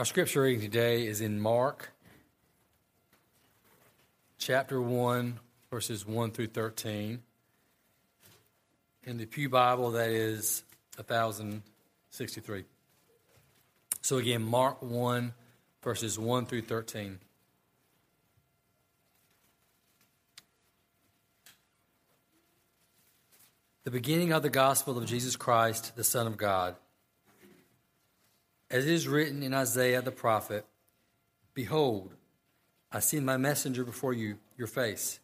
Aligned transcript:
Our 0.00 0.06
scripture 0.06 0.40
reading 0.40 0.62
today 0.62 1.06
is 1.06 1.20
in 1.20 1.38
Mark 1.38 1.90
chapter 4.38 4.80
1, 4.80 5.38
verses 5.70 6.06
1 6.06 6.30
through 6.30 6.46
13. 6.46 7.20
In 9.04 9.18
the 9.18 9.26
Pew 9.26 9.50
Bible, 9.50 9.90
that 9.90 10.08
is 10.08 10.64
1063. 10.96 12.64
So 14.00 14.16
again, 14.16 14.40
Mark 14.40 14.80
1, 14.80 15.34
verses 15.82 16.18
1 16.18 16.46
through 16.46 16.62
13. 16.62 17.18
The 23.84 23.90
beginning 23.90 24.32
of 24.32 24.42
the 24.42 24.48
gospel 24.48 24.96
of 24.96 25.04
Jesus 25.04 25.36
Christ, 25.36 25.94
the 25.94 26.04
Son 26.04 26.26
of 26.26 26.38
God. 26.38 26.74
As 28.70 28.86
it 28.86 28.92
is 28.92 29.08
written 29.08 29.42
in 29.42 29.52
Isaiah 29.52 30.00
the 30.00 30.12
prophet 30.12 30.64
Behold, 31.54 32.14
I 32.92 33.00
send 33.00 33.26
my 33.26 33.36
messenger 33.36 33.84
before 33.84 34.12
you, 34.12 34.38
your 34.56 34.68
face, 34.68 35.18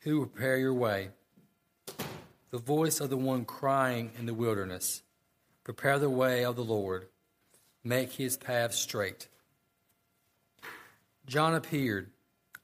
who 0.00 0.20
will 0.20 0.26
prepare 0.26 0.56
your 0.56 0.74
way. 0.74 1.10
The 2.50 2.58
voice 2.58 3.00
of 3.00 3.10
the 3.10 3.16
one 3.16 3.44
crying 3.44 4.12
in 4.16 4.26
the 4.26 4.34
wilderness 4.34 5.02
Prepare 5.64 5.98
the 5.98 6.08
way 6.08 6.44
of 6.44 6.54
the 6.54 6.64
Lord, 6.64 7.08
make 7.82 8.12
his 8.12 8.36
path 8.36 8.72
straight. 8.72 9.28
John 11.26 11.54
appeared, 11.54 12.10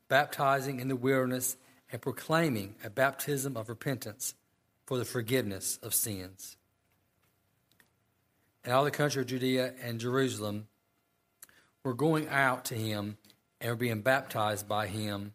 baptizing 0.09 0.79
in 0.79 0.89
the 0.89 0.97
wilderness 0.97 1.57
and 1.91 2.01
proclaiming 2.01 2.77
a 2.85 2.91
baptism 2.91 3.57
of 3.57 3.69
repentance 3.69 4.35
for 4.87 4.97
the 4.97 5.05
forgiveness 5.05 5.79
of 5.83 5.93
sins 5.93 6.57
and 8.65 8.73
all 8.73 8.85
the 8.85 8.91
country 8.91 9.21
of 9.21 9.29
Judea 9.29 9.75
and 9.83 10.01
Jerusalem 10.01 10.69
were 11.83 11.95
going 11.95 12.29
out 12.29 12.65
to 12.67 12.75
him 12.75 13.19
and 13.61 13.71
were 13.71 13.77
being 13.77 14.01
baptized 14.01 14.67
by 14.67 14.87
him 14.87 15.35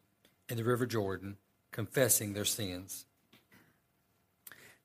in 0.49 0.57
the 0.57 0.63
river 0.63 0.85
Jordan, 0.85 1.37
confessing 1.71 2.33
their 2.33 2.45
sins. 2.45 3.05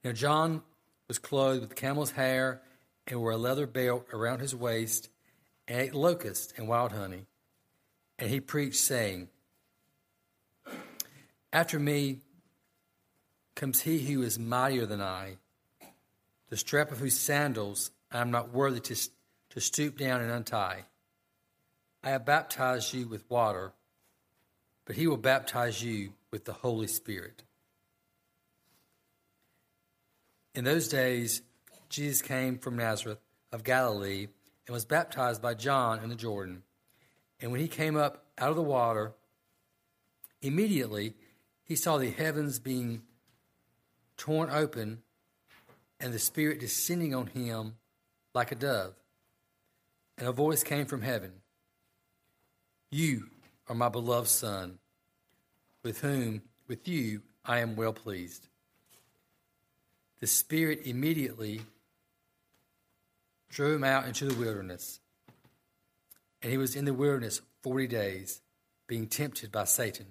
Now, 0.04 0.12
John 0.12 0.62
was 1.08 1.18
clothed 1.18 1.62
with 1.62 1.74
camel's 1.74 2.12
hair 2.12 2.60
and 3.06 3.20
wore 3.20 3.32
a 3.32 3.36
leather 3.36 3.66
belt 3.66 4.06
around 4.12 4.40
his 4.40 4.54
waist 4.54 5.08
and 5.66 5.80
ate 5.80 5.94
locusts 5.94 6.52
and 6.56 6.68
wild 6.68 6.92
honey. 6.92 7.26
And 8.18 8.30
he 8.30 8.40
preached, 8.40 8.76
saying, 8.76 9.28
After 11.52 11.78
me 11.78 12.20
comes 13.54 13.80
he 13.80 13.98
who 14.00 14.22
is 14.22 14.38
mightier 14.38 14.86
than 14.86 15.00
I, 15.00 15.36
the 16.50 16.56
strap 16.56 16.92
of 16.92 16.98
whose 16.98 17.18
sandals 17.18 17.90
I 18.14 18.20
am 18.20 18.30
not 18.30 18.54
worthy 18.54 18.78
to, 18.80 18.96
to 19.50 19.60
stoop 19.60 19.98
down 19.98 20.20
and 20.20 20.30
untie. 20.30 20.84
I 22.04 22.10
have 22.10 22.24
baptized 22.24 22.94
you 22.94 23.08
with 23.08 23.28
water, 23.28 23.72
but 24.84 24.94
he 24.94 25.08
will 25.08 25.16
baptize 25.16 25.82
you 25.82 26.12
with 26.30 26.44
the 26.44 26.52
Holy 26.52 26.86
Spirit. 26.86 27.42
In 30.54 30.62
those 30.62 30.86
days, 30.86 31.42
Jesus 31.88 32.22
came 32.22 32.56
from 32.58 32.76
Nazareth 32.76 33.18
of 33.50 33.64
Galilee 33.64 34.28
and 34.66 34.74
was 34.74 34.84
baptized 34.84 35.42
by 35.42 35.54
John 35.54 35.98
in 35.98 36.08
the 36.08 36.14
Jordan. 36.14 36.62
And 37.40 37.50
when 37.50 37.60
he 37.60 37.68
came 37.68 37.96
up 37.96 38.26
out 38.38 38.50
of 38.50 38.56
the 38.56 38.62
water, 38.62 39.12
immediately 40.40 41.14
he 41.64 41.74
saw 41.74 41.98
the 41.98 42.10
heavens 42.10 42.60
being 42.60 43.02
torn 44.16 44.50
open 44.50 45.02
and 45.98 46.12
the 46.12 46.20
Spirit 46.20 46.60
descending 46.60 47.12
on 47.12 47.26
him 47.26 47.74
like 48.34 48.50
a 48.50 48.56
dove, 48.56 48.94
and 50.18 50.28
a 50.28 50.32
voice 50.32 50.62
came 50.62 50.86
from 50.86 51.02
heaven 51.02 51.32
You 52.90 53.28
are 53.68 53.74
my 53.74 53.88
beloved 53.88 54.28
Son, 54.28 54.78
with 55.82 56.00
whom, 56.00 56.42
with 56.68 56.88
you, 56.88 57.22
I 57.44 57.60
am 57.60 57.76
well 57.76 57.92
pleased. 57.92 58.48
The 60.20 60.26
Spirit 60.26 60.80
immediately 60.84 61.60
drew 63.50 63.74
him 63.74 63.84
out 63.84 64.06
into 64.06 64.26
the 64.26 64.34
wilderness, 64.34 65.00
and 66.42 66.50
he 66.50 66.58
was 66.58 66.74
in 66.74 66.84
the 66.84 66.94
wilderness 66.94 67.40
forty 67.62 67.86
days, 67.86 68.40
being 68.86 69.06
tempted 69.06 69.52
by 69.52 69.64
Satan. 69.64 70.06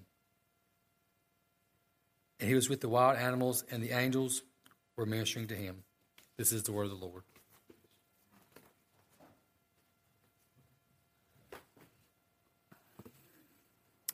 And 2.40 2.50
he 2.50 2.56
was 2.56 2.70
with 2.70 2.82
the 2.82 2.90
wild 2.90 3.18
animals, 3.18 3.64
and 3.70 3.84
the 3.84 3.92
angels 3.92 4.44
were 4.96 5.06
ministering 5.06 5.48
to 5.48 5.56
him. 5.56 5.84
This 6.38 6.52
is 6.52 6.64
the 6.64 6.72
word 6.72 6.86
of 6.86 6.90
the 6.90 7.06
Lord. 7.06 7.24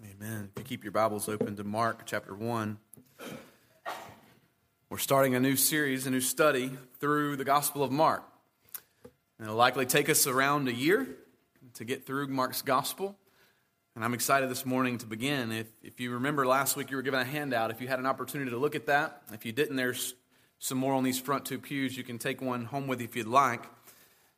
Amen. 0.01 0.49
If 0.55 0.59
you 0.59 0.63
keep 0.63 0.85
your 0.85 0.93
Bibles 0.93 1.27
open 1.27 1.57
to 1.57 1.65
Mark 1.65 2.03
chapter 2.05 2.33
1, 2.33 2.77
we're 4.89 4.97
starting 4.97 5.35
a 5.35 5.41
new 5.41 5.57
series, 5.57 6.07
a 6.07 6.09
new 6.09 6.21
study 6.21 6.71
through 7.01 7.35
the 7.35 7.43
Gospel 7.43 7.83
of 7.83 7.91
Mark. 7.91 8.23
And 9.37 9.45
it'll 9.47 9.57
likely 9.57 9.85
take 9.85 10.07
us 10.07 10.25
around 10.25 10.69
a 10.69 10.73
year 10.73 11.05
to 11.73 11.83
get 11.83 12.05
through 12.05 12.27
Mark's 12.27 12.61
Gospel. 12.61 13.17
And 13.93 14.05
I'm 14.05 14.13
excited 14.13 14.49
this 14.49 14.65
morning 14.65 14.99
to 14.99 15.05
begin. 15.05 15.51
If, 15.51 15.67
if 15.83 15.99
you 15.99 16.11
remember 16.11 16.47
last 16.47 16.77
week, 16.77 16.91
you 16.91 16.95
were 16.95 17.03
given 17.03 17.19
a 17.19 17.25
handout. 17.25 17.69
If 17.69 17.81
you 17.81 17.89
had 17.89 17.99
an 17.99 18.05
opportunity 18.05 18.51
to 18.51 18.57
look 18.57 18.75
at 18.75 18.85
that, 18.85 19.21
if 19.33 19.45
you 19.45 19.51
didn't, 19.51 19.75
there's 19.75 20.16
some 20.59 20.77
more 20.77 20.93
on 20.93 21.03
these 21.03 21.19
front 21.19 21.43
two 21.43 21.59
pews. 21.59 21.97
You 21.97 22.05
can 22.05 22.19
take 22.19 22.41
one 22.41 22.63
home 22.63 22.87
with 22.87 23.01
you 23.01 23.05
if 23.05 23.17
you'd 23.17 23.27
like. 23.27 23.66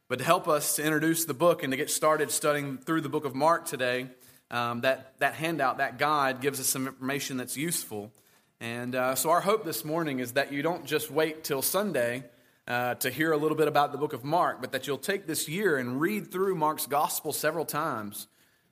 But 0.07 0.17
to 0.17 0.25
help 0.25 0.47
us 0.47 0.77
to 0.77 0.83
introduce 0.83 1.25
the 1.25 1.35
book 1.35 1.61
and 1.61 1.71
to 1.71 1.77
get 1.77 1.91
started 1.91 2.31
studying 2.31 2.79
through 2.79 3.01
the 3.01 3.09
book 3.09 3.25
of 3.25 3.35
Mark 3.35 3.65
today, 3.65 4.07
um, 4.51 4.81
that, 4.81 5.17
that 5.19 5.33
handout, 5.33 5.77
that 5.79 5.97
guide, 5.97 6.41
gives 6.41 6.59
us 6.59 6.67
some 6.67 6.85
information 6.85 7.37
that's 7.37 7.57
useful. 7.57 8.11
And 8.59 8.93
uh, 8.93 9.15
so, 9.15 9.31
our 9.31 9.41
hope 9.41 9.65
this 9.65 9.83
morning 9.83 10.19
is 10.19 10.33
that 10.33 10.53
you 10.53 10.61
don't 10.61 10.85
just 10.85 11.09
wait 11.09 11.43
till 11.43 11.63
Sunday 11.63 12.25
uh, 12.67 12.95
to 12.95 13.09
hear 13.09 13.31
a 13.31 13.37
little 13.37 13.57
bit 13.57 13.67
about 13.67 13.91
the 13.91 13.97
book 13.97 14.13
of 14.13 14.23
Mark, 14.23 14.61
but 14.61 14.73
that 14.73 14.85
you'll 14.85 14.97
take 14.97 15.25
this 15.25 15.49
year 15.49 15.77
and 15.77 15.99
read 15.99 16.31
through 16.31 16.55
Mark's 16.55 16.85
gospel 16.85 17.33
several 17.33 17.65
times. 17.65 18.27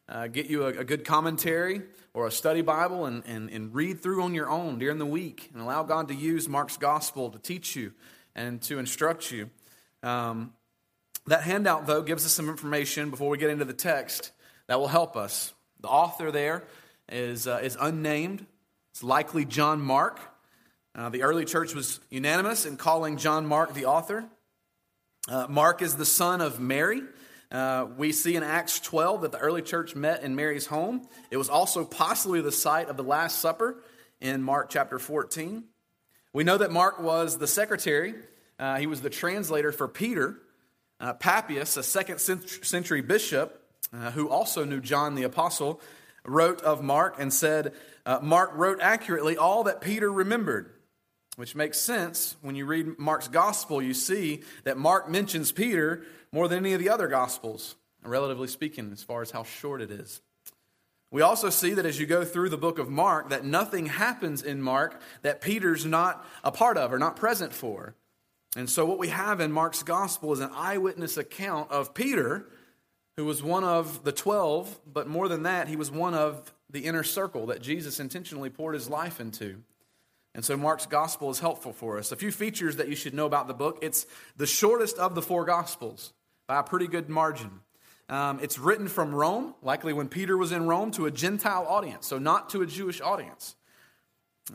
Uh, 0.08 0.28
get 0.28 0.48
you 0.48 0.64
a, 0.64 0.70
a, 0.70 0.84
good 0.84 1.06
commentary 1.06 1.84
or 2.16 2.26
a 2.26 2.32
study 2.32 2.62
Bible 2.62 3.06
and, 3.06 3.24
and, 3.28 3.50
and 3.52 3.76
read 3.76 4.02
through 4.02 4.24
on 4.24 4.34
your 4.34 4.50
own 4.50 4.80
during 4.80 4.98
the 4.98 5.06
week 5.06 5.50
and 5.54 5.62
allow 5.62 5.84
God 5.84 6.08
to 6.08 6.16
use 6.16 6.50
Mark's 6.50 6.78
gospel 6.78 7.30
to 7.30 7.38
teach 7.38 7.76
you 7.76 7.94
and 8.36 8.60
to 8.64 8.80
instruct 8.80 9.32
you. 9.32 9.52
Um, 10.02 10.54
that 11.28 11.44
handout, 11.44 11.86
though, 11.86 12.02
gives 12.02 12.26
us 12.26 12.32
some 12.32 12.50
information 12.50 13.12
before 13.12 13.30
we 13.30 13.38
get 13.38 13.52
into 13.52 13.66
the 13.66 13.74
text 13.74 14.32
that 14.68 14.80
will 14.80 14.88
help 14.88 15.16
us. 15.16 15.54
The 15.82 15.88
author 15.88 16.32
there 16.32 16.64
is, 17.10 17.48
uh, 17.48 17.60
is 17.64 17.78
unnamed. 17.80 18.46
It's 18.92 19.04
likely 19.04 19.46
John 19.46 19.82
Mark. 19.82 20.20
Uh, 20.96 21.10
the 21.10 21.24
early 21.24 21.46
church 21.46 21.74
was 21.74 22.00
unanimous 22.10 22.66
in 22.66 22.76
calling 22.76 23.18
John 23.18 23.46
Mark 23.46 23.74
the 23.74 23.86
author. 23.86 24.26
Uh, 25.28 25.48
Mark 25.48 25.82
is 25.82 25.96
the 25.96 26.06
son 26.06 26.42
of 26.42 26.60
Mary. 26.60 27.02
Uh, 27.52 27.88
we 27.98 28.12
see 28.12 28.36
in 28.36 28.44
Acts 28.44 28.80
12 28.80 29.22
that 29.22 29.32
the 29.32 29.40
early 29.40 29.62
church 29.62 29.96
met 29.96 30.24
in 30.24 30.36
Mary's 30.36 30.66
home. 30.66 31.08
It 31.32 31.38
was 31.38 31.50
also 31.50 31.86
possibly 31.86 32.42
the 32.42 32.52
site 32.52 32.90
of 32.90 32.98
the 32.98 33.04
Last 33.04 33.40
Supper 33.40 33.84
in 34.20 34.44
Mark 34.44 34.70
chapter 34.70 35.00
14. 35.00 35.64
We 36.34 36.44
know 36.44 36.58
that 36.58 36.72
Mark 36.72 37.02
was 37.02 37.38
the 37.38 37.48
secretary, 37.48 38.16
uh, 38.60 38.78
he 38.78 38.88
was 38.88 39.02
the 39.02 39.10
translator 39.10 39.72
for 39.72 39.88
Peter. 39.88 40.38
Uh, 41.00 41.14
Papias, 41.14 41.78
a 41.78 41.84
second 41.84 42.20
century 42.20 43.02
bishop, 43.02 43.59
uh, 43.94 44.12
who 44.12 44.30
also 44.30 44.64
knew 44.64 44.80
John 44.80 45.16
the 45.16 45.24
Apostle, 45.24 45.82
wrote 46.26 46.62
of 46.62 46.84
Mark 46.84 47.16
and 47.20 47.34
said, 47.34 47.74
uh, 48.06 48.20
Mark 48.22 48.52
wrote 48.54 48.80
accurately 48.82 49.38
all 49.38 49.64
that 49.64 49.82
Peter 49.82 50.12
remembered, 50.12 50.72
which 51.36 51.56
makes 51.56 51.80
sense. 51.80 52.36
When 52.42 52.56
you 52.56 52.66
read 52.66 53.00
Mark's 53.00 53.28
gospel, 53.28 53.82
you 53.82 53.94
see 53.94 54.44
that 54.64 54.78
Mark 54.78 55.10
mentions 55.10 55.52
Peter 55.52 56.04
more 56.32 56.48
than 56.48 56.60
any 56.60 56.74
of 56.74 56.80
the 56.80 56.90
other 56.90 57.08
gospels, 57.08 57.76
relatively 58.04 58.48
speaking, 58.48 58.92
as 58.92 59.04
far 59.04 59.22
as 59.22 59.32
how 59.32 59.44
short 59.44 59.82
it 59.82 59.92
is. 59.92 60.22
We 61.12 61.24
also 61.24 61.50
see 61.50 61.74
that 61.74 61.88
as 61.88 62.00
you 62.00 62.06
go 62.06 62.24
through 62.24 62.50
the 62.50 62.58
book 62.58 62.78
of 62.78 62.90
Mark, 62.90 63.30
that 63.30 63.44
nothing 63.44 63.88
happens 63.88 64.44
in 64.44 64.62
Mark 64.62 65.02
that 65.24 65.42
Peter's 65.42 65.86
not 65.86 66.24
a 66.44 66.52
part 66.52 66.78
of 66.78 66.94
or 66.94 67.00
not 67.00 67.16
present 67.16 67.52
for. 67.52 67.96
And 68.56 68.70
so, 68.70 68.86
what 68.86 69.00
we 69.00 69.10
have 69.10 69.40
in 69.40 69.52
Mark's 69.52 69.84
gospel 69.84 70.34
is 70.34 70.40
an 70.40 70.52
eyewitness 70.54 71.18
account 71.18 71.72
of 71.72 71.94
Peter 71.94 72.48
who 73.20 73.26
was 73.26 73.44
one 73.44 73.66
of 73.66 74.06
the 74.06 74.14
12, 74.14 74.80
but 74.94 75.06
more 75.06 75.28
than 75.28 75.44
that, 75.44 75.68
he 75.68 75.76
was 75.76 75.92
one 75.92 76.14
of 76.14 76.54
the 76.70 76.86
inner 76.86 77.04
circle 77.04 77.48
that 77.48 77.62
Jesus 77.62 78.00
intentionally 78.00 78.50
poured 78.50 78.76
his 78.76 78.90
life 78.90 79.20
into. 79.20 79.62
And 80.34 80.46
so 80.46 80.56
Mark's 80.56 80.86
gospel 80.86 81.30
is 81.30 81.42
helpful 81.42 81.74
for 81.74 81.98
us. 81.98 82.14
A 82.14 82.16
few 82.16 82.32
features 82.32 82.78
that 82.78 82.88
you 82.88 82.96
should 82.96 83.14
know 83.14 83.26
about 83.26 83.50
the 83.50 83.54
book 83.54 83.80
it's 83.82 84.06
the 84.38 84.48
shortest 84.48 84.98
of 84.98 85.16
the 85.16 85.22
four 85.22 85.44
gospels 85.44 86.14
by 86.48 86.62
a 86.62 86.64
pretty 86.64 86.88
good 86.88 87.10
margin. 87.10 87.60
Um, 88.08 88.40
it's 88.42 88.58
written 88.58 88.88
from 88.88 89.14
Rome, 89.14 89.54
likely 89.62 89.92
when 89.92 90.08
Peter 90.08 90.38
was 90.38 90.54
in 90.54 90.66
Rome, 90.66 90.92
to 90.92 91.06
a 91.06 91.12
Gentile 91.12 91.66
audience, 91.68 92.08
so 92.08 92.20
not 92.20 92.52
to 92.52 92.62
a 92.62 92.66
Jewish 92.66 93.02
audience. 93.02 93.58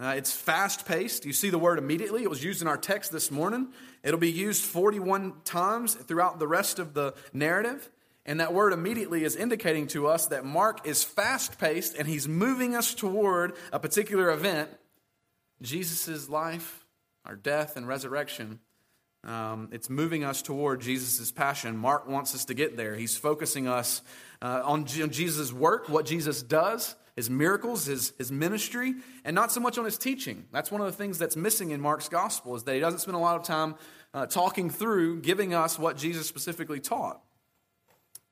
Uh, 0.00 0.14
it's 0.16 0.32
fast 0.32 0.86
paced. 0.86 1.26
You 1.26 1.34
see 1.34 1.50
the 1.50 1.58
word 1.58 1.78
immediately. 1.78 2.22
It 2.22 2.30
was 2.30 2.42
used 2.42 2.62
in 2.62 2.68
our 2.68 2.78
text 2.78 3.12
this 3.12 3.30
morning. 3.30 3.68
It'll 4.02 4.18
be 4.18 4.32
used 4.32 4.64
41 4.64 5.34
times 5.44 5.94
throughout 5.94 6.38
the 6.38 6.48
rest 6.48 6.78
of 6.78 6.94
the 6.94 7.12
narrative. 7.34 7.90
And 8.26 8.40
that 8.40 8.54
word 8.54 8.72
immediately 8.72 9.24
is 9.24 9.36
indicating 9.36 9.86
to 9.88 10.06
us 10.06 10.28
that 10.28 10.44
Mark 10.44 10.86
is 10.86 11.04
fast 11.04 11.58
paced 11.58 11.94
and 11.96 12.08
he's 12.08 12.26
moving 12.26 12.74
us 12.74 12.94
toward 12.94 13.54
a 13.72 13.78
particular 13.78 14.30
event 14.30 14.70
Jesus' 15.60 16.28
life, 16.28 16.84
our 17.24 17.36
death, 17.36 17.76
and 17.76 17.86
resurrection. 17.86 18.60
Um, 19.24 19.68
it's 19.72 19.88
moving 19.88 20.24
us 20.24 20.42
toward 20.42 20.80
Jesus' 20.80 21.32
passion. 21.32 21.76
Mark 21.76 22.06
wants 22.06 22.34
us 22.34 22.44
to 22.46 22.54
get 22.54 22.76
there. 22.76 22.94
He's 22.94 23.16
focusing 23.16 23.66
us 23.66 24.02
uh, 24.42 24.62
on, 24.64 24.84
Jesus' 24.84 25.52
work, 25.52 25.88
what 25.88 26.04
Jesus 26.04 26.42
does, 26.42 26.94
his 27.16 27.30
miracles, 27.30 27.86
his, 27.86 28.12
his 28.18 28.30
ministry, 28.30 28.94
and 29.24 29.34
not 29.34 29.52
so 29.52 29.60
much 29.60 29.78
on 29.78 29.84
his 29.86 29.96
teaching. 29.96 30.44
That's 30.52 30.70
one 30.70 30.80
of 30.82 30.86
the 30.86 30.92
things 30.92 31.18
that's 31.18 31.36
missing 31.36 31.70
in 31.70 31.80
Mark's 31.80 32.08
gospel 32.08 32.56
is 32.56 32.64
that 32.64 32.74
he 32.74 32.80
doesn't 32.80 33.00
spend 33.00 33.16
a 33.16 33.20
lot 33.20 33.36
of 33.36 33.44
time 33.44 33.76
uh, 34.12 34.26
talking 34.26 34.68
through, 34.68 35.20
giving 35.20 35.54
us 35.54 35.78
what 35.78 35.96
Jesus 35.96 36.26
specifically 36.26 36.80
taught. 36.80 37.22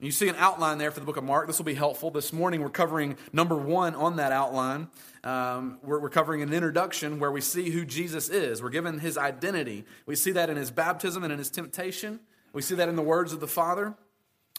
You 0.03 0.11
see 0.11 0.29
an 0.29 0.35
outline 0.37 0.79
there 0.79 0.91
for 0.91 0.99
the 0.99 1.07
book 1.07 1.17
of 1.17 1.23
Mark. 1.23 1.47
This 1.47 1.59
will 1.59 1.65
be 1.65 1.75
helpful. 1.75 2.11
This 2.11 2.33
morning 2.33 2.61
we're 2.61 2.71
covering 2.71 3.17
number 3.33 3.55
one 3.55 3.95
on 3.95 4.17
that 4.17 4.33
outline. 4.33 4.89
Um, 5.23 5.79
we're, 5.85 6.01
we're, 6.01 6.11
covering 6.11 6.43
an 6.43 6.53
introduction 6.53 7.21
where 7.21 7.31
we 7.31 7.41
see 7.41 7.71
who 7.71 7.85
Jesus 7.85 8.29
is. 8.29 8.61
We're 8.61 8.71
given 8.71 8.99
his 8.99 9.17
identity. 9.17 9.85
We 10.05 10.17
see 10.17 10.33
that 10.33 10.51
in 10.51 10.57
his 10.57 10.73
baptism 10.73 11.23
and 11.23 11.33
in 11.33 11.39
his 11.39 11.51
temptation. 11.51 12.19
We 12.53 12.63
see 12.63 12.75
that 12.75 12.89
in 12.89 12.97
the 12.97 13.03
words 13.03 13.33
of 13.33 13.39
the 13.39 13.47
Father. 13.47 13.95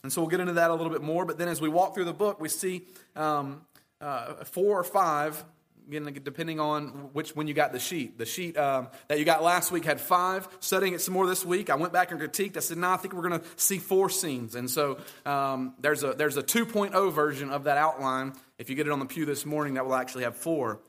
And 0.01 0.13
so 0.13 0.21
we'll 0.21 0.29
get 0.29 0.39
into 0.39 0.53
that 0.53 0.71
a 0.71 0.75
little 0.75 0.93
bit 0.93 1.01
more. 1.01 1.25
But 1.25 1.37
then 1.37 1.49
as 1.49 1.59
we 1.59 1.67
walk 1.67 1.93
through 1.93 2.05
the 2.05 2.13
book, 2.13 2.39
we 2.39 2.47
see 2.47 2.83
um, 3.17 3.63
uh, 3.99 4.45
four 4.45 4.79
or 4.79 4.85
five 4.85 5.43
Again, 5.87 6.19
depending 6.23 6.59
on 6.59 7.09
which 7.13 7.35
when 7.35 7.47
you 7.47 7.53
got 7.53 7.73
the 7.73 7.79
sheet. 7.79 8.17
The 8.17 8.25
sheet 8.25 8.57
um, 8.57 8.87
that 9.07 9.19
you 9.19 9.25
got 9.25 9.43
last 9.43 9.71
week 9.71 9.85
had 9.85 9.99
five. 9.99 10.47
Studying 10.59 10.93
it 10.93 11.01
some 11.01 11.13
more 11.13 11.27
this 11.27 11.45
week, 11.45 11.69
I 11.69 11.75
went 11.75 11.93
back 11.93 12.11
and 12.11 12.19
critiqued. 12.19 12.57
I 12.57 12.61
said, 12.61 12.77
"No, 12.77 12.87
nah, 12.87 12.93
I 12.93 12.97
think 12.97 13.13
we're 13.13 13.27
going 13.27 13.39
to 13.39 13.45
see 13.55 13.79
four 13.79 14.09
scenes." 14.09 14.55
And 14.55 14.69
so 14.69 14.99
um, 15.25 15.73
there's 15.79 16.03
a 16.03 16.13
there's 16.13 16.37
a 16.37 16.43
2.0 16.43 17.11
version 17.13 17.49
of 17.49 17.65
that 17.65 17.77
outline. 17.77 18.33
If 18.57 18.69
you 18.69 18.75
get 18.75 18.87
it 18.87 18.91
on 18.91 18.99
the 18.99 19.05
pew 19.05 19.25
this 19.25 19.45
morning, 19.45 19.75
that 19.75 19.85
will 19.85 19.95
actually 19.95 20.23
have 20.23 20.35
four. 20.35 20.79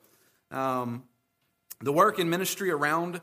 Um, 0.50 1.05
the 1.81 1.93
work 1.93 2.19
in 2.19 2.31
ministry 2.31 2.70
around 2.70 3.20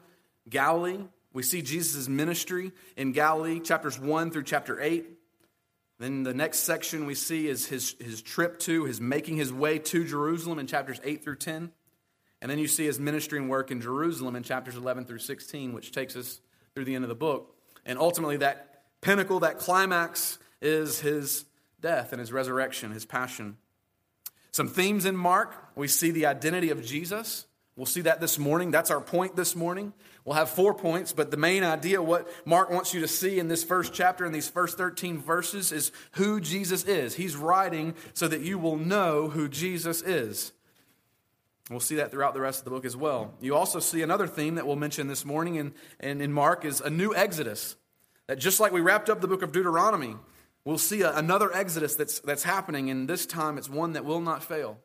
Galilee. 0.50 1.00
We 1.34 1.44
see 1.44 1.62
Jesus' 1.62 2.10
ministry 2.10 2.74
in 2.98 3.14
Galilee, 3.14 3.62
chapters 3.62 3.98
1 3.98 4.32
through 4.32 4.44
chapter 4.44 4.82
8. 4.82 5.06
Then 6.02 6.24
the 6.24 6.34
next 6.34 6.62
section 6.62 7.06
we 7.06 7.14
see 7.14 7.48
is 7.48 7.68
his, 7.68 7.96
his 8.00 8.24
trip 8.24 8.58
to, 8.62 8.86
his 8.86 9.00
making 9.00 9.38
his 9.38 9.54
way 9.54 9.78
to 9.78 10.04
Jerusalem 10.04 10.58
in 10.58 10.66
chapters 10.66 11.00
8 11.04 11.24
through 11.24 11.36
10. 11.36 11.72
And 12.42 12.50
then 12.50 12.58
you 12.58 12.68
see 12.68 12.86
his 12.86 13.00
ministry 13.00 13.38
and 13.38 13.48
work 13.48 13.70
in 13.70 13.82
Jerusalem 13.82 14.36
in 14.36 14.42
chapters 14.42 14.76
11 14.76 15.06
through 15.06 15.20
16, 15.20 15.74
which 15.74 15.92
takes 15.92 16.16
us 16.16 16.42
through 16.74 16.86
the 16.86 16.96
end 16.96 17.04
of 17.04 17.10
the 17.10 17.14
book. 17.14 17.56
And 17.86 18.00
ultimately, 18.00 18.38
that 18.38 18.82
pinnacle, 19.02 19.42
that 19.42 19.60
climax, 19.60 20.40
is 20.60 21.02
his 21.02 21.46
death 21.82 22.14
and 22.14 22.20
his 22.20 22.32
resurrection, 22.32 22.90
his 22.90 23.06
passion. 23.06 23.58
Some 24.50 24.70
themes 24.70 25.06
in 25.06 25.16
Mark 25.16 25.56
we 25.76 25.88
see 25.88 26.10
the 26.10 26.26
identity 26.26 26.72
of 26.72 26.84
Jesus. 26.84 27.46
We'll 27.76 27.86
see 27.86 28.02
that 28.02 28.20
this 28.20 28.40
morning. 28.40 28.72
That's 28.72 28.90
our 28.90 29.02
point 29.02 29.36
this 29.36 29.56
morning. 29.56 29.94
We'll 30.24 30.36
have 30.36 30.50
four 30.50 30.76
points, 30.76 31.14
but 31.14 31.32
the 31.32 31.38
main 31.38 31.64
idea, 31.64 32.02
what 32.02 32.28
Mark 32.46 32.70
wants 32.70 32.94
you 32.94 33.02
to 33.02 33.08
see 33.08 33.40
in 33.40 33.48
this 33.48 33.64
first 33.64 33.92
chapter, 33.92 34.24
in 34.24 34.32
these 34.32 34.50
first 34.50 34.78
13 34.78 35.18
verses, 35.18 35.72
is 35.72 35.92
who 36.12 36.40
Jesus 36.40 36.84
is. 36.84 37.16
He's 37.16 37.36
writing 37.36 37.96
so 38.14 38.28
that 38.28 38.42
you 38.42 38.60
will 38.60 38.78
know 38.78 39.30
who 39.30 39.50
Jesus 39.50 40.04
is. 40.04 40.52
We'll 41.72 41.80
see 41.80 41.96
that 41.96 42.12
throughout 42.12 42.34
the 42.34 42.42
rest 42.42 42.60
of 42.60 42.66
the 42.66 42.72
book 42.72 42.86
as 42.86 42.96
well. 42.96 43.34
You 43.42 43.56
also 43.56 43.80
see 43.80 44.04
another 44.04 44.28
theme 44.28 44.56
that 44.56 44.68
we'll 44.68 44.76
mention 44.76 45.08
this 45.08 45.26
morning 45.26 45.56
in, 45.56 45.74
in, 46.00 46.22
in 46.22 46.32
Mark 46.32 46.66
is 46.66 46.82
a 46.82 46.90
new 46.90 47.16
Exodus. 47.16 47.76
That 48.28 48.38
just 48.38 48.60
like 48.60 48.72
we 48.72 48.82
wrapped 48.82 49.10
up 49.10 49.22
the 49.22 49.28
book 49.28 49.42
of 49.42 49.52
Deuteronomy, 49.52 50.18
we'll 50.66 50.78
see 50.78 51.02
a, 51.02 51.16
another 51.16 51.52
Exodus 51.56 51.96
that's, 51.96 52.20
that's 52.20 52.44
happening, 52.44 52.92
and 52.92 53.08
this 53.08 53.26
time 53.26 53.58
it's 53.58 53.70
one 53.70 53.94
that 53.94 54.06
will 54.06 54.20
not 54.20 54.44
fail. 54.44 54.78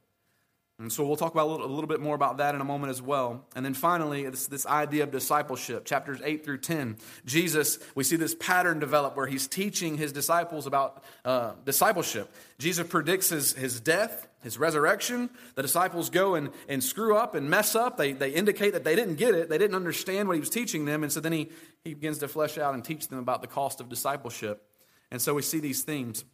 And 0.78 0.92
so 0.92 1.06
we'll 1.06 1.16
talk 1.16 1.32
about 1.32 1.46
a 1.46 1.50
little, 1.50 1.66
a 1.66 1.72
little, 1.72 1.86
bit 1.86 2.00
more 2.00 2.14
about 2.14 2.36
that 2.36 2.54
in 2.54 2.60
a 2.60 2.64
moment 2.64 2.90
as 2.90 3.00
well. 3.00 3.46
And 3.54 3.64
then 3.64 3.72
finally, 3.72 4.28
this, 4.28 4.46
this 4.46 4.66
idea 4.66 5.04
of 5.04 5.10
discipleship, 5.10 5.86
chapters 5.86 6.20
8 6.22 6.44
through 6.44 6.58
10. 6.58 6.98
Jesus, 7.24 7.78
we 7.94 8.04
see 8.04 8.16
this 8.16 8.34
pattern 8.34 8.78
develop 8.78 9.16
where 9.16 9.26
he's 9.26 9.46
teaching 9.46 9.96
his 9.96 10.12
disciples 10.12 10.66
about 10.66 11.02
uh, 11.24 11.52
discipleship. 11.64 12.30
Jesus 12.58 12.86
predicts 12.86 13.30
his, 13.30 13.54
his 13.54 13.80
death, 13.80 14.28
his 14.42 14.58
resurrection. 14.58 15.30
The 15.54 15.62
disciples 15.62 16.10
go 16.10 16.34
and, 16.34 16.50
and 16.68 16.84
screw 16.84 17.16
up 17.16 17.34
and 17.34 17.48
mess 17.48 17.74
up. 17.74 17.96
They, 17.96 18.12
they 18.12 18.32
indicate 18.32 18.74
that 18.74 18.84
they 18.84 18.96
didn't 18.96 19.14
get 19.14 19.34
it, 19.34 19.48
they 19.48 19.58
didn't 19.58 19.76
understand 19.76 20.28
what 20.28 20.34
he 20.34 20.40
was 20.40 20.50
teaching 20.50 20.84
them. 20.84 21.02
And 21.02 21.10
so 21.10 21.20
then 21.20 21.32
he, 21.32 21.48
he 21.84 21.94
begins 21.94 22.18
to 22.18 22.28
flesh 22.28 22.58
out 22.58 22.74
and 22.74 22.84
teach 22.84 23.08
them 23.08 23.18
about 23.18 23.40
the 23.40 23.48
cost 23.48 23.80
of 23.80 23.88
discipleship. 23.88 24.62
And 25.10 25.22
so 25.22 25.32
we 25.32 25.40
see 25.40 25.58
these 25.58 25.84
themes. 25.84 26.26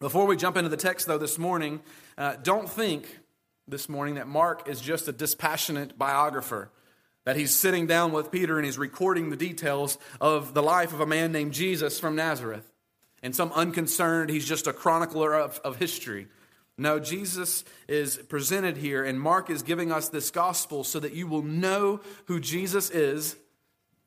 Before 0.00 0.26
we 0.26 0.36
jump 0.36 0.56
into 0.56 0.70
the 0.70 0.78
text, 0.78 1.06
though, 1.06 1.18
this 1.18 1.38
morning, 1.38 1.80
uh, 2.16 2.36
don't 2.42 2.68
think 2.68 3.19
this 3.70 3.88
morning 3.88 4.16
that 4.16 4.26
Mark 4.26 4.68
is 4.68 4.80
just 4.80 5.06
a 5.06 5.12
dispassionate 5.12 5.96
biographer, 5.96 6.70
that 7.24 7.36
he's 7.36 7.54
sitting 7.54 7.86
down 7.86 8.10
with 8.12 8.32
Peter 8.32 8.58
and 8.58 8.66
he's 8.66 8.78
recording 8.78 9.30
the 9.30 9.36
details 9.36 9.96
of 10.20 10.54
the 10.54 10.62
life 10.62 10.92
of 10.92 11.00
a 11.00 11.06
man 11.06 11.30
named 11.30 11.52
Jesus 11.52 12.00
from 12.00 12.16
Nazareth. 12.16 12.68
And 13.22 13.34
some 13.34 13.52
unconcerned, 13.52 14.30
he's 14.30 14.46
just 14.46 14.66
a 14.66 14.72
chronicler 14.72 15.34
of, 15.34 15.60
of 15.64 15.76
history. 15.76 16.26
No, 16.76 16.98
Jesus 16.98 17.64
is 17.86 18.16
presented 18.16 18.78
here, 18.78 19.04
and 19.04 19.20
Mark 19.20 19.50
is 19.50 19.62
giving 19.62 19.92
us 19.92 20.08
this 20.08 20.30
gospel 20.30 20.82
so 20.82 20.98
that 20.98 21.12
you 21.12 21.26
will 21.26 21.42
know 21.42 22.00
who 22.24 22.40
Jesus 22.40 22.90
is, 22.90 23.36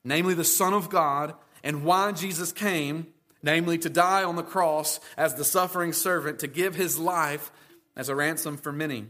namely 0.02 0.34
the 0.34 0.44
Son 0.44 0.74
of 0.74 0.90
God, 0.90 1.34
and 1.62 1.84
why 1.84 2.12
Jesus 2.12 2.52
came, 2.52 3.06
namely 3.42 3.78
to 3.78 3.88
die 3.88 4.24
on 4.24 4.36
the 4.36 4.42
cross 4.42 4.98
as 5.16 5.36
the 5.36 5.44
suffering 5.44 5.92
servant, 5.92 6.40
to 6.40 6.48
give 6.48 6.74
his 6.74 6.98
life 6.98 7.52
as 7.96 8.08
a 8.08 8.14
ransom 8.14 8.56
for 8.56 8.72
many. 8.72 9.06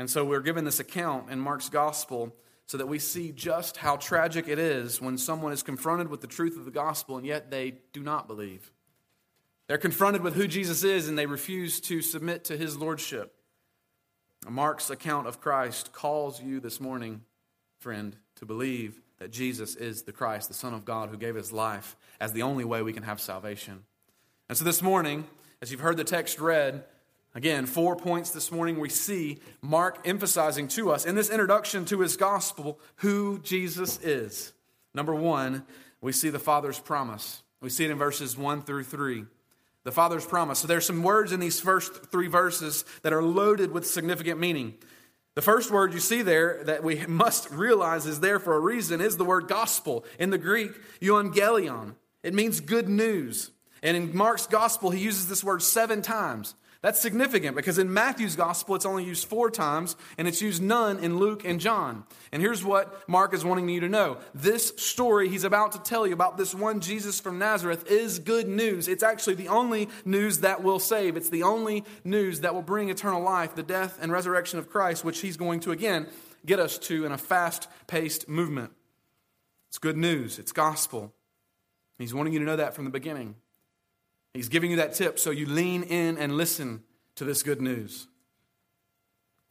And 0.00 0.08
so 0.08 0.24
we're 0.24 0.40
given 0.40 0.64
this 0.64 0.80
account 0.80 1.28
in 1.28 1.38
Mark's 1.38 1.68
gospel 1.68 2.34
so 2.64 2.78
that 2.78 2.86
we 2.86 2.98
see 2.98 3.32
just 3.32 3.76
how 3.76 3.96
tragic 3.96 4.48
it 4.48 4.58
is 4.58 4.98
when 4.98 5.18
someone 5.18 5.52
is 5.52 5.62
confronted 5.62 6.08
with 6.08 6.22
the 6.22 6.26
truth 6.26 6.56
of 6.56 6.64
the 6.64 6.70
gospel 6.70 7.18
and 7.18 7.26
yet 7.26 7.50
they 7.50 7.74
do 7.92 8.02
not 8.02 8.26
believe. 8.26 8.72
They're 9.66 9.76
confronted 9.76 10.22
with 10.22 10.36
who 10.36 10.48
Jesus 10.48 10.84
is 10.84 11.06
and 11.06 11.18
they 11.18 11.26
refuse 11.26 11.82
to 11.82 12.00
submit 12.00 12.44
to 12.44 12.56
his 12.56 12.78
lordship. 12.78 13.34
Mark's 14.48 14.88
account 14.88 15.26
of 15.26 15.38
Christ 15.38 15.92
calls 15.92 16.42
you 16.42 16.60
this 16.60 16.80
morning, 16.80 17.20
friend, 17.78 18.16
to 18.36 18.46
believe 18.46 19.02
that 19.18 19.30
Jesus 19.30 19.76
is 19.76 20.04
the 20.04 20.12
Christ, 20.12 20.48
the 20.48 20.54
Son 20.54 20.72
of 20.72 20.86
God, 20.86 21.10
who 21.10 21.18
gave 21.18 21.34
his 21.34 21.52
life 21.52 21.94
as 22.18 22.32
the 22.32 22.40
only 22.40 22.64
way 22.64 22.80
we 22.80 22.94
can 22.94 23.02
have 23.02 23.20
salvation. 23.20 23.84
And 24.48 24.56
so 24.56 24.64
this 24.64 24.80
morning, 24.80 25.26
as 25.60 25.70
you've 25.70 25.82
heard 25.82 25.98
the 25.98 26.04
text 26.04 26.40
read, 26.40 26.84
Again, 27.34 27.66
four 27.66 27.94
points 27.94 28.30
this 28.30 28.50
morning 28.50 28.80
we 28.80 28.88
see 28.88 29.38
Mark 29.62 30.00
emphasizing 30.04 30.66
to 30.68 30.90
us 30.90 31.04
in 31.04 31.14
this 31.14 31.30
introduction 31.30 31.84
to 31.86 32.00
his 32.00 32.16
gospel 32.16 32.80
who 32.96 33.38
Jesus 33.40 34.00
is. 34.00 34.52
Number 34.94 35.14
one, 35.14 35.64
we 36.00 36.10
see 36.10 36.30
the 36.30 36.40
Father's 36.40 36.80
promise. 36.80 37.42
We 37.60 37.70
see 37.70 37.84
it 37.84 37.92
in 37.92 37.98
verses 37.98 38.36
one 38.36 38.62
through 38.62 38.84
three. 38.84 39.26
The 39.84 39.92
Father's 39.92 40.26
promise. 40.26 40.58
So 40.58 40.66
there's 40.66 40.86
some 40.86 41.04
words 41.04 41.30
in 41.30 41.38
these 41.38 41.60
first 41.60 42.10
three 42.10 42.26
verses 42.26 42.84
that 43.02 43.12
are 43.12 43.22
loaded 43.22 43.70
with 43.70 43.86
significant 43.86 44.40
meaning. 44.40 44.74
The 45.36 45.42
first 45.42 45.70
word 45.70 45.92
you 45.94 46.00
see 46.00 46.22
there 46.22 46.64
that 46.64 46.82
we 46.82 47.06
must 47.06 47.48
realize 47.50 48.06
is 48.06 48.18
there 48.18 48.40
for 48.40 48.56
a 48.56 48.60
reason 48.60 49.00
is 49.00 49.16
the 49.16 49.24
word 49.24 49.46
gospel. 49.46 50.04
In 50.18 50.30
the 50.30 50.38
Greek, 50.38 50.72
euangelion. 51.00 51.94
It 52.24 52.34
means 52.34 52.58
good 52.58 52.88
news. 52.88 53.52
And 53.84 53.96
in 53.96 54.16
Mark's 54.16 54.48
gospel, 54.48 54.90
he 54.90 55.02
uses 55.02 55.28
this 55.28 55.44
word 55.44 55.62
seven 55.62 56.02
times. 56.02 56.54
That's 56.82 56.98
significant 56.98 57.56
because 57.56 57.76
in 57.76 57.92
Matthew's 57.92 58.36
gospel, 58.36 58.74
it's 58.74 58.86
only 58.86 59.04
used 59.04 59.28
four 59.28 59.50
times, 59.50 59.96
and 60.16 60.26
it's 60.26 60.40
used 60.40 60.62
none 60.62 60.98
in 60.98 61.18
Luke 61.18 61.44
and 61.44 61.60
John. 61.60 62.04
And 62.32 62.40
here's 62.40 62.64
what 62.64 63.06
Mark 63.06 63.34
is 63.34 63.44
wanting 63.44 63.68
you 63.68 63.80
to 63.80 63.88
know 63.88 64.16
this 64.34 64.68
story 64.78 65.28
he's 65.28 65.44
about 65.44 65.72
to 65.72 65.78
tell 65.78 66.06
you 66.06 66.14
about 66.14 66.38
this 66.38 66.54
one 66.54 66.80
Jesus 66.80 67.20
from 67.20 67.38
Nazareth 67.38 67.90
is 67.90 68.18
good 68.18 68.48
news. 68.48 68.88
It's 68.88 69.02
actually 69.02 69.34
the 69.34 69.48
only 69.48 69.90
news 70.06 70.38
that 70.38 70.62
will 70.62 70.78
save, 70.78 71.18
it's 71.18 71.28
the 71.28 71.42
only 71.42 71.84
news 72.02 72.40
that 72.40 72.54
will 72.54 72.62
bring 72.62 72.88
eternal 72.88 73.22
life, 73.22 73.54
the 73.54 73.62
death 73.62 73.98
and 74.00 74.10
resurrection 74.10 74.58
of 74.58 74.70
Christ, 74.70 75.04
which 75.04 75.20
he's 75.20 75.36
going 75.36 75.60
to 75.60 75.72
again 75.72 76.06
get 76.46 76.58
us 76.60 76.78
to 76.78 77.04
in 77.04 77.12
a 77.12 77.18
fast 77.18 77.68
paced 77.88 78.26
movement. 78.26 78.72
It's 79.68 79.76
good 79.76 79.98
news, 79.98 80.38
it's 80.38 80.52
gospel. 80.52 81.12
He's 81.98 82.14
wanting 82.14 82.32
you 82.32 82.38
to 82.38 82.46
know 82.46 82.56
that 82.56 82.74
from 82.74 82.86
the 82.86 82.90
beginning. 82.90 83.34
He's 84.34 84.48
giving 84.48 84.70
you 84.70 84.76
that 84.76 84.94
tip 84.94 85.18
so 85.18 85.30
you 85.30 85.46
lean 85.46 85.82
in 85.82 86.16
and 86.18 86.36
listen 86.36 86.82
to 87.16 87.24
this 87.24 87.42
good 87.42 87.60
news. 87.60 88.06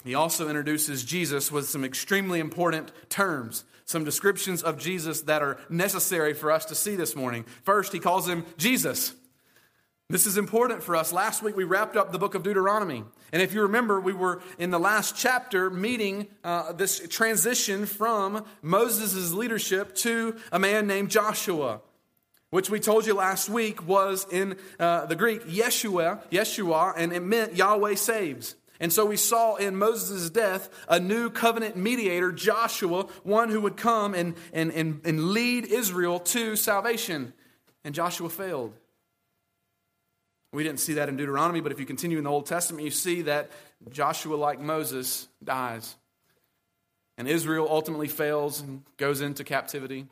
He 0.06 0.16
also 0.16 0.48
introduces 0.48 1.04
Jesus 1.04 1.52
with 1.52 1.68
some 1.68 1.84
extremely 1.84 2.40
important 2.40 2.92
terms, 3.10 3.66
some 3.84 4.06
descriptions 4.06 4.64
of 4.64 4.78
Jesus 4.78 5.22
that 5.24 5.42
are 5.42 5.60
necessary 5.70 6.34
for 6.34 6.52
us 6.52 6.64
to 6.66 6.76
see 6.76 6.96
this 6.96 7.16
morning. 7.16 7.44
First, 7.64 7.92
he 7.92 8.00
calls 8.00 8.28
him 8.28 8.46
Jesus. 8.58 9.14
This 10.10 10.26
is 10.26 10.38
important 10.38 10.82
for 10.82 10.96
us. 10.96 11.12
Last 11.12 11.44
week 11.44 11.56
we 11.56 11.66
wrapped 11.66 11.98
up 11.98 12.12
the 12.12 12.18
book 12.18 12.34
of 12.34 12.44
Deuteronomy. 12.44 13.04
And 13.32 13.42
if 13.42 13.54
you 13.54 13.62
remember, 13.64 14.00
we 14.00 14.14
were 14.14 14.42
in 14.58 14.72
the 14.72 14.80
last 14.80 15.16
chapter 15.16 15.70
meeting 15.70 16.28
uh, 16.44 16.72
this 16.72 17.08
transition 17.10 17.86
from 17.86 18.46
Moses' 18.62 19.34
leadership 19.34 19.94
to 19.98 20.38
a 20.52 20.58
man 20.58 20.88
named 20.88 21.12
Joshua. 21.12 21.82
Which 22.52 22.70
we 22.70 22.80
told 22.80 23.06
you 23.06 23.14
last 23.14 23.50
week 23.50 23.88
was 23.88 24.26
in 24.32 24.58
uh, 24.80 25.06
the 25.06 25.16
Greek 25.16 25.44
Yeshua, 25.46 26.22
Yeshua, 26.32 26.94
and 26.98 27.14
it 27.14 27.22
meant 27.22 27.56
Yahweh 27.56 27.96
saves. 27.96 28.56
And 28.80 28.94
so 28.94 29.06
we 29.06 29.18
saw 29.18 29.56
in 29.56 29.76
Moses' 29.76 30.30
death 30.30 30.70
a 30.88 31.00
new 31.00 31.30
covenant 31.30 31.76
mediator, 31.76 32.32
Joshua, 32.32 33.04
one 33.24 33.50
who 33.50 33.62
would 33.62 33.76
come 33.76 34.14
and, 34.14 34.36
and, 34.54 34.72
and, 34.72 35.02
and 35.04 35.32
lead 35.32 35.66
Israel 35.66 36.20
to 36.20 36.56
salvation. 36.56 37.34
And 37.84 37.94
Joshua 37.94 38.30
failed. 38.30 38.74
We 40.52 40.64
didn't 40.64 40.80
see 40.80 40.94
that 40.94 41.10
in 41.10 41.18
Deuteronomy, 41.18 41.62
but 41.62 41.72
if 41.72 41.80
you 41.80 41.86
continue 41.86 42.18
in 42.18 42.24
the 42.24 42.30
Old 42.30 42.48
Testament, 42.48 42.84
you 42.84 42.92
see 42.92 43.24
that 43.24 43.52
Joshua, 43.92 44.36
like 44.36 44.60
Moses, 44.60 45.28
dies. 45.44 45.96
And 47.18 47.28
Israel 47.28 47.68
ultimately 47.70 48.08
fails 48.08 48.62
and 48.62 48.82
goes 48.98 49.22
into 49.22 49.44
captivity. 49.44 50.08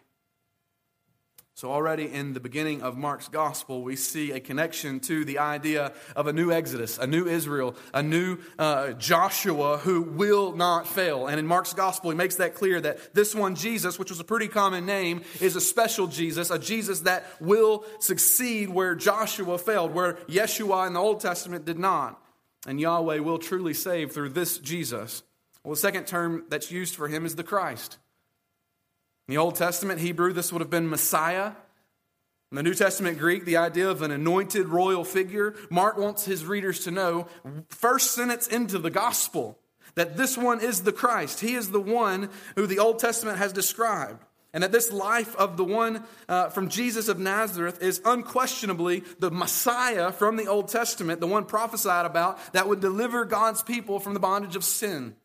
So, 1.58 1.72
already 1.72 2.14
in 2.14 2.34
the 2.34 2.40
beginning 2.40 2.84
of 2.84 2.98
Mark's 2.98 3.30
gospel, 3.30 3.82
we 3.82 3.96
see 3.96 4.32
a 4.32 4.40
connection 4.40 5.00
to 5.00 5.26
the 5.26 5.40
idea 5.40 5.92
of 6.16 6.28
a 6.28 6.32
new 6.32 6.52
Exodus, 6.52 7.00
a 7.00 7.08
new 7.08 7.26
Israel, 7.26 7.76
a 7.96 8.04
new 8.04 8.38
uh, 8.60 8.92
Joshua 8.92 9.80
who 9.80 10.04
will 10.04 10.56
not 10.56 10.86
fail. 10.86 11.26
And 11.26 11.40
in 11.40 11.48
Mark's 11.48 11.74
gospel, 11.74 12.12
he 12.12 12.16
makes 12.16 12.36
that 12.36 12.54
clear 12.54 12.80
that 12.82 13.16
this 13.16 13.34
one, 13.34 13.56
Jesus, 13.56 13.98
which 13.98 14.12
was 14.12 14.20
a 14.20 14.24
pretty 14.24 14.48
common 14.48 14.86
name, 14.86 15.24
is 15.42 15.56
a 15.56 15.60
special 15.60 16.06
Jesus, 16.06 16.52
a 16.52 16.60
Jesus 16.60 17.00
that 17.00 17.26
will 17.40 17.86
succeed 17.98 18.70
where 18.70 18.94
Joshua 18.94 19.58
failed, 19.58 19.96
where 19.96 20.14
Yeshua 20.28 20.86
in 20.86 20.94
the 20.94 21.02
Old 21.02 21.22
Testament 21.22 21.66
did 21.66 21.80
not. 21.80 22.22
And 22.68 22.80
Yahweh 22.80 23.18
will 23.18 23.40
truly 23.40 23.74
save 23.74 24.12
through 24.12 24.30
this 24.30 24.60
Jesus. 24.60 25.24
Well, 25.64 25.74
the 25.74 25.80
second 25.80 26.06
term 26.06 26.44
that's 26.50 26.70
used 26.70 26.96
for 26.96 27.08
him 27.08 27.26
is 27.26 27.34
the 27.34 27.44
Christ. 27.44 27.98
In 29.28 29.34
the 29.34 29.42
Old 29.42 29.56
Testament 29.56 30.00
Hebrew, 30.00 30.32
this 30.32 30.54
would 30.54 30.62
have 30.62 30.70
been 30.70 30.90
Messiah. 30.90 31.52
In 32.50 32.56
the 32.56 32.64
New 32.64 32.74
Testament 32.74 33.20
Greek, 33.20 33.44
the 33.44 33.58
idea 33.58 33.90
of 33.90 34.02
an 34.02 34.12
anointed 34.12 34.68
royal 34.68 35.04
figure. 35.04 35.54
Mark 35.70 35.98
wants 35.98 36.24
his 36.24 36.46
readers 36.46 36.86
to 36.86 36.92
know, 36.92 37.28
first 37.68 38.12
sentence 38.12 38.48
into 38.48 38.78
the 38.78 38.90
gospel, 38.90 39.60
that 39.96 40.16
this 40.16 40.38
one 40.38 40.62
is 40.62 40.84
the 40.84 40.94
Christ. 40.94 41.42
He 41.42 41.56
is 41.56 41.72
the 41.72 41.82
one 41.82 42.30
who 42.56 42.68
the 42.68 42.80
Old 42.80 43.00
Testament 43.00 43.38
has 43.38 43.52
described. 43.52 44.24
And 44.54 44.64
that 44.64 44.72
this 44.72 44.94
life 44.94 45.36
of 45.36 45.58
the 45.58 45.66
one 45.66 46.06
uh, 46.30 46.48
from 46.50 46.70
Jesus 46.70 47.10
of 47.10 47.20
Nazareth 47.20 47.82
is 47.84 48.02
unquestionably 48.06 49.04
the 49.20 49.30
Messiah 49.30 50.14
from 50.14 50.38
the 50.38 50.48
Old 50.48 50.70
Testament, 50.70 51.20
the 51.20 51.28
one 51.28 51.44
prophesied 51.44 52.06
about 52.06 52.40
that 52.54 52.70
would 52.70 52.80
deliver 52.80 53.26
God's 53.26 53.62
people 53.62 54.00
from 54.00 54.14
the 54.14 54.22
bondage 54.22 54.56
of 54.56 54.64
sin. 54.64 55.18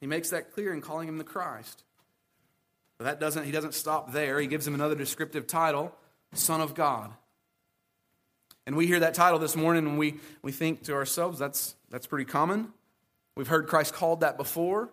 He 0.00 0.06
makes 0.06 0.30
that 0.30 0.54
clear 0.54 0.72
in 0.72 0.80
calling 0.80 1.08
him 1.08 1.18
the 1.18 1.24
Christ. 1.24 1.84
But 3.00 3.06
that 3.06 3.18
doesn't, 3.18 3.44
he 3.44 3.50
doesn't 3.50 3.72
stop 3.72 4.12
there. 4.12 4.38
He 4.38 4.46
gives 4.46 4.66
him 4.66 4.74
another 4.74 4.94
descriptive 4.94 5.46
title, 5.46 5.90
Son 6.34 6.60
of 6.60 6.74
God. 6.74 7.10
And 8.66 8.76
we 8.76 8.86
hear 8.86 9.00
that 9.00 9.14
title 9.14 9.38
this 9.38 9.56
morning 9.56 9.86
and 9.86 9.98
we, 9.98 10.16
we 10.42 10.52
think 10.52 10.82
to 10.82 10.92
ourselves, 10.92 11.38
that's, 11.38 11.76
that's 11.88 12.06
pretty 12.06 12.26
common. 12.26 12.74
We've 13.38 13.48
heard 13.48 13.68
Christ 13.68 13.94
called 13.94 14.20
that 14.20 14.36
before. 14.36 14.90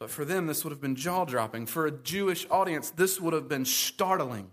But 0.00 0.10
for 0.10 0.24
them, 0.24 0.48
this 0.48 0.64
would 0.64 0.72
have 0.72 0.80
been 0.80 0.96
jaw 0.96 1.24
dropping. 1.24 1.66
For 1.66 1.86
a 1.86 1.92
Jewish 1.92 2.48
audience, 2.50 2.90
this 2.90 3.20
would 3.20 3.32
have 3.32 3.48
been 3.48 3.64
startling. 3.64 4.50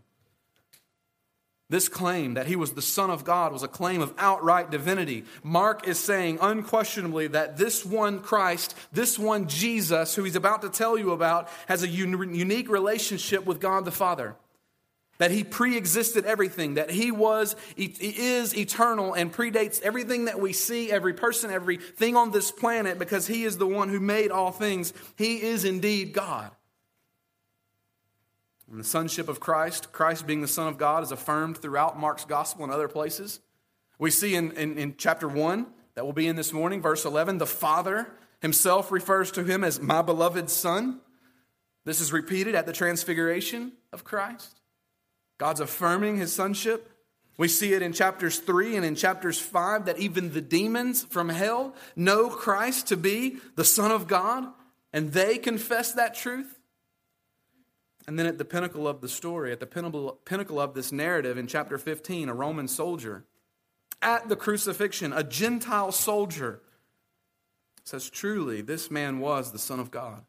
This 1.67 1.89
claim 1.89 2.35
that 2.35 2.45
he 2.45 2.55
was 2.55 2.73
the 2.73 2.81
Son 2.81 3.09
of 3.09 3.25
God 3.25 3.51
was 3.51 3.63
a 3.63 3.67
claim 3.67 4.01
of 4.01 4.13
outright 4.19 4.69
divinity. 4.69 5.23
Mark 5.43 5.87
is 5.87 5.99
saying 5.99 6.37
unquestionably 6.39 7.27
that 7.27 7.57
this 7.57 7.83
one 7.83 8.19
Christ, 8.19 8.75
this 8.91 9.17
one 9.17 9.47
Jesus, 9.47 10.13
who 10.13 10.23
he's 10.23 10.35
about 10.35 10.61
to 10.61 10.69
tell 10.69 10.95
you 10.95 11.11
about, 11.11 11.49
has 11.67 11.81
a 11.81 11.87
unique 11.87 12.69
relationship 12.69 13.45
with 13.45 13.59
God 13.59 13.83
the 13.83 13.91
Father. 13.91 14.35
That 15.17 15.31
he 15.31 15.43
pre 15.43 15.75
existed 15.75 16.25
everything, 16.25 16.75
that 16.75 16.91
he 16.91 17.09
was, 17.09 17.55
he 17.75 17.85
is 17.85 18.55
eternal 18.55 19.13
and 19.13 19.33
predates 19.33 19.81
everything 19.81 20.25
that 20.25 20.39
we 20.39 20.53
see, 20.53 20.91
every 20.91 21.13
person, 21.13 21.49
everything 21.49 22.15
on 22.15 22.31
this 22.31 22.51
planet, 22.51 22.99
because 22.99 23.25
he 23.25 23.43
is 23.43 23.57
the 23.57 23.65
one 23.65 23.89
who 23.89 24.01
made 24.01 24.29
all 24.29 24.51
things. 24.51 24.93
He 25.15 25.41
is 25.41 25.63
indeed 25.63 26.13
God. 26.13 26.51
And 28.69 28.79
the 28.79 28.83
sonship 28.83 29.29
of 29.29 29.39
Christ, 29.39 29.91
Christ 29.91 30.25
being 30.25 30.41
the 30.41 30.47
Son 30.47 30.67
of 30.67 30.77
God, 30.77 31.03
is 31.03 31.11
affirmed 31.11 31.57
throughout 31.57 31.99
Mark's 31.99 32.25
gospel 32.25 32.63
and 32.63 32.73
other 32.73 32.87
places. 32.87 33.39
We 33.99 34.11
see 34.11 34.35
in, 34.35 34.51
in, 34.53 34.77
in 34.77 34.95
chapter 34.97 35.27
1, 35.27 35.67
that 35.95 36.05
will 36.05 36.13
be 36.13 36.27
in 36.27 36.35
this 36.35 36.51
morning, 36.51 36.81
verse 36.81 37.05
11, 37.05 37.37
the 37.37 37.45
Father 37.45 38.07
himself 38.41 38.91
refers 38.91 39.31
to 39.31 39.43
him 39.43 39.63
as 39.63 39.79
my 39.79 40.01
beloved 40.01 40.49
Son. 40.49 40.99
This 41.85 42.01
is 42.01 42.11
repeated 42.11 42.53
at 42.55 42.65
the 42.65 42.73
transfiguration 42.73 43.71
of 43.93 44.03
Christ. 44.03 44.59
God's 45.37 45.61
affirming 45.61 46.17
his 46.17 46.33
sonship. 46.33 46.91
We 47.37 47.47
see 47.47 47.73
it 47.73 47.81
in 47.81 47.93
chapters 47.93 48.39
3 48.39 48.75
and 48.75 48.85
in 48.85 48.95
chapters 48.95 49.39
5 49.39 49.85
that 49.85 49.99
even 49.99 50.33
the 50.33 50.41
demons 50.41 51.03
from 51.03 51.29
hell 51.29 51.75
know 51.95 52.29
Christ 52.29 52.87
to 52.87 52.97
be 52.97 53.37
the 53.55 53.65
Son 53.65 53.91
of 53.91 54.07
God, 54.07 54.47
and 54.93 55.11
they 55.11 55.37
confess 55.37 55.93
that 55.93 56.15
truth. 56.15 56.54
And 58.07 58.19
then 58.19 58.27
at 58.27 58.37
the 58.37 58.45
pinnacle 58.45 58.87
of 58.87 59.01
the 59.01 59.09
story, 59.09 59.51
at 59.51 59.59
the 59.59 59.65
pinnacle 59.65 60.59
of 60.59 60.73
this 60.73 60.91
narrative 60.91 61.37
in 61.37 61.47
chapter 61.47 61.77
15, 61.77 62.29
a 62.29 62.33
Roman 62.33 62.67
soldier 62.67 63.25
at 64.01 64.29
the 64.29 64.35
crucifixion, 64.35 65.11
a 65.13 65.23
Gentile 65.23 65.91
soldier 65.91 66.61
says, 67.83 68.09
Truly, 68.09 68.61
this 68.61 68.91
man 68.91 69.19
was 69.19 69.51
the 69.51 69.59
Son 69.59 69.79
of 69.79 69.91
God. 69.91 70.23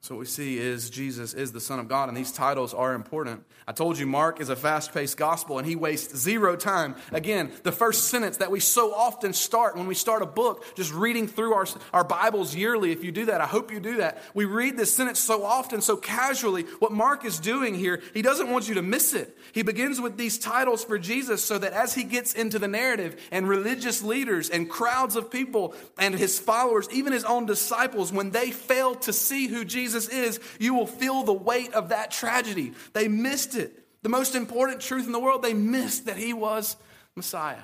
So, 0.00 0.14
what 0.14 0.20
we 0.20 0.26
see 0.26 0.58
is 0.58 0.90
Jesus 0.90 1.34
is 1.34 1.50
the 1.50 1.60
Son 1.60 1.80
of 1.80 1.88
God, 1.88 2.08
and 2.08 2.16
these 2.16 2.30
titles 2.30 2.72
are 2.72 2.94
important. 2.94 3.42
I 3.66 3.72
told 3.72 3.98
you 3.98 4.06
Mark 4.06 4.40
is 4.40 4.48
a 4.48 4.54
fast 4.54 4.94
paced 4.94 5.16
gospel, 5.16 5.58
and 5.58 5.66
he 5.66 5.74
wastes 5.74 6.16
zero 6.16 6.54
time. 6.54 6.94
Again, 7.10 7.50
the 7.64 7.72
first 7.72 8.04
sentence 8.04 8.36
that 8.36 8.52
we 8.52 8.60
so 8.60 8.94
often 8.94 9.32
start 9.32 9.76
when 9.76 9.88
we 9.88 9.96
start 9.96 10.22
a 10.22 10.26
book, 10.26 10.64
just 10.76 10.94
reading 10.94 11.26
through 11.26 11.52
our, 11.52 11.66
our 11.92 12.04
Bibles 12.04 12.54
yearly. 12.54 12.92
If 12.92 13.02
you 13.02 13.10
do 13.10 13.24
that, 13.26 13.40
I 13.40 13.46
hope 13.46 13.72
you 13.72 13.80
do 13.80 13.96
that. 13.96 14.22
We 14.34 14.44
read 14.44 14.76
this 14.76 14.94
sentence 14.94 15.18
so 15.18 15.44
often, 15.44 15.80
so 15.80 15.96
casually. 15.96 16.62
What 16.78 16.92
Mark 16.92 17.24
is 17.24 17.40
doing 17.40 17.74
here, 17.74 18.00
he 18.14 18.22
doesn't 18.22 18.48
want 18.48 18.68
you 18.68 18.76
to 18.76 18.82
miss 18.82 19.12
it. 19.14 19.36
He 19.52 19.62
begins 19.62 20.00
with 20.00 20.16
these 20.16 20.38
titles 20.38 20.84
for 20.84 20.96
Jesus 20.96 21.44
so 21.44 21.58
that 21.58 21.72
as 21.72 21.92
he 21.92 22.04
gets 22.04 22.34
into 22.34 22.60
the 22.60 22.68
narrative, 22.68 23.20
and 23.32 23.48
religious 23.48 24.00
leaders 24.00 24.48
and 24.48 24.70
crowds 24.70 25.16
of 25.16 25.28
people 25.28 25.74
and 25.98 26.14
his 26.14 26.38
followers, 26.38 26.88
even 26.92 27.12
his 27.12 27.24
own 27.24 27.46
disciples, 27.46 28.12
when 28.12 28.30
they 28.30 28.52
fail 28.52 28.94
to 28.94 29.12
see 29.12 29.48
who 29.48 29.64
Jesus 29.64 29.87
Jesus 29.88 30.08
is, 30.10 30.38
you 30.60 30.74
will 30.74 30.86
feel 30.86 31.22
the 31.22 31.32
weight 31.32 31.72
of 31.72 31.88
that 31.88 32.10
tragedy. 32.10 32.74
They 32.92 33.08
missed 33.08 33.56
it. 33.56 33.86
The 34.02 34.10
most 34.10 34.34
important 34.34 34.82
truth 34.82 35.06
in 35.06 35.12
the 35.12 35.18
world, 35.18 35.42
they 35.42 35.54
missed 35.54 36.04
that 36.06 36.18
he 36.18 36.34
was 36.34 36.76
Messiah. 37.16 37.62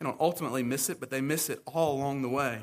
They 0.00 0.06
don't 0.06 0.20
ultimately 0.20 0.62
miss 0.62 0.88
it, 0.88 1.00
but 1.00 1.10
they 1.10 1.20
miss 1.20 1.50
it 1.50 1.60
all 1.66 1.96
along 1.96 2.22
the 2.22 2.30
way. 2.30 2.60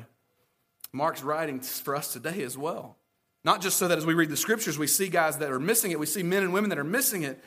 Mark's 0.92 1.22
writing 1.22 1.60
for 1.60 1.94
us 1.94 2.12
today 2.12 2.42
as 2.42 2.58
well. 2.58 2.96
Not 3.44 3.62
just 3.62 3.78
so 3.78 3.86
that 3.86 3.98
as 3.98 4.04
we 4.04 4.14
read 4.14 4.30
the 4.30 4.36
scriptures, 4.36 4.76
we 4.76 4.88
see 4.88 5.08
guys 5.08 5.38
that 5.38 5.52
are 5.52 5.60
missing 5.60 5.92
it, 5.92 6.00
we 6.00 6.06
see 6.06 6.24
men 6.24 6.42
and 6.42 6.52
women 6.52 6.70
that 6.70 6.78
are 6.78 6.84
missing 6.84 7.22
it. 7.22 7.42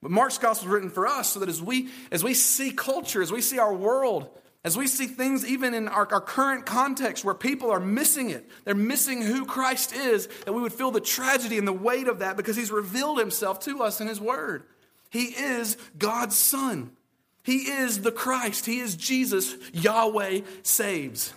But 0.00 0.12
Mark's 0.12 0.38
gospel 0.38 0.68
is 0.68 0.72
written 0.72 0.90
for 0.90 1.08
us 1.08 1.32
so 1.32 1.40
that 1.40 1.48
as 1.48 1.60
we, 1.60 1.88
as 2.12 2.22
we 2.22 2.34
see 2.34 2.70
culture, 2.70 3.20
as 3.20 3.32
we 3.32 3.40
see 3.40 3.58
our 3.58 3.74
world, 3.74 4.28
as 4.66 4.76
we 4.76 4.88
see 4.88 5.06
things 5.06 5.46
even 5.46 5.74
in 5.74 5.86
our, 5.86 6.12
our, 6.12 6.20
current 6.20 6.66
context 6.66 7.24
where 7.24 7.36
people 7.36 7.70
are 7.70 7.78
missing 7.78 8.30
it, 8.30 8.50
they're 8.64 8.74
missing 8.74 9.22
who 9.22 9.46
Christ 9.46 9.94
is, 9.94 10.26
that 10.44 10.52
we 10.52 10.60
would 10.60 10.72
feel 10.72 10.90
the 10.90 11.00
tragedy 11.00 11.56
and 11.56 11.68
the 11.68 11.72
weight 11.72 12.08
of 12.08 12.18
that 12.18 12.36
because 12.36 12.56
he's 12.56 12.72
revealed 12.72 13.20
himself 13.20 13.60
to 13.60 13.84
us 13.84 14.00
in 14.00 14.08
his 14.08 14.20
word. 14.20 14.64
He 15.08 15.26
is 15.26 15.76
God's 15.96 16.34
Son. 16.34 16.90
He 17.44 17.58
is 17.58 18.02
the 18.02 18.10
Christ. 18.10 18.66
He 18.66 18.80
is 18.80 18.96
Jesus. 18.96 19.54
Yahweh 19.72 20.40
saves. 20.64 21.32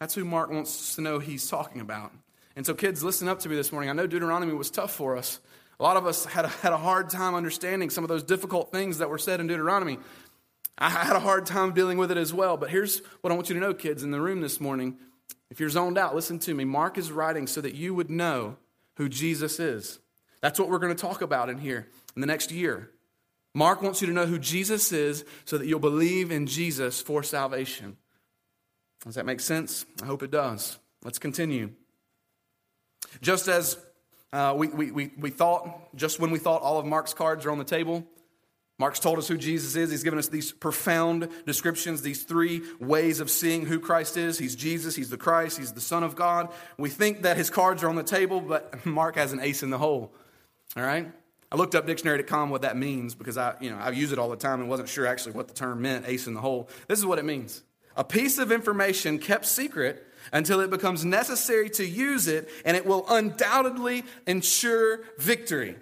That's 0.00 0.16
who 0.16 0.24
Mark 0.24 0.50
wants 0.50 0.96
to 0.96 1.02
know 1.02 1.20
he's 1.20 1.46
talking 1.46 1.80
about. 1.80 2.10
And 2.56 2.66
so, 2.66 2.74
kids, 2.74 3.04
listen 3.04 3.28
up 3.28 3.38
to 3.38 3.48
me 3.48 3.54
this 3.54 3.70
morning. 3.70 3.88
I 3.88 3.92
know 3.92 4.08
Deuteronomy 4.08 4.52
was 4.52 4.72
tough 4.72 4.92
for 4.92 5.16
us. 5.16 5.38
A 5.78 5.84
lot 5.84 5.96
of 5.96 6.08
us 6.08 6.24
had 6.24 6.44
a, 6.44 6.48
had 6.48 6.72
a 6.72 6.76
hard 6.76 7.08
time 7.08 7.36
understanding 7.36 7.88
some 7.88 8.02
of 8.02 8.08
those 8.08 8.24
difficult 8.24 8.72
things 8.72 8.98
that 8.98 9.08
were 9.08 9.16
said 9.16 9.38
in 9.38 9.46
Deuteronomy. 9.46 9.98
I 10.80 10.88
had 10.88 11.14
a 11.14 11.20
hard 11.20 11.44
time 11.44 11.72
dealing 11.72 11.98
with 11.98 12.10
it 12.10 12.16
as 12.16 12.32
well. 12.32 12.56
But 12.56 12.70
here's 12.70 13.02
what 13.20 13.30
I 13.30 13.36
want 13.36 13.48
you 13.48 13.54
to 13.54 13.60
know, 13.60 13.74
kids, 13.74 14.02
in 14.02 14.10
the 14.10 14.20
room 14.20 14.40
this 14.40 14.60
morning. 14.60 14.96
If 15.50 15.60
you're 15.60 15.68
zoned 15.68 15.98
out, 15.98 16.14
listen 16.14 16.38
to 16.40 16.54
me. 16.54 16.64
Mark 16.64 16.96
is 16.96 17.12
writing 17.12 17.46
so 17.46 17.60
that 17.60 17.74
you 17.74 17.94
would 17.94 18.10
know 18.10 18.56
who 18.96 19.08
Jesus 19.08 19.60
is. 19.60 19.98
That's 20.40 20.58
what 20.58 20.70
we're 20.70 20.78
going 20.78 20.94
to 20.94 21.00
talk 21.00 21.20
about 21.20 21.50
in 21.50 21.58
here 21.58 21.88
in 22.14 22.20
the 22.20 22.26
next 22.26 22.50
year. 22.50 22.90
Mark 23.54 23.82
wants 23.82 24.00
you 24.00 24.06
to 24.06 24.12
know 24.12 24.26
who 24.26 24.38
Jesus 24.38 24.92
is 24.92 25.24
so 25.44 25.58
that 25.58 25.66
you'll 25.66 25.80
believe 25.80 26.30
in 26.30 26.46
Jesus 26.46 27.00
for 27.00 27.22
salvation. 27.22 27.96
Does 29.04 29.16
that 29.16 29.26
make 29.26 29.40
sense? 29.40 29.84
I 30.02 30.06
hope 30.06 30.22
it 30.22 30.30
does. 30.30 30.78
Let's 31.04 31.18
continue. 31.18 31.72
Just 33.20 33.48
as 33.48 33.76
uh, 34.32 34.54
we, 34.56 34.68
we, 34.68 34.90
we, 34.92 35.10
we 35.18 35.30
thought, 35.30 35.94
just 35.96 36.20
when 36.20 36.30
we 36.30 36.38
thought 36.38 36.62
all 36.62 36.78
of 36.78 36.86
Mark's 36.86 37.12
cards 37.12 37.44
are 37.44 37.50
on 37.50 37.58
the 37.58 37.64
table, 37.64 38.06
Mark's 38.80 38.98
told 38.98 39.18
us 39.18 39.28
who 39.28 39.36
Jesus 39.36 39.76
is. 39.76 39.90
He's 39.90 40.02
given 40.02 40.18
us 40.18 40.28
these 40.28 40.52
profound 40.52 41.28
descriptions, 41.44 42.00
these 42.00 42.22
three 42.22 42.62
ways 42.80 43.20
of 43.20 43.30
seeing 43.30 43.66
who 43.66 43.78
Christ 43.78 44.16
is. 44.16 44.38
He's 44.38 44.56
Jesus, 44.56 44.96
He's 44.96 45.10
the 45.10 45.18
Christ, 45.18 45.58
He's 45.58 45.74
the 45.74 45.82
Son 45.82 46.02
of 46.02 46.16
God. 46.16 46.48
We 46.78 46.88
think 46.88 47.20
that 47.24 47.36
his 47.36 47.50
cards 47.50 47.82
are 47.82 47.90
on 47.90 47.96
the 47.96 48.02
table, 48.02 48.40
but 48.40 48.86
Mark 48.86 49.16
has 49.16 49.34
an 49.34 49.40
ace 49.40 49.62
in 49.62 49.68
the 49.68 49.76
hole. 49.76 50.14
All 50.78 50.82
right? 50.82 51.12
I 51.52 51.56
looked 51.56 51.74
up 51.74 51.86
dictionary.com 51.86 52.48
what 52.48 52.62
that 52.62 52.74
means 52.74 53.14
because 53.14 53.36
I, 53.36 53.54
you 53.60 53.68
know, 53.68 53.76
I 53.76 53.90
use 53.90 54.12
it 54.12 54.18
all 54.18 54.30
the 54.30 54.36
time 54.36 54.60
and 54.60 54.70
wasn't 54.70 54.88
sure 54.88 55.06
actually 55.06 55.32
what 55.32 55.48
the 55.48 55.54
term 55.54 55.82
meant, 55.82 56.06
ace 56.08 56.26
in 56.26 56.32
the 56.32 56.40
hole. 56.40 56.70
This 56.88 56.98
is 56.98 57.04
what 57.04 57.18
it 57.18 57.26
means. 57.26 57.62
A 57.98 58.04
piece 58.04 58.38
of 58.38 58.50
information 58.50 59.18
kept 59.18 59.44
secret 59.44 60.06
until 60.32 60.58
it 60.60 60.70
becomes 60.70 61.04
necessary 61.04 61.68
to 61.68 61.84
use 61.84 62.28
it 62.28 62.48
and 62.64 62.78
it 62.78 62.86
will 62.86 63.04
undoubtedly 63.10 64.04
ensure 64.26 65.00
victory 65.18 65.76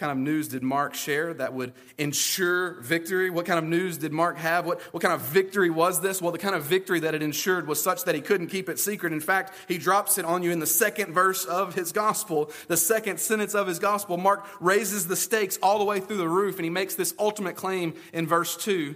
kind 0.00 0.10
of 0.10 0.16
news 0.16 0.48
did 0.48 0.62
Mark 0.62 0.94
share 0.94 1.34
that 1.34 1.52
would 1.52 1.74
ensure 1.98 2.80
victory? 2.80 3.28
What 3.28 3.44
kind 3.44 3.58
of 3.58 3.66
news 3.66 3.98
did 3.98 4.12
Mark 4.12 4.38
have? 4.38 4.64
What, 4.64 4.80
what 4.94 5.02
kind 5.02 5.12
of 5.12 5.20
victory 5.20 5.68
was 5.68 6.00
this? 6.00 6.22
Well, 6.22 6.32
the 6.32 6.38
kind 6.38 6.54
of 6.54 6.62
victory 6.62 7.00
that 7.00 7.14
it 7.14 7.22
ensured 7.22 7.68
was 7.68 7.82
such 7.82 8.04
that 8.04 8.14
he 8.14 8.22
couldn't 8.22 8.46
keep 8.46 8.70
it 8.70 8.78
secret. 8.78 9.12
In 9.12 9.20
fact, 9.20 9.52
he 9.68 9.76
drops 9.76 10.16
it 10.16 10.24
on 10.24 10.42
you 10.42 10.52
in 10.52 10.58
the 10.58 10.66
second 10.66 11.12
verse 11.12 11.44
of 11.44 11.74
his 11.74 11.92
gospel, 11.92 12.50
the 12.66 12.78
second 12.78 13.20
sentence 13.20 13.54
of 13.54 13.66
his 13.66 13.78
gospel. 13.78 14.16
Mark 14.16 14.46
raises 14.58 15.06
the 15.06 15.16
stakes 15.16 15.58
all 15.62 15.78
the 15.78 15.84
way 15.84 16.00
through 16.00 16.16
the 16.16 16.28
roof, 16.28 16.56
and 16.56 16.64
he 16.64 16.70
makes 16.70 16.94
this 16.94 17.14
ultimate 17.18 17.54
claim 17.54 17.92
in 18.14 18.26
verse 18.26 18.56
2 18.56 18.94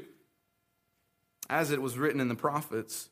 as 1.51 1.71
it 1.71 1.83
was 1.83 1.99
written 1.99 2.19
in 2.19 2.29
the 2.29 2.35
prophets. 2.35 3.11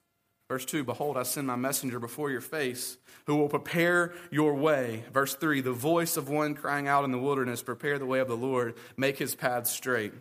Verse 0.52 0.66
2 0.66 0.85
Behold, 0.85 1.16
I 1.16 1.23
send 1.23 1.47
my 1.47 1.56
messenger 1.56 1.99
before 1.99 2.30
your 2.30 2.42
face 2.42 2.99
who 3.25 3.37
will 3.37 3.49
prepare 3.49 4.12
your 4.30 4.52
way. 4.52 5.02
Verse 5.11 5.35
3 5.35 5.62
The 5.62 5.73
voice 5.73 6.18
of 6.18 6.28
one 6.28 6.54
crying 6.54 6.87
out 6.87 7.06
in 7.06 7.11
the 7.11 7.18
wilderness, 7.18 7.62
Prepare 7.62 7.99
the 7.99 8.04
way 8.04 8.18
of 8.18 8.28
the 8.28 8.37
Lord, 8.37 8.75
make 8.94 9.16
his 9.16 9.35
paths 9.35 9.71
straight. 9.71 10.12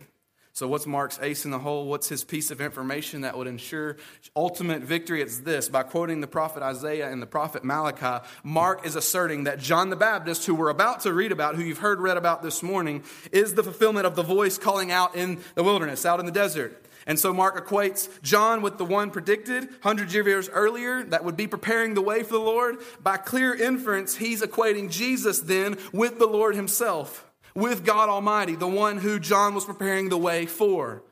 So, 0.54 0.66
what's 0.68 0.86
Mark's 0.86 1.18
ace 1.20 1.44
in 1.44 1.50
the 1.50 1.58
hole? 1.58 1.84
What's 1.84 2.08
his 2.08 2.24
piece 2.24 2.50
of 2.50 2.62
information 2.62 3.20
that 3.22 3.36
would 3.36 3.46
ensure 3.46 3.98
ultimate 4.34 4.80
victory? 4.80 5.20
It's 5.20 5.40
this. 5.40 5.68
By 5.68 5.82
quoting 5.82 6.22
the 6.22 6.26
prophet 6.26 6.62
Isaiah 6.62 7.10
and 7.10 7.20
the 7.20 7.26
prophet 7.26 7.62
Malachi, 7.62 8.26
Mark 8.42 8.86
is 8.86 8.96
asserting 8.96 9.44
that 9.44 9.58
John 9.58 9.90
the 9.90 9.96
Baptist, 9.96 10.46
who 10.46 10.54
we're 10.54 10.70
about 10.70 11.00
to 11.00 11.12
read 11.12 11.32
about, 11.32 11.56
who 11.56 11.62
you've 11.62 11.76
heard 11.76 12.00
read 12.00 12.16
about 12.16 12.42
this 12.42 12.62
morning, 12.62 13.04
is 13.32 13.52
the 13.52 13.62
fulfillment 13.62 14.06
of 14.06 14.16
the 14.16 14.22
voice 14.22 14.56
calling 14.56 14.90
out 14.90 15.14
in 15.14 15.42
the 15.56 15.62
wilderness, 15.62 16.06
out 16.06 16.20
in 16.20 16.24
the 16.24 16.32
desert. 16.32 16.82
And 17.06 17.18
so 17.18 17.32
Mark 17.32 17.66
equates 17.66 18.08
John 18.22 18.62
with 18.62 18.78
the 18.78 18.84
one 18.84 19.10
predicted 19.10 19.68
hundreds 19.82 20.14
of 20.14 20.26
years 20.26 20.48
earlier 20.48 21.02
that 21.04 21.24
would 21.24 21.36
be 21.36 21.46
preparing 21.46 21.94
the 21.94 22.02
way 22.02 22.22
for 22.22 22.34
the 22.34 22.38
Lord. 22.38 22.78
By 23.02 23.16
clear 23.16 23.54
inference, 23.54 24.16
he's 24.16 24.42
equating 24.42 24.90
Jesus 24.90 25.40
then 25.40 25.78
with 25.92 26.18
the 26.18 26.26
Lord 26.26 26.54
himself, 26.54 27.30
with 27.54 27.84
God 27.84 28.08
Almighty, 28.08 28.54
the 28.54 28.66
one 28.66 28.98
who 28.98 29.18
John 29.18 29.54
was 29.54 29.64
preparing 29.64 30.08
the 30.08 30.18
way 30.18 30.46
for. 30.46 31.02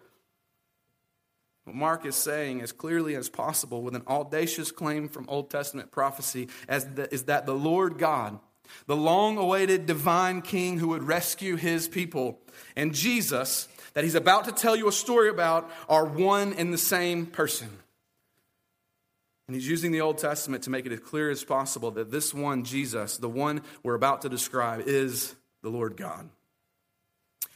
What 1.65 1.77
Mark 1.77 2.07
is 2.07 2.17
saying 2.17 2.63
as 2.63 2.73
clearly 2.73 3.15
as 3.15 3.29
possible 3.29 3.83
with 3.83 3.95
an 3.95 4.03
audacious 4.09 4.73
claim 4.73 5.09
from 5.09 5.29
Old 5.29 5.51
Testament 5.51 5.91
prophecy 5.91 6.49
as 6.69 6.87
the, 6.95 7.13
is 7.13 7.25
that 7.25 7.47
the 7.47 7.55
Lord 7.55 7.99
God, 7.99 8.39
the 8.87 8.97
long 8.97 9.37
awaited 9.37 9.87
divine 9.87 10.43
king 10.43 10.79
who 10.79 10.89
would 10.89 11.03
rescue 11.03 11.57
his 11.57 11.87
people, 11.89 12.41
and 12.77 12.95
Jesus, 12.95 13.69
that 13.95 14.05
he's 14.05 14.15
about 14.15 14.45
to 14.45 14.53
tell 14.53 14.77
you 14.77 14.89
a 14.89 14.93
story 14.93 15.29
about 15.29 15.71
are 15.89 16.05
one 16.05 16.53
and 16.53 16.73
the 16.73 16.79
same 16.79 17.27
person. 17.27 17.69
And 19.47 19.57
he's 19.57 19.69
using 19.69 19.91
the 19.91 20.01
Old 20.01 20.19
Testament 20.19 20.63
to 20.65 20.71
make 20.71 20.87
it 20.87 20.93
as 20.93 21.01
clear 21.01 21.29
as 21.29 21.43
possible 21.43 21.91
that 21.93 22.13
this 22.13 22.33
one, 22.33 22.63
Jesus, 22.63 23.17
the 23.17 23.29
one 23.29 23.63
we're 23.83 23.95
about 23.95 24.23
to 24.23 24.29
describe, 24.29 24.85
is 24.87 25.35
the 25.63 25.71
Lord 25.71 25.97
God. 25.97 26.29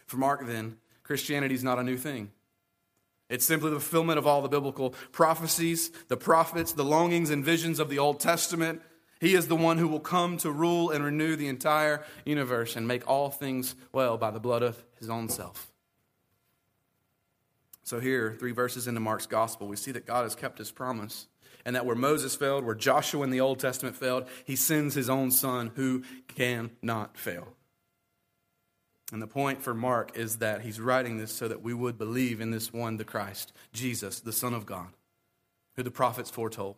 For 0.07 0.17
Mark, 0.17 0.45
then, 0.45 0.77
Christianity 1.05 1.55
is 1.55 1.63
not 1.63 1.79
a 1.79 1.85
new 1.85 1.97
thing. 1.97 2.33
It's 3.31 3.45
simply 3.45 3.71
the 3.71 3.81
fulfillment 3.81 4.19
of 4.19 4.27
all 4.27 4.43
the 4.43 4.49
biblical 4.49 4.91
prophecies, 5.13 5.91
the 6.09 6.17
prophets, 6.17 6.73
the 6.73 6.85
longings 6.85 7.31
and 7.31 7.45
visions 7.45 7.79
of 7.79 7.89
the 7.89 7.99
Old 7.99 8.21
Testament. 8.21 8.83
He 9.21 9.35
is 9.35 9.47
the 9.47 9.57
one 9.57 9.79
who 9.79 9.89
will 9.89 10.01
come 10.01 10.37
to 10.39 10.51
rule 10.51 10.91
and 10.91 11.05
renew 11.05 11.37
the 11.37 11.49
entire 11.49 12.05
universe 12.25 12.77
and 12.77 12.89
make 12.89 13.09
all 13.09 13.31
things 13.31 13.75
well 13.93 14.19
by 14.19 14.31
the 14.31 14.41
blood 14.41 14.63
of 14.63 14.83
his 14.99 15.09
own 15.09 15.29
self. 15.29 15.71
So, 17.85 18.01
here, 18.01 18.35
three 18.39 18.53
verses 18.53 18.89
into 18.89 19.01
Mark's 19.01 19.27
gospel, 19.27 19.69
we 19.69 19.77
see 19.77 19.93
that 19.93 20.07
God 20.07 20.23
has 20.23 20.35
kept 20.35 20.59
his 20.59 20.73
promise. 20.73 21.27
And 21.67 21.77
that 21.77 21.87
where 21.87 21.97
Moses 21.97 22.35
failed, 22.35 22.65
where 22.65 22.75
Joshua 22.75 23.25
in 23.25 23.31
the 23.31 23.41
Old 23.41 23.59
Testament 23.59 23.97
failed, 23.97 24.29
he 24.45 24.55
sends 24.55 24.95
his 24.95 25.09
own 25.09 25.31
son 25.31 25.73
who 25.77 26.03
cannot 26.29 27.17
fail. 27.17 27.55
And 29.13 29.23
the 29.23 29.27
point 29.27 29.63
for 29.63 29.75
Mark 29.75 30.17
is 30.17 30.39
that 30.39 30.63
he's 30.63 30.81
writing 30.81 31.17
this 31.17 31.33
so 31.33 31.49
that 31.49 31.63
we 31.63 31.73
would 31.73 31.97
believe 31.97 32.41
in 32.41 32.51
this 32.51 32.73
one, 32.73 32.97
the 32.97 33.05
Christ, 33.05 33.53
Jesus, 33.73 34.21
the 34.21 34.33
Son 34.33 34.53
of 34.53 34.67
God, 34.67 34.89
who 35.77 35.83
the 35.83 35.91
prophets 35.91 36.31
foretold, 36.31 36.77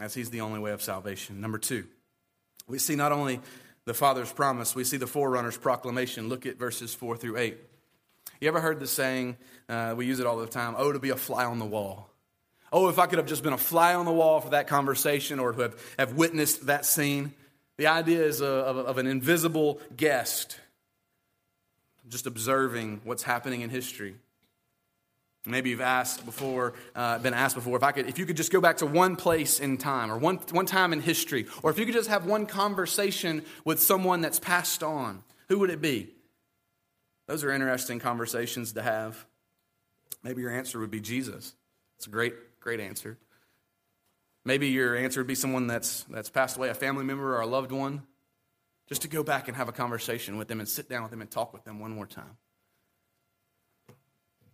as 0.00 0.14
he's 0.14 0.30
the 0.30 0.40
only 0.40 0.58
way 0.58 0.72
of 0.72 0.82
salvation. 0.82 1.40
Number 1.40 1.58
two, 1.58 1.84
we 2.66 2.78
see 2.78 2.96
not 2.96 3.12
only 3.12 3.40
the 3.84 3.94
Father's 3.94 4.32
promise, 4.32 4.74
we 4.74 4.84
see 4.84 4.96
the 4.96 5.06
forerunner's 5.06 5.58
proclamation. 5.58 6.28
Look 6.28 6.46
at 6.46 6.58
verses 6.58 6.94
4 6.94 7.16
through 7.16 7.36
8. 7.36 7.58
You 8.44 8.48
ever 8.48 8.60
heard 8.60 8.78
the 8.78 8.86
saying, 8.86 9.38
uh, 9.70 9.94
we 9.96 10.04
use 10.04 10.20
it 10.20 10.26
all 10.26 10.36
the 10.36 10.46
time, 10.46 10.74
oh, 10.76 10.92
to 10.92 10.98
be 10.98 11.08
a 11.08 11.16
fly 11.16 11.46
on 11.46 11.58
the 11.58 11.64
wall? 11.64 12.10
Oh, 12.70 12.90
if 12.90 12.98
I 12.98 13.06
could 13.06 13.16
have 13.16 13.26
just 13.26 13.42
been 13.42 13.54
a 13.54 13.58
fly 13.58 13.94
on 13.94 14.04
the 14.04 14.12
wall 14.12 14.42
for 14.42 14.50
that 14.50 14.66
conversation 14.66 15.40
or 15.40 15.52
to 15.52 15.62
have, 15.62 15.94
have 15.98 16.12
witnessed 16.12 16.66
that 16.66 16.84
scene. 16.84 17.32
The 17.78 17.86
idea 17.86 18.22
is 18.22 18.42
a, 18.42 18.46
of, 18.46 18.76
of 18.76 18.98
an 18.98 19.06
invisible 19.06 19.80
guest, 19.96 20.60
just 22.10 22.26
observing 22.26 23.00
what's 23.04 23.22
happening 23.22 23.62
in 23.62 23.70
history. 23.70 24.14
Maybe 25.46 25.70
you've 25.70 25.80
asked 25.80 26.26
before, 26.26 26.74
uh, 26.94 27.20
been 27.20 27.32
asked 27.32 27.54
before, 27.54 27.78
if 27.78 27.82
I 27.82 27.92
could, 27.92 28.10
if 28.10 28.18
you 28.18 28.26
could 28.26 28.36
just 28.36 28.52
go 28.52 28.60
back 28.60 28.76
to 28.78 28.86
one 28.86 29.16
place 29.16 29.58
in 29.58 29.78
time, 29.78 30.12
or 30.12 30.18
one 30.18 30.36
one 30.50 30.66
time 30.66 30.92
in 30.92 31.00
history, 31.00 31.46
or 31.62 31.70
if 31.70 31.78
you 31.78 31.86
could 31.86 31.94
just 31.94 32.10
have 32.10 32.26
one 32.26 32.44
conversation 32.44 33.42
with 33.64 33.80
someone 33.80 34.20
that's 34.20 34.38
passed 34.38 34.82
on, 34.82 35.22
who 35.48 35.60
would 35.60 35.70
it 35.70 35.80
be? 35.80 36.10
Those 37.26 37.44
are 37.44 37.50
interesting 37.50 37.98
conversations 37.98 38.72
to 38.74 38.82
have. 38.82 39.24
Maybe 40.22 40.42
your 40.42 40.50
answer 40.50 40.78
would 40.78 40.90
be 40.90 41.00
Jesus. 41.00 41.54
It's 41.96 42.06
a 42.06 42.10
great, 42.10 42.34
great 42.60 42.80
answer. 42.80 43.18
Maybe 44.44 44.68
your 44.68 44.94
answer 44.94 45.20
would 45.20 45.26
be 45.26 45.34
someone 45.34 45.66
that's, 45.66 46.04
that's 46.04 46.28
passed 46.28 46.56
away, 46.56 46.68
a 46.68 46.74
family 46.74 47.04
member 47.04 47.36
or 47.36 47.40
a 47.40 47.46
loved 47.46 47.72
one. 47.72 48.02
Just 48.88 49.02
to 49.02 49.08
go 49.08 49.22
back 49.22 49.48
and 49.48 49.56
have 49.56 49.68
a 49.68 49.72
conversation 49.72 50.36
with 50.36 50.48
them 50.48 50.60
and 50.60 50.68
sit 50.68 50.90
down 50.90 51.02
with 51.02 51.10
them 51.10 51.22
and 51.22 51.30
talk 51.30 51.54
with 51.54 51.64
them 51.64 51.80
one 51.80 51.92
more 51.92 52.06
time. 52.06 52.36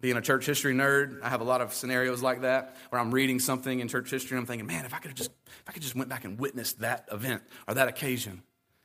Being 0.00 0.16
a 0.16 0.20
church 0.20 0.46
history 0.46 0.72
nerd, 0.72 1.20
I 1.22 1.28
have 1.28 1.40
a 1.40 1.44
lot 1.44 1.60
of 1.60 1.74
scenarios 1.74 2.22
like 2.22 2.42
that 2.42 2.76
where 2.88 3.00
I'm 3.00 3.10
reading 3.10 3.40
something 3.40 3.80
in 3.80 3.88
church 3.88 4.08
history 4.10 4.36
and 4.36 4.42
I'm 4.42 4.46
thinking, 4.46 4.66
man, 4.66 4.84
if 4.84 4.94
I 4.94 4.98
could 4.98 5.08
have 5.08 5.16
just 5.16 5.30
if 5.46 5.64
I 5.68 5.72
could 5.72 5.82
just 5.82 5.96
went 5.96 6.08
back 6.08 6.24
and 6.24 6.38
witnessed 6.38 6.80
that 6.80 7.08
event 7.12 7.42
or 7.68 7.74
that 7.74 7.88
occasion, 7.88 8.42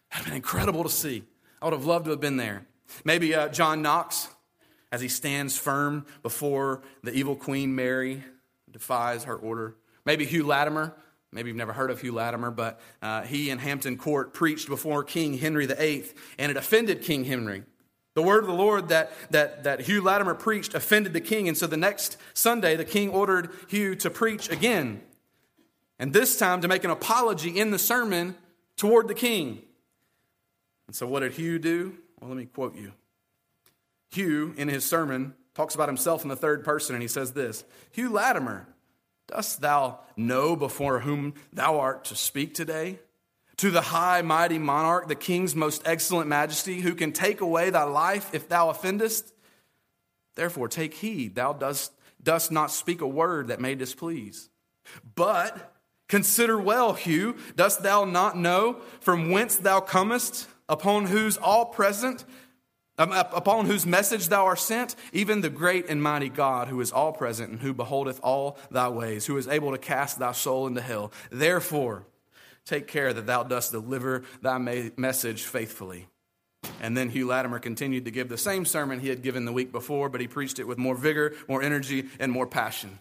that'd 0.09 0.25
have 0.25 0.25
been 0.25 0.35
incredible 0.35 0.83
to 0.83 0.89
see. 0.89 1.23
I 1.61 1.65
would 1.65 1.73
have 1.73 1.85
loved 1.85 2.05
to 2.05 2.11
have 2.11 2.19
been 2.19 2.37
there. 2.37 2.65
Maybe 3.03 3.35
uh, 3.35 3.49
John 3.49 3.81
Knox, 3.81 4.27
as 4.91 5.01
he 5.01 5.07
stands 5.07 5.57
firm 5.57 6.05
before 6.23 6.81
the 7.03 7.11
evil 7.13 7.35
Queen 7.35 7.75
Mary, 7.75 8.23
defies 8.71 9.23
her 9.23 9.35
order. 9.35 9.75
Maybe 10.05 10.25
Hugh 10.25 10.45
Latimer. 10.45 10.95
Maybe 11.31 11.49
you've 11.49 11.57
never 11.57 11.73
heard 11.73 11.91
of 11.91 11.99
Hugh 11.99 12.13
Latimer, 12.13 12.51
but 12.51 12.79
uh, 13.01 13.23
he 13.23 13.49
in 13.49 13.59
Hampton 13.59 13.97
Court 13.97 14.33
preached 14.33 14.69
before 14.69 15.03
King 15.03 15.37
Henry 15.37 15.65
VIII, 15.65 16.05
and 16.37 16.49
it 16.49 16.55
offended 16.57 17.01
King 17.01 17.25
Henry. 17.25 17.63
The 18.13 18.21
word 18.21 18.43
of 18.43 18.47
the 18.47 18.53
Lord 18.53 18.87
that, 18.89 19.11
that, 19.31 19.65
that 19.65 19.81
Hugh 19.81 20.01
Latimer 20.01 20.33
preached 20.33 20.73
offended 20.73 21.11
the 21.11 21.19
king, 21.19 21.49
and 21.49 21.57
so 21.57 21.67
the 21.67 21.75
next 21.75 22.15
Sunday, 22.33 22.77
the 22.77 22.85
king 22.85 23.09
ordered 23.09 23.49
Hugh 23.67 23.95
to 23.95 24.09
preach 24.09 24.49
again, 24.49 25.01
and 25.99 26.13
this 26.13 26.39
time 26.39 26.61
to 26.61 26.69
make 26.69 26.85
an 26.85 26.91
apology 26.91 27.59
in 27.59 27.71
the 27.71 27.79
sermon 27.79 28.35
toward 28.77 29.09
the 29.09 29.13
king. 29.13 29.61
And 30.87 30.95
so, 30.95 31.05
what 31.05 31.19
did 31.21 31.33
Hugh 31.33 31.59
do? 31.59 31.97
Well, 32.25 32.33
let 32.33 32.39
me 32.39 32.47
quote 32.47 32.75
you. 32.75 32.91
Hugh, 34.09 34.55
in 34.57 34.67
his 34.67 34.83
sermon, 34.83 35.35
talks 35.53 35.75
about 35.75 35.89
himself 35.89 36.23
in 36.23 36.29
the 36.29 36.35
third 36.35 36.63
person, 36.63 36.95
and 36.95 37.03
he 37.03 37.07
says 37.07 37.33
this 37.33 37.63
Hugh 37.91 38.09
Latimer, 38.09 38.67
dost 39.27 39.61
thou 39.61 39.99
know 40.17 40.55
before 40.55 41.01
whom 41.01 41.35
thou 41.53 41.79
art 41.79 42.05
to 42.05 42.15
speak 42.15 42.55
today? 42.55 42.97
To 43.57 43.69
the 43.69 43.81
high, 43.81 44.23
mighty 44.23 44.57
monarch, 44.57 45.07
the 45.07 45.13
king's 45.13 45.55
most 45.55 45.83
excellent 45.85 46.27
majesty, 46.27 46.81
who 46.81 46.95
can 46.95 47.11
take 47.11 47.41
away 47.41 47.69
thy 47.69 47.83
life 47.83 48.33
if 48.33 48.49
thou 48.49 48.69
offendest? 48.69 49.31
Therefore, 50.33 50.67
take 50.67 50.95
heed, 50.95 51.35
thou 51.35 51.53
dost, 51.53 51.91
dost 52.23 52.51
not 52.51 52.71
speak 52.71 53.01
a 53.01 53.07
word 53.07 53.49
that 53.49 53.61
may 53.61 53.75
displease. 53.75 54.49
But 55.13 55.75
consider 56.09 56.59
well, 56.59 56.93
Hugh, 56.93 57.37
dost 57.55 57.83
thou 57.83 58.03
not 58.03 58.35
know 58.35 58.77
from 58.99 59.29
whence 59.29 59.57
thou 59.57 59.79
comest? 59.79 60.47
Upon 60.67 61.05
whose 61.05 61.37
all 61.37 61.65
present, 61.65 62.25
um, 62.97 63.11
upon 63.11 63.65
whose 63.65 63.85
message 63.85 64.29
thou 64.29 64.45
art 64.45 64.59
sent, 64.59 64.95
even 65.13 65.41
the 65.41 65.49
great 65.49 65.89
and 65.89 66.01
mighty 66.01 66.29
God, 66.29 66.67
who 66.67 66.79
is 66.81 66.91
all 66.91 67.11
present 67.11 67.51
and 67.51 67.59
who 67.59 67.73
beholdeth 67.73 68.19
all 68.23 68.57
thy 68.71 68.89
ways, 68.89 69.25
who 69.25 69.37
is 69.37 69.47
able 69.47 69.71
to 69.71 69.77
cast 69.77 70.19
thy 70.19 70.31
soul 70.31 70.67
into 70.67 70.81
hell. 70.81 71.11
Therefore, 71.31 72.05
take 72.65 72.87
care 72.87 73.13
that 73.13 73.27
thou 73.27 73.43
dost 73.43 73.71
deliver 73.71 74.23
thy 74.41 74.57
message 74.97 75.43
faithfully. 75.43 76.07
And 76.81 76.97
then 76.97 77.09
Hugh 77.09 77.27
Latimer 77.27 77.59
continued 77.59 78.05
to 78.05 78.11
give 78.11 78.27
the 78.27 78.37
same 78.37 78.65
sermon 78.65 78.99
he 78.99 79.09
had 79.09 79.21
given 79.21 79.45
the 79.45 79.53
week 79.53 79.71
before, 79.71 80.09
but 80.09 80.21
he 80.21 80.27
preached 80.27 80.59
it 80.59 80.67
with 80.67 80.77
more 80.77 80.95
vigor, 80.95 81.33
more 81.47 81.61
energy, 81.61 82.05
and 82.19 82.31
more 82.31 82.47
passion. 82.47 82.99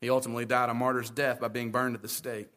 He 0.00 0.10
ultimately 0.10 0.46
died 0.46 0.70
a 0.70 0.74
martyr's 0.74 1.10
death 1.10 1.40
by 1.40 1.48
being 1.48 1.70
burned 1.70 1.94
at 1.94 2.02
the 2.02 2.08
stake. 2.08 2.48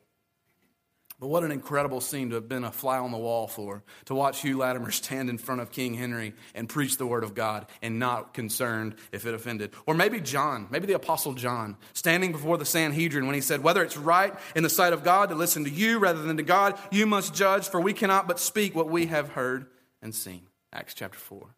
But 1.24 1.30
what 1.30 1.46
an 1.46 1.54
incredible 1.54 2.02
scene 2.02 2.32
to 2.32 2.36
have 2.36 2.50
been 2.50 2.66
a 2.66 2.72
fly 2.74 2.98
on 2.98 3.14
the 3.14 3.18
wall 3.18 3.48
for, 3.48 3.82
to 4.08 4.14
watch 4.14 4.42
Hugh 4.42 4.58
Latimer 4.58 4.92
stand 4.92 5.30
in 5.30 5.38
front 5.38 5.62
of 5.62 5.72
King 5.72 5.94
Henry 5.94 6.34
and 6.54 6.68
preach 6.68 6.98
the 6.98 7.08
word 7.08 7.24
of 7.24 7.34
God 7.34 7.66
and 7.82 7.98
not 7.98 8.34
concerned 8.34 8.96
if 9.14 9.26
it 9.26 9.34
offended. 9.34 9.72
Or 9.86 9.94
maybe 9.94 10.20
John, 10.20 10.68
maybe 10.70 10.86
the 10.86 10.96
Apostle 10.96 11.32
John, 11.34 11.78
standing 11.94 12.34
before 12.34 12.58
the 12.58 12.66
Sanhedrin 12.66 13.26
when 13.26 13.36
he 13.36 13.40
said, 13.40 13.64
Whether 13.64 13.84
it's 13.84 13.96
right 13.96 14.34
in 14.54 14.64
the 14.64 14.70
sight 14.70 14.92
of 14.92 15.06
God 15.06 15.30
to 15.30 15.36
listen 15.36 15.64
to 15.64 15.70
you 15.70 15.98
rather 15.98 16.22
than 16.22 16.36
to 16.36 16.44
God, 16.44 16.78
you 16.92 17.06
must 17.06 17.34
judge, 17.34 17.70
for 17.70 17.80
we 17.80 17.94
cannot 17.94 18.28
but 18.28 18.38
speak 18.38 18.76
what 18.76 18.90
we 18.90 19.06
have 19.06 19.30
heard 19.30 19.68
and 20.02 20.14
seen. 20.14 20.48
Acts 20.74 20.94
chapter 20.94 21.20
4. 21.20 21.56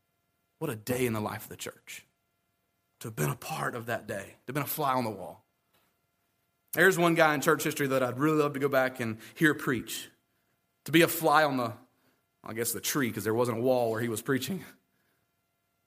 What 0.60 0.70
a 0.70 0.76
day 0.76 1.08
in 1.08 1.14
the 1.14 1.22
life 1.22 1.46
of 1.46 1.50
the 1.50 1.58
church. 1.58 2.06
To 3.00 3.08
have 3.08 3.16
been 3.16 3.32
a 3.32 3.36
part 3.36 3.74
of 3.74 3.88
that 3.88 4.06
day, 4.06 4.36
to 4.46 4.50
have 4.50 4.54
been 4.54 4.62
a 4.62 4.68
fly 4.68 4.94
on 4.94 5.06
the 5.06 5.10
wall. 5.10 5.44
There's 6.76 6.98
one 6.98 7.16
guy 7.16 7.34
in 7.34 7.42
church 7.42 7.64
history 7.64 7.88
that 7.88 8.04
I'd 8.04 8.20
really 8.20 8.38
love 8.38 8.54
to 8.54 8.60
go 8.60 8.68
back 8.68 9.00
and 9.00 9.18
hear 9.34 9.54
preach. 9.54 10.10
To 10.86 10.92
be 10.92 11.02
a 11.02 11.08
fly 11.08 11.44
on 11.44 11.58
the, 11.58 11.72
I 12.44 12.54
guess, 12.54 12.74
the 12.74 12.82
tree, 12.82 13.08
because 13.08 13.24
there 13.24 13.34
wasn't 13.34 13.60
a 13.60 13.62
wall 13.62 13.90
where 13.90 14.02
he 14.02 14.10
was 14.10 14.22
preaching. 14.22 14.64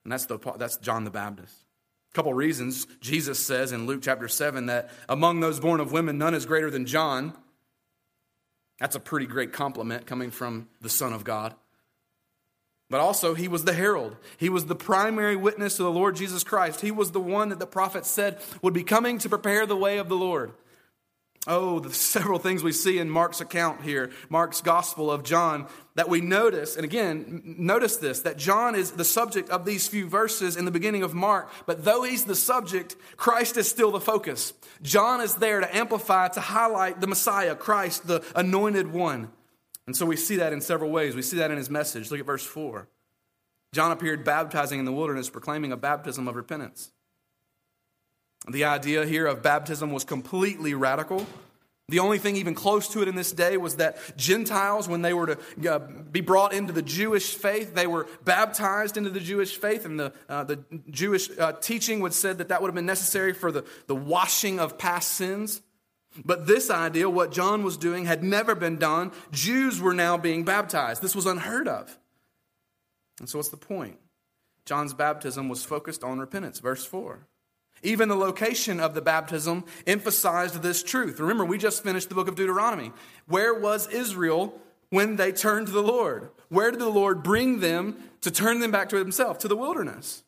And 0.05 0.13
that's, 0.13 0.25
the, 0.25 0.39
that's 0.57 0.79
John 0.79 1.05
the 1.05 1.11
Baptist. 1.11 1.55
A 2.13 2.15
couple 2.15 2.33
reasons. 2.33 2.87
Jesus 3.01 3.39
says 3.39 3.71
in 3.71 3.87
Luke 3.87 4.01
chapter 4.03 4.29
7 4.29 4.67
that 4.67 4.91
among 5.09 5.41
those 5.41 5.61
born 5.61 5.79
of 5.81 5.93
women, 5.93 6.17
none 6.17 6.33
is 6.33 6.47
greater 6.47 6.71
than 6.71 6.87
John. 6.87 7.35
That's 8.81 8.97
a 8.97 9.01
pretty 9.01 9.27
great 9.27 9.53
compliment 9.53 10.07
coming 10.07 10.31
from 10.31 10.69
the 10.81 10.89
Son 10.89 11.13
of 11.13 11.23
God. 11.23 11.55
But 12.89 13.01
also, 13.01 13.35
he 13.35 13.49
was 13.49 13.65
the 13.65 13.75
herald. 13.75 14.17
He 14.39 14.49
was 14.49 14.65
the 14.65 14.75
primary 14.75 15.37
witness 15.37 15.77
to 15.77 15.83
the 15.83 15.91
Lord 15.91 16.17
Jesus 16.17 16.43
Christ. 16.43 16.81
He 16.81 16.91
was 16.91 17.11
the 17.11 17.21
one 17.21 17.51
that 17.51 17.59
the 17.59 17.67
prophet 17.67 18.07
said 18.07 18.41
would 18.63 18.73
be 18.73 18.83
coming 18.83 19.19
to 19.19 19.29
prepare 19.29 19.67
the 19.67 19.77
way 19.77 19.99
of 19.99 20.09
the 20.09 20.17
Lord. 20.17 20.55
Oh, 21.49 21.81
the 21.81 21.93
several 21.95 22.39
things 22.39 22.63
we 22.63 22.73
see 22.73 22.99
in 22.99 23.09
Mark's 23.09 23.41
account 23.41 23.83
here, 23.83 24.11
Mark's 24.29 24.61
gospel 24.61 25.11
of 25.11 25.25
John, 25.25 25.67
that 25.95 26.09
we 26.09 26.21
notice, 26.21 26.77
and 26.77 26.85
again, 26.85 27.57
notice 27.59 27.97
this, 27.97 28.21
that 28.21 28.37
John 28.37 28.75
is 28.75 28.93
the 28.93 29.05
subject 29.05 29.49
of 29.49 29.65
these 29.65 29.89
few 29.89 30.07
verses 30.07 30.57
in 30.57 30.67
the 30.67 30.71
beginning 30.71 31.03
of 31.03 31.15
Mark, 31.15 31.51
but 31.67 31.85
though 31.85 32.03
he's 32.03 32.25
the 32.25 32.37
subject, 32.37 32.95
Christ 33.17 33.57
is 33.57 33.69
still 33.69 33.91
the 33.91 34.01
focus. 34.01 34.53
John 34.83 35.23
is 35.23 35.37
there 35.37 35.61
to 35.61 35.77
amplify, 35.77 36.29
to 36.29 36.41
highlight 36.41 37.01
the 37.01 37.07
Messiah, 37.07 37.57
Christ, 37.57 38.07
the 38.07 38.23
anointed 38.37 38.93
one. 38.93 39.31
And 39.87 39.97
so 39.97 40.05
we 40.05 40.17
see 40.17 40.37
that 40.37 40.53
in 40.53 40.61
several 40.61 40.91
ways. 40.91 41.17
We 41.17 41.23
see 41.23 41.39
that 41.39 41.51
in 41.51 41.57
his 41.57 41.71
message. 41.71 42.11
Look 42.11 42.21
at 42.21 42.27
verse 42.27 42.45
4. 42.45 42.87
John 43.73 43.91
appeared 43.91 44.23
baptizing 44.23 44.79
in 44.79 44.85
the 44.85 44.93
wilderness, 44.93 45.31
proclaiming 45.31 45.73
a 45.73 45.79
baptism 45.79 46.29
of 46.29 46.37
repentance. 46.37 46.91
The 48.51 48.65
idea 48.65 49.05
here 49.05 49.27
of 49.27 49.43
baptism 49.43 49.93
was 49.93 50.05
completely 50.05 50.75
radical. 50.75 51.27
The 51.91 52.01
only 52.01 52.19
thing 52.19 52.37
even 52.37 52.55
close 52.55 52.89
to 52.89 53.01
it 53.01 53.09
in 53.09 53.15
this 53.15 53.33
day 53.33 53.57
was 53.57 53.77
that 53.77 53.97
Gentiles, 54.19 54.87
when 54.87 55.01
they 55.01 55.15
were 55.15 55.37
to 55.37 55.75
uh, 55.75 55.79
be 55.79 56.21
brought 56.21 56.53
into 56.53 56.73
the 56.73 56.83
Jewish 56.83 57.35
faith, 57.35 57.75
they 57.75 57.87
were 57.87 58.07
baptized 58.25 58.99
into 58.99 59.09
the 59.09 59.21
Jewish 59.21 59.57
faith, 59.57 59.87
and 59.87 59.99
the, 59.99 60.13
uh, 60.29 60.45
the 60.45 60.63
Jewish 60.91 61.31
uh, 61.39 61.53
teaching 61.53 62.01
would 62.01 62.13
said 62.13 62.39
that 62.39 62.49
that 62.49 62.61
would 62.61 62.69
have 62.69 62.75
been 62.75 62.85
necessary 62.85 63.33
for 63.33 63.51
the, 63.51 63.65
the 63.87 63.95
washing 63.95 64.61
of 64.61 64.77
past 64.77 65.13
sins. 65.13 65.63
But 66.25 66.47
this 66.47 66.69
idea, 66.69 67.09
what 67.09 67.33
John 67.33 67.63
was 67.63 67.79
doing, 67.79 68.05
had 68.05 68.23
never 68.23 68.55
been 68.55 68.77
done. 68.77 69.13
Jews 69.31 69.81
were 69.81 69.95
now 69.95 70.19
being 70.19 70.45
baptized. 70.45 71.01
This 71.01 71.17
was 71.17 71.25
unheard 71.25 71.69
of. 71.69 71.97
And 73.19 73.31
so, 73.31 73.39
what's 73.39 73.49
the 73.49 73.57
point? 73.57 73.99
John's 74.67 74.93
baptism 74.93 75.49
was 75.49 75.65
focused 75.65 76.05
on 76.05 76.19
repentance. 76.19 76.59
Verse 76.61 76.85
4. 76.85 77.27
Even 77.83 78.09
the 78.09 78.17
location 78.17 78.81
of 78.81 78.95
the 78.95 79.03
baptism 79.03 79.65
emphasized 79.87 80.63
this 80.63 80.83
truth. 80.83 81.21
Remember, 81.21 81.45
we 81.45 81.59
just 81.59 81.85
finished 81.85 82.09
the 82.09 82.15
book 82.15 82.29
of 82.29 82.35
Deuteronomy. 82.35 82.93
Where 83.27 83.55
was 83.55 83.89
Israel 83.89 84.61
when 84.91 85.17
they 85.17 85.33
turned 85.33 85.69
to 85.69 85.73
the 85.73 85.83
Lord? 85.83 86.31
Where 86.49 86.71
did 86.71 86.81
the 86.81 86.89
Lord 86.89 87.23
bring 87.23 87.61
them 87.61 87.97
to 88.23 88.31
turn 88.31 88.61
them 88.61 88.71
back 88.71 88.89
to 88.91 88.97
himself? 88.97 89.39
To 89.41 89.49
the 89.49 89.57
wilderness. 89.57 90.25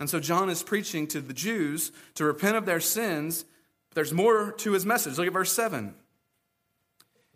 And 0.00 0.10
so 0.10 0.18
John 0.18 0.50
is 0.50 0.62
preaching 0.62 1.06
to 1.08 1.20
the 1.20 1.34
Jews 1.34 1.92
to 2.14 2.24
repent 2.24 2.56
of 2.56 2.66
their 2.66 2.80
sins. 2.80 3.44
There's 3.94 4.12
more 4.12 4.52
to 4.52 4.72
his 4.72 4.86
message. 4.86 5.18
Look 5.18 5.26
at 5.26 5.32
verse 5.32 5.52
7. 5.52 5.94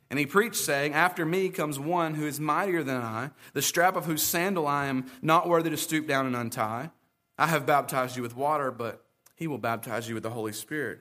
And 0.08 0.18
he 0.18 0.26
preached, 0.26 0.56
saying, 0.56 0.92
After 0.92 1.24
me 1.26 1.48
comes 1.48 1.78
one 1.78 2.14
who 2.14 2.26
is 2.26 2.38
mightier 2.40 2.82
than 2.82 2.96
I, 2.96 3.30
the 3.52 3.62
strap 3.62 3.96
of 3.96 4.06
whose 4.06 4.22
sandal 4.22 4.66
I 4.66 4.86
am 4.86 5.06
not 5.20 5.48
worthy 5.48 5.70
to 5.70 5.76
stoop 5.76 6.06
down 6.06 6.26
and 6.26 6.36
untie. 6.36 6.90
I 7.38 7.48
have 7.48 7.66
baptized 7.66 8.16
you 8.16 8.22
with 8.22 8.36
water, 8.36 8.70
but 8.70 9.04
he 9.36 9.46
will 9.46 9.58
baptize 9.58 10.08
you 10.08 10.14
with 10.14 10.22
the 10.22 10.30
Holy 10.30 10.52
Spirit. 10.52 11.00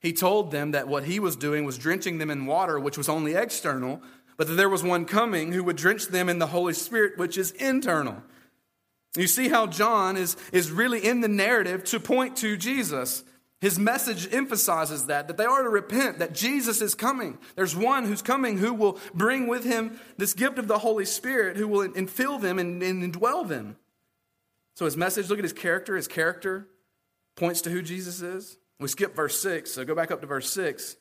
He 0.00 0.12
told 0.12 0.50
them 0.50 0.72
that 0.72 0.88
what 0.88 1.04
he 1.04 1.20
was 1.20 1.36
doing 1.36 1.64
was 1.64 1.78
drenching 1.78 2.18
them 2.18 2.30
in 2.30 2.46
water, 2.46 2.78
which 2.80 2.98
was 2.98 3.08
only 3.08 3.34
external, 3.34 4.02
but 4.36 4.48
that 4.48 4.54
there 4.54 4.68
was 4.68 4.82
one 4.82 5.04
coming 5.04 5.52
who 5.52 5.62
would 5.64 5.76
drench 5.76 6.08
them 6.08 6.28
in 6.28 6.38
the 6.38 6.48
Holy 6.48 6.74
Spirit, 6.74 7.16
which 7.16 7.38
is 7.38 7.52
internal. 7.52 8.22
You 9.16 9.26
see 9.26 9.48
how 9.48 9.66
John 9.66 10.16
is, 10.16 10.36
is 10.52 10.70
really 10.70 11.04
in 11.06 11.20
the 11.20 11.28
narrative 11.28 11.84
to 11.84 12.00
point 12.00 12.36
to 12.38 12.56
Jesus. 12.56 13.24
His 13.60 13.78
message 13.78 14.32
emphasizes 14.34 15.06
that, 15.06 15.28
that 15.28 15.36
they 15.36 15.44
are 15.44 15.62
to 15.62 15.68
repent, 15.68 16.18
that 16.18 16.34
Jesus 16.34 16.82
is 16.82 16.94
coming. 16.94 17.38
There's 17.54 17.76
one 17.76 18.04
who's 18.04 18.20
coming 18.22 18.58
who 18.58 18.74
will 18.74 18.98
bring 19.14 19.46
with 19.46 19.64
him 19.64 19.98
this 20.18 20.34
gift 20.34 20.58
of 20.58 20.68
the 20.68 20.80
Holy 20.80 21.06
Spirit, 21.06 21.56
who 21.56 21.68
will 21.68 21.88
infill 21.88 22.40
them 22.40 22.58
and, 22.58 22.82
and 22.82 23.14
indwell 23.14 23.48
them. 23.48 23.76
So 24.74 24.84
his 24.84 24.96
message, 24.96 25.30
look 25.30 25.38
at 25.38 25.44
his 25.44 25.52
character. 25.52 25.96
His 25.96 26.08
character 26.08 26.68
points 27.36 27.62
to 27.62 27.70
who 27.70 27.82
Jesus 27.82 28.22
is. 28.22 28.56
We 28.80 28.88
skip 28.88 29.14
verse 29.14 29.40
6, 29.40 29.70
so 29.70 29.84
go 29.84 29.94
back 29.94 30.10
up 30.10 30.20
to 30.20 30.26
verse 30.26 30.50
6. 30.52 30.96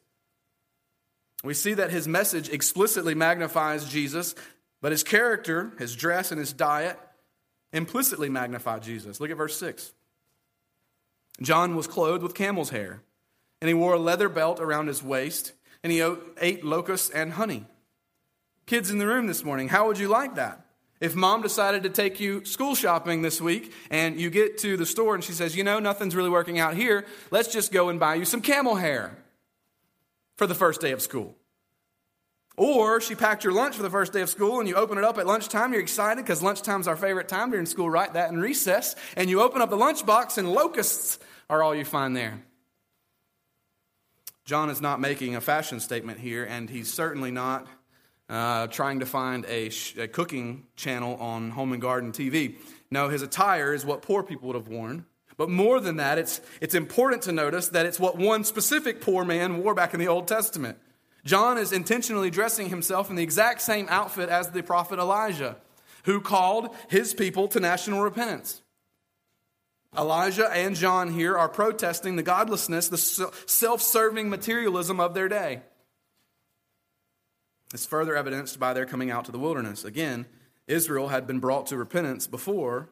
We 1.44 1.54
see 1.54 1.74
that 1.74 1.92
his 1.92 2.08
message 2.08 2.50
explicitly 2.50 3.16
magnifies 3.16 3.90
Jesus, 3.90 4.36
but 4.82 4.92
his 4.92 5.04
character, 5.04 5.74
his 5.78 5.96
dress, 5.96 6.32
and 6.32 6.40
his 6.40 6.54
diet 6.54 6.98
implicitly 7.74 8.30
magnify 8.30 8.80
Jesus. 8.80 9.20
Look 9.20 9.32
at 9.32 9.38
verse 9.38 9.58
6. 9.58 9.92
John 11.42 11.76
was 11.76 11.88
clothed 11.88 12.24
with 12.24 12.36
camel's 12.36 12.70
hair, 12.70 13.02
and 13.60 13.68
he 13.68 13.74
wore 13.74 13.94
a 13.94 14.00
leather 14.00 14.30
belt 14.30 14.60
around 14.60 14.88
his 14.88 15.02
waist, 15.02 15.54
and 15.84 15.92
he 15.92 16.02
ate 16.40 16.64
locusts 16.64 17.10
and 17.10 17.34
honey. 17.34 17.66
Kids 18.66 18.90
in 18.90 19.00
the 19.00 19.08
room 19.08 19.28
this 19.28 19.44
morning, 19.44 19.68
how 19.68 19.88
would 19.88 20.00
you 20.00 20.08
like 20.08 20.36
that? 20.36 20.63
If 21.04 21.16
mom 21.16 21.42
decided 21.42 21.84
to 21.84 21.90
take 21.90 22.22
you 22.22 22.46
school 22.46 22.76
shopping 22.76 23.24
this 23.24 23.42
week 23.42 23.74
and 23.90 24.18
you 24.18 24.30
get 24.30 24.60
to 24.60 24.78
the 24.78 24.86
store 24.86 25.16
and 25.16 25.22
she 25.22 25.34
says, 25.34 25.54
you 25.54 25.62
know, 25.62 25.80
nothing's 25.80 26.16
really 26.16 26.30
working 26.30 26.60
out 26.60 26.76
here, 26.76 27.06
let's 27.30 27.52
just 27.52 27.74
go 27.74 27.90
and 27.90 28.00
buy 28.00 28.16
you 28.16 28.24
some 28.24 28.40
camel 28.40 28.76
hair 28.76 29.18
for 30.38 30.48
the 30.48 30.56
first 30.56 30.80
day 30.80 30.94
of 30.94 31.02
school. 31.02 31.36
Or 32.56 33.02
she 33.02 33.16
packed 33.16 33.44
your 33.44 33.52
lunch 33.52 33.76
for 33.76 33.84
the 33.84 33.90
first 33.90 34.14
day 34.14 34.22
of 34.22 34.30
school 34.30 34.62
and 34.62 34.70
you 34.70 34.76
open 34.76 34.98
it 34.98 35.04
up 35.04 35.18
at 35.18 35.28
lunchtime. 35.28 35.74
You're 35.74 35.82
excited 35.82 36.24
because 36.24 36.42
lunchtime's 36.42 36.88
our 36.88 36.96
favorite 36.96 37.28
time 37.28 37.52
during 37.52 37.66
school, 37.66 37.90
right? 37.90 38.14
That 38.14 38.30
and 38.30 38.42
recess. 38.42 38.96
And 39.18 39.30
you 39.30 39.42
open 39.42 39.62
up 39.62 39.70
the 39.70 39.76
lunchbox 39.76 40.38
and 40.38 40.50
locusts 40.54 41.20
are 41.50 41.62
all 41.62 41.76
you 41.76 41.84
find 41.84 42.16
there. 42.16 42.42
John 44.46 44.70
is 44.70 44.80
not 44.80 45.02
making 45.02 45.36
a 45.36 45.42
fashion 45.42 45.82
statement 45.82 46.20
here, 46.20 46.46
and 46.46 46.70
he's 46.70 46.94
certainly 46.94 47.32
not 47.32 47.68
uh, 48.34 48.66
trying 48.68 49.00
to 49.00 49.06
find 49.06 49.46
a, 49.46 49.70
sh- 49.70 49.96
a 49.96 50.08
cooking 50.08 50.66
channel 50.76 51.16
on 51.18 51.52
Home 51.52 51.72
and 51.72 51.82
Garden 51.82 52.12
TV. 52.12 52.56
No, 52.90 53.08
his 53.08 53.22
attire 53.22 53.74
is 53.74 53.86
what 53.86 54.02
poor 54.02 54.24
people 54.24 54.48
would 54.48 54.56
have 54.56 54.68
worn. 54.68 55.06
But 55.38 55.50
more 55.50 55.80
than 55.80 55.98
that, 55.98 56.18
it's, 56.18 56.42
it's 56.60 56.74
important 56.74 57.22
to 57.24 57.32
notice 57.32 57.70
that 57.70 57.86
it's 57.86 58.00
what 58.00 58.18
one 58.18 58.44
specific 58.44 59.02
poor 59.02 59.24
man 59.24 59.64
wore 59.64 59.76
back 59.76 59.94
in 59.94 60.00
the 60.00 60.08
Old 60.08 60.28
Testament. 60.28 60.80
John 61.24 61.60
is 61.60 61.72
intentionally 61.72 62.32
dressing 62.32 62.70
himself 62.70 63.10
in 63.12 63.16
the 63.16 63.24
exact 63.24 63.62
same 63.62 63.88
outfit 63.90 64.30
as 64.30 64.50
the 64.50 64.64
prophet 64.64 64.98
Elijah, 64.98 65.56
who 66.06 66.20
called 66.20 66.76
his 66.90 67.14
people 67.14 67.48
to 67.50 67.60
national 67.60 68.02
repentance. 68.02 68.62
Elijah 69.96 70.52
and 70.52 70.76
John 70.76 71.14
here 71.14 71.38
are 71.38 71.48
protesting 71.48 72.16
the 72.16 72.24
godlessness, 72.24 72.90
the 72.90 72.98
self 72.98 73.82
serving 73.82 74.28
materialism 74.28 75.00
of 75.00 75.14
their 75.14 75.30
day. 75.30 75.62
It's 77.74 77.86
further 77.86 78.16
evidenced 78.16 78.60
by 78.60 78.74
their 78.74 78.86
coming 78.86 79.10
out 79.10 79.26
to 79.26 79.32
the 79.32 79.40
wilderness. 79.40 79.84
Again, 79.84 80.28
Israel 80.68 81.08
had 81.08 81.26
been 81.26 81.40
brought 81.40 81.68
to 81.68 81.78
repentance 81.78 82.28
before 82.28 82.90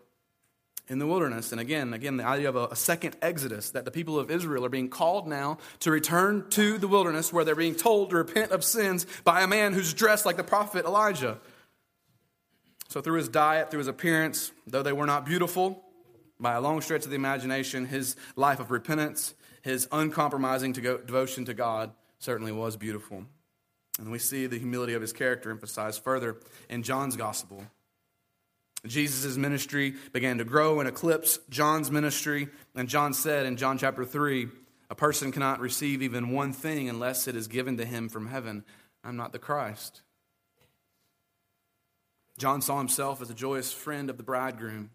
in 0.87 0.99
the 0.99 1.07
wilderness. 1.07 1.51
And 1.51 1.61
again, 1.61 1.93
again, 1.93 2.17
the 2.17 2.25
idea 2.25 2.49
of 2.49 2.55
a, 2.55 2.67
a, 2.67 2.75
second 2.75 3.15
exodus, 3.21 3.69
that 3.71 3.85
the 3.85 3.91
people 3.91 4.19
of 4.19 4.31
Israel 4.31 4.65
are 4.65 4.69
being 4.69 4.89
called 4.89 5.27
now 5.27 5.59
to 5.79 5.91
return 5.91 6.49
to 6.49 6.77
the 6.77 6.87
wilderness 6.87 7.31
where 7.31 7.45
they're 7.45 7.55
being 7.55 7.75
told 7.75 8.09
to 8.09 8.17
repent 8.17 8.51
of 8.51 8.63
sins 8.63 9.05
by 9.23 9.41
a 9.41 9.47
man 9.47 9.73
who's 9.73 9.93
dressed 9.93 10.25
like 10.25 10.37
the 10.37 10.43
prophet 10.43 10.85
Elijah. 10.85 11.37
So, 12.89 12.99
through 12.99 13.19
his 13.19 13.29
diet, 13.29 13.71
through 13.71 13.79
his 13.79 13.87
appearance, 13.87 14.51
though 14.67 14.83
they 14.83 14.91
were 14.91 15.05
not 15.05 15.25
beautiful, 15.25 15.81
by 16.39 16.55
a 16.55 16.61
long 16.61 16.81
stretch 16.81 17.05
of 17.05 17.09
the 17.09 17.15
imagination, 17.15 17.85
his 17.85 18.17
life 18.35 18.59
of 18.59 18.69
repentance, 18.69 19.33
his 19.61 19.87
uncompromising 19.91 20.73
to 20.73 20.81
go, 20.81 20.97
devotion 20.97 21.45
to 21.45 21.53
God 21.53 21.91
certainly 22.19 22.51
was 22.51 22.75
beautiful. 22.75 23.25
And 23.99 24.11
we 24.11 24.19
see 24.19 24.47
the 24.47 24.57
humility 24.57 24.93
of 24.93 25.01
his 25.01 25.13
character 25.13 25.51
emphasized 25.51 26.03
further 26.03 26.37
in 26.69 26.83
John's 26.83 27.15
gospel. 27.15 27.63
Jesus' 28.85 29.37
ministry 29.37 29.95
began 30.11 30.39
to 30.39 30.43
grow 30.43 30.79
and 30.79 30.89
eclipse 30.89 31.39
John's 31.49 31.91
ministry. 31.91 32.47
And 32.75 32.89
John 32.89 33.13
said 33.13 33.45
in 33.45 33.57
John 33.57 33.77
chapter 33.77 34.05
3 34.05 34.47
a 34.89 34.95
person 34.95 35.31
cannot 35.31 35.61
receive 35.61 36.01
even 36.01 36.31
one 36.31 36.51
thing 36.51 36.89
unless 36.89 37.27
it 37.27 37.35
is 37.35 37.47
given 37.47 37.77
to 37.77 37.85
him 37.85 38.09
from 38.09 38.27
heaven. 38.27 38.65
I'm 39.03 39.15
not 39.15 39.31
the 39.31 39.39
Christ. 39.39 40.01
John 42.37 42.61
saw 42.61 42.77
himself 42.77 43.21
as 43.21 43.29
a 43.29 43.35
joyous 43.35 43.71
friend 43.71 44.09
of 44.09 44.17
the 44.17 44.23
bridegroom, 44.23 44.89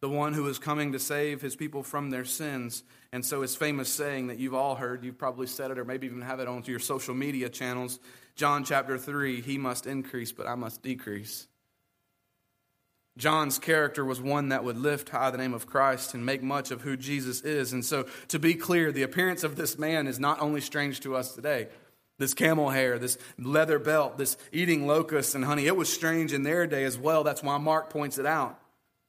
the 0.00 0.08
one 0.08 0.34
who 0.34 0.46
is 0.46 0.58
coming 0.58 0.92
to 0.92 0.98
save 0.98 1.40
his 1.40 1.56
people 1.56 1.82
from 1.82 2.10
their 2.10 2.24
sins. 2.24 2.82
And 3.12 3.24
so, 3.24 3.42
his 3.42 3.56
famous 3.56 3.88
saying 3.88 4.26
that 4.26 4.38
you've 4.38 4.54
all 4.54 4.74
heard, 4.74 5.04
you've 5.04 5.18
probably 5.18 5.46
said 5.46 5.70
it 5.70 5.78
or 5.78 5.84
maybe 5.84 6.06
even 6.06 6.20
have 6.20 6.40
it 6.40 6.48
onto 6.48 6.70
your 6.70 6.80
social 6.80 7.14
media 7.14 7.48
channels 7.48 7.98
John 8.36 8.64
chapter 8.64 8.98
3, 8.98 9.40
he 9.40 9.56
must 9.56 9.86
increase, 9.86 10.30
but 10.30 10.46
I 10.46 10.54
must 10.54 10.82
decrease. 10.82 11.48
John's 13.16 13.58
character 13.58 14.04
was 14.04 14.20
one 14.20 14.50
that 14.50 14.62
would 14.62 14.76
lift 14.76 15.08
high 15.08 15.30
the 15.30 15.38
name 15.38 15.54
of 15.54 15.66
Christ 15.66 16.12
and 16.12 16.26
make 16.26 16.42
much 16.42 16.70
of 16.70 16.82
who 16.82 16.98
Jesus 16.98 17.40
is. 17.40 17.72
And 17.72 17.82
so, 17.82 18.06
to 18.28 18.38
be 18.38 18.52
clear, 18.52 18.92
the 18.92 19.04
appearance 19.04 19.42
of 19.42 19.56
this 19.56 19.78
man 19.78 20.06
is 20.06 20.20
not 20.20 20.40
only 20.42 20.60
strange 20.60 21.00
to 21.00 21.16
us 21.16 21.34
today. 21.34 21.68
This 22.18 22.34
camel 22.34 22.68
hair, 22.68 22.98
this 22.98 23.16
leather 23.38 23.78
belt, 23.78 24.18
this 24.18 24.36
eating 24.52 24.86
locusts 24.86 25.34
and 25.34 25.44
honey, 25.44 25.66
it 25.66 25.76
was 25.76 25.90
strange 25.90 26.34
in 26.34 26.42
their 26.42 26.66
day 26.66 26.84
as 26.84 26.98
well. 26.98 27.24
That's 27.24 27.42
why 27.42 27.56
Mark 27.56 27.88
points 27.88 28.18
it 28.18 28.26
out. 28.26 28.60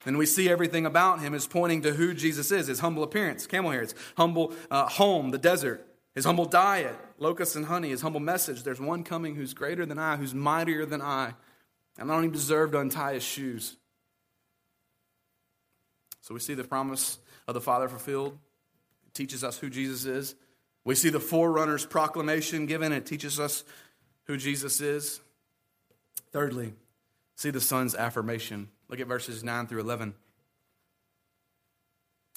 And 0.08 0.18
we 0.18 0.26
see 0.26 0.50
everything 0.50 0.86
about 0.86 1.20
him 1.20 1.34
is 1.34 1.46
pointing 1.46 1.82
to 1.82 1.92
who 1.92 2.14
Jesus 2.14 2.50
is 2.50 2.68
his 2.68 2.80
humble 2.80 3.04
appearance, 3.04 3.46
camel 3.46 3.72
hair, 3.72 3.82
his 3.82 3.94
humble 4.16 4.54
uh, 4.72 4.88
home, 4.88 5.32
the 5.32 5.38
desert, 5.38 5.86
his 6.16 6.24
humble 6.24 6.46
diet, 6.46 6.96
locusts 7.20 7.58
and 7.58 7.66
honey, 7.66 7.90
his 7.90 8.02
humble 8.02 8.22
message. 8.22 8.64
There's 8.64 8.80
one 8.80 9.04
coming 9.04 9.36
who's 9.36 9.54
greater 9.54 9.86
than 9.86 10.00
I, 10.00 10.16
who's 10.16 10.34
mightier 10.34 10.86
than 10.86 11.02
I, 11.02 11.34
and 12.00 12.10
I 12.10 12.16
don't 12.16 12.24
even 12.24 12.34
deserve 12.34 12.72
to 12.72 12.80
untie 12.80 13.16
his 13.16 13.24
shoes. 13.24 13.76
So 16.22 16.34
we 16.34 16.40
see 16.40 16.54
the 16.54 16.64
promise 16.64 17.20
of 17.46 17.54
the 17.54 17.62
Father 17.62 17.90
fulfilled. 17.90 18.38
It 19.08 19.14
teaches 19.14 19.44
us 19.44 19.58
who 19.58 19.70
Jesus 19.70 20.06
is. 20.06 20.36
We 20.86 20.96
see 20.96 21.10
the 21.10 21.20
forerunner's 21.20 21.86
proclamation 21.86 22.66
given. 22.66 22.94
It 22.94 23.06
teaches 23.06 23.42
us 23.42 23.66
who 24.24 24.38
Jesus 24.38 24.80
is. 24.80 25.20
Thirdly, 26.32 26.76
see 27.36 27.50
the 27.50 27.60
Son's 27.60 27.94
affirmation. 27.94 28.70
Look 28.90 29.00
at 29.00 29.08
verses 29.08 29.44
9 29.44 29.68
through 29.68 29.82
11. 29.82 30.14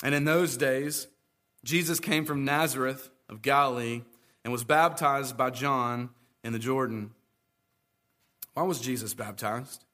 And 0.02 0.14
in 0.14 0.24
those 0.24 0.56
days, 0.56 1.06
Jesus 1.64 2.00
came 2.00 2.24
from 2.24 2.44
Nazareth 2.44 3.10
of 3.28 3.42
Galilee 3.42 4.02
and 4.44 4.52
was 4.52 4.64
baptized 4.64 5.36
by 5.36 5.50
John 5.50 6.10
in 6.42 6.52
the 6.52 6.58
Jordan. 6.58 7.10
Why 8.54 8.62
was 8.62 8.80
Jesus 8.80 9.14
baptized? 9.14 9.84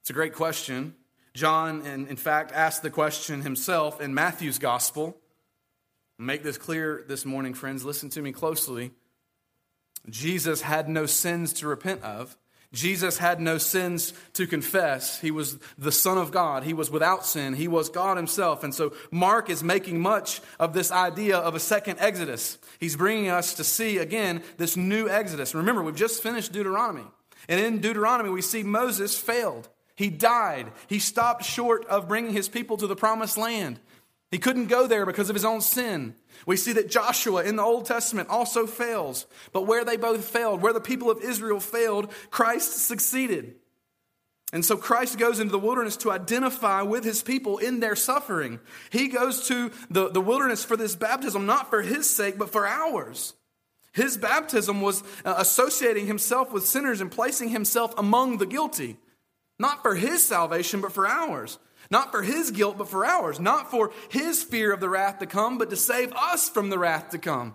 It's 0.00 0.10
a 0.10 0.14
great 0.14 0.34
question. 0.34 0.94
John, 1.34 1.82
in, 1.82 2.08
in 2.08 2.16
fact, 2.16 2.52
asked 2.52 2.82
the 2.82 2.90
question 2.90 3.42
himself 3.42 4.00
in 4.00 4.14
Matthew's 4.14 4.58
gospel. 4.58 5.16
Make 6.18 6.42
this 6.42 6.58
clear 6.58 7.04
this 7.06 7.24
morning, 7.24 7.54
friends. 7.54 7.84
Listen 7.84 8.10
to 8.10 8.22
me 8.22 8.32
closely. 8.32 8.90
Jesus 10.08 10.62
had 10.62 10.88
no 10.88 11.06
sins 11.06 11.52
to 11.54 11.68
repent 11.68 12.02
of. 12.02 12.36
Jesus 12.72 13.18
had 13.18 13.40
no 13.40 13.58
sins 13.58 14.14
to 14.32 14.46
confess. 14.46 15.20
He 15.20 15.30
was 15.30 15.58
the 15.76 15.92
Son 15.92 16.16
of 16.16 16.32
God. 16.32 16.64
He 16.64 16.72
was 16.72 16.90
without 16.90 17.26
sin. 17.26 17.52
He 17.54 17.68
was 17.68 17.90
God 17.90 18.16
Himself. 18.16 18.64
And 18.64 18.74
so 18.74 18.94
Mark 19.10 19.50
is 19.50 19.62
making 19.62 20.00
much 20.00 20.40
of 20.58 20.72
this 20.72 20.90
idea 20.90 21.36
of 21.36 21.54
a 21.54 21.60
second 21.60 21.98
Exodus. 22.00 22.58
He's 22.80 22.96
bringing 22.96 23.28
us 23.28 23.54
to 23.54 23.64
see 23.64 23.98
again 23.98 24.42
this 24.56 24.76
new 24.76 25.08
Exodus. 25.08 25.54
Remember, 25.54 25.82
we've 25.82 25.94
just 25.94 26.22
finished 26.22 26.52
Deuteronomy. 26.52 27.04
And 27.48 27.60
in 27.60 27.80
Deuteronomy, 27.80 28.30
we 28.30 28.42
see 28.42 28.62
Moses 28.62 29.18
failed. 29.18 29.68
He 29.94 30.08
died. 30.08 30.72
He 30.88 30.98
stopped 30.98 31.44
short 31.44 31.84
of 31.86 32.08
bringing 32.08 32.32
his 32.32 32.48
people 32.48 32.76
to 32.78 32.86
the 32.86 32.96
promised 32.96 33.36
land. 33.36 33.78
He 34.32 34.38
couldn't 34.38 34.66
go 34.66 34.86
there 34.86 35.04
because 35.04 35.28
of 35.28 35.36
his 35.36 35.44
own 35.44 35.60
sin. 35.60 36.14
We 36.46 36.56
see 36.56 36.72
that 36.72 36.90
Joshua 36.90 37.44
in 37.44 37.56
the 37.56 37.62
Old 37.62 37.84
Testament 37.84 38.30
also 38.30 38.66
fails. 38.66 39.26
But 39.52 39.66
where 39.66 39.84
they 39.84 39.98
both 39.98 40.24
failed, 40.24 40.62
where 40.62 40.72
the 40.72 40.80
people 40.80 41.10
of 41.10 41.22
Israel 41.22 41.60
failed, 41.60 42.10
Christ 42.30 42.84
succeeded. 42.86 43.56
And 44.50 44.64
so 44.64 44.78
Christ 44.78 45.18
goes 45.18 45.38
into 45.38 45.52
the 45.52 45.58
wilderness 45.58 45.98
to 45.98 46.10
identify 46.10 46.80
with 46.80 47.04
his 47.04 47.22
people 47.22 47.58
in 47.58 47.80
their 47.80 47.94
suffering. 47.94 48.58
He 48.90 49.08
goes 49.08 49.46
to 49.48 49.70
the, 49.90 50.08
the 50.08 50.20
wilderness 50.20 50.64
for 50.64 50.78
this 50.78 50.96
baptism, 50.96 51.44
not 51.44 51.68
for 51.68 51.82
his 51.82 52.08
sake, 52.08 52.38
but 52.38 52.50
for 52.50 52.66
ours. 52.66 53.34
His 53.92 54.16
baptism 54.16 54.80
was 54.80 55.02
uh, 55.26 55.34
associating 55.36 56.06
himself 56.06 56.52
with 56.52 56.66
sinners 56.66 57.02
and 57.02 57.10
placing 57.10 57.50
himself 57.50 57.92
among 57.98 58.38
the 58.38 58.46
guilty. 58.46 58.96
Not 59.58 59.82
for 59.82 59.94
his 59.94 60.26
salvation, 60.26 60.80
but 60.80 60.92
for 60.92 61.06
ours. 61.06 61.58
Not 61.92 62.10
for 62.10 62.22
his 62.22 62.50
guilt, 62.50 62.78
but 62.78 62.88
for 62.88 63.04
ours. 63.04 63.38
Not 63.38 63.70
for 63.70 63.92
his 64.08 64.42
fear 64.42 64.72
of 64.72 64.80
the 64.80 64.88
wrath 64.88 65.18
to 65.18 65.26
come, 65.26 65.58
but 65.58 65.68
to 65.68 65.76
save 65.76 66.10
us 66.14 66.48
from 66.48 66.70
the 66.70 66.78
wrath 66.78 67.10
to 67.10 67.18
come. 67.18 67.54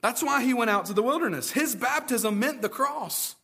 That's 0.00 0.22
why 0.22 0.44
he 0.44 0.54
went 0.54 0.70
out 0.70 0.86
to 0.86 0.92
the 0.92 1.02
wilderness. 1.02 1.50
His 1.50 1.74
baptism 1.74 2.38
meant 2.38 2.62
the 2.62 2.68
cross. 2.68 3.34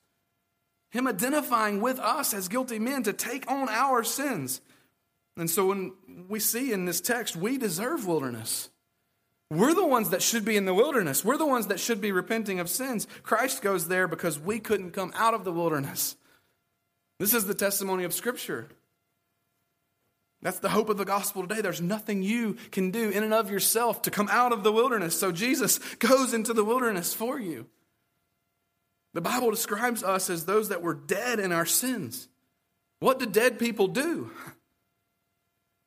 Him 0.93 1.09
identifying 1.09 1.81
with 1.81 1.99
us 1.99 2.33
as 2.33 2.47
guilty 2.47 2.79
men 2.79 3.03
to 3.03 3.13
take 3.13 3.51
on 3.51 3.69
our 3.69 4.05
sins. 4.05 4.61
And 5.37 5.51
so 5.51 5.67
when 5.67 5.93
we 6.29 6.39
see 6.39 6.73
in 6.73 6.85
this 6.85 7.01
text, 7.01 7.35
we 7.35 7.59
deserve 7.59 8.07
wilderness. 8.07 8.71
We're 9.51 9.75
the 9.75 9.85
ones 9.87 10.11
that 10.11 10.23
should 10.23 10.45
be 10.45 10.57
in 10.57 10.65
the 10.65 10.75
wilderness. 10.75 11.25
We're 11.25 11.39
the 11.39 11.47
ones 11.47 11.67
that 11.67 11.81
should 11.81 12.01
be 12.01 12.13
repenting 12.13 12.61
of 12.61 12.71
sins. 12.71 13.09
Christ 13.25 13.63
goes 13.63 13.89
there 13.89 14.07
because 14.07 14.39
we 14.39 14.61
couldn't 14.61 14.93
come 14.93 15.13
out 15.17 15.35
of 15.35 15.43
the 15.43 15.53
wilderness. 15.53 16.15
This 17.19 17.35
is 17.35 17.47
the 17.47 17.55
testimony 17.55 18.05
of 18.05 18.15
Scripture. 18.15 18.69
That's 20.41 20.61
the 20.61 20.69
hope 20.69 20.89
of 20.89 20.97
the 20.97 21.05
gospel 21.05 21.47
today. 21.47 21.61
There's 21.61 21.81
nothing 21.81 22.23
you 22.23 22.55
can 22.71 22.91
do 22.91 23.11
in 23.11 23.25
and 23.25 23.35
of 23.35 23.51
yourself 23.51 24.03
to 24.03 24.11
come 24.11 24.29
out 24.31 24.53
of 24.53 24.63
the 24.63 24.73
wilderness. 24.73 25.19
So 25.19 25.33
Jesus 25.33 25.79
goes 25.99 26.33
into 26.33 26.53
the 26.53 26.65
wilderness 26.65 27.13
for 27.13 27.41
you. 27.41 27.67
The 29.15 29.21
Bible 29.21 29.51
describes 29.51 30.05
us 30.05 30.31
as 30.31 30.45
those 30.45 30.69
that 30.69 30.83
were 30.83 30.95
dead 30.95 31.41
in 31.41 31.51
our 31.51 31.67
sins. 31.67 32.29
What 33.01 33.19
do 33.19 33.27
dead 33.27 33.59
people 33.59 33.89
do? 33.89 34.31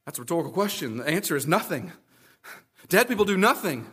That's 0.06 0.18
a 0.18 0.22
rhetorical 0.22 0.52
question. 0.52 0.98
The 0.98 1.08
answer 1.08 1.36
is 1.36 1.48
nothing. 1.48 1.94
Dead 2.90 3.08
people 3.08 3.26
do 3.26 3.38
nothing. 3.38 3.86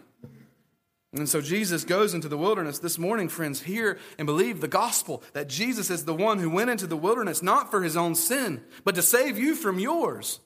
And 1.13 1.29
so 1.29 1.41
Jesus 1.41 1.85
goes 1.85 2.15
into 2.15 2.29
the 2.29 2.37
wilderness 2.37 2.81
this 2.81 2.99
morning, 2.99 3.29
friends, 3.29 3.63
hear 3.63 3.99
and 4.19 4.27
believe 4.27 4.61
the 4.61 4.69
gospel 4.69 5.23
that 5.33 5.49
Jesus 5.49 5.89
is 5.89 6.05
the 6.05 6.15
one 6.15 6.39
who 6.39 6.51
went 6.51 6.71
into 6.71 6.87
the 6.87 6.97
wilderness 6.97 7.43
not 7.43 7.71
for 7.71 7.83
his 7.83 7.97
own 7.97 8.15
sin, 8.15 8.63
but 8.85 8.95
to 8.95 9.03
save 9.03 9.39
you 9.39 9.55
from 9.55 9.79
yours. 9.79 10.41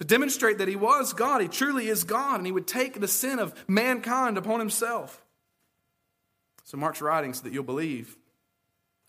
To 0.00 0.04
demonstrate 0.06 0.58
that 0.58 0.68
he 0.68 0.76
was 0.76 1.12
God, 1.12 1.42
he 1.42 1.48
truly 1.48 1.88
is 1.88 2.04
God, 2.04 2.36
and 2.36 2.46
he 2.46 2.52
would 2.52 2.66
take 2.66 2.98
the 2.98 3.08
sin 3.08 3.38
of 3.38 3.54
mankind 3.68 4.38
upon 4.38 4.58
himself. 4.58 5.22
So 6.64 6.78
Mark's 6.78 7.02
writing 7.02 7.34
so 7.34 7.42
that 7.42 7.52
you'll 7.52 7.64
believe 7.64 8.16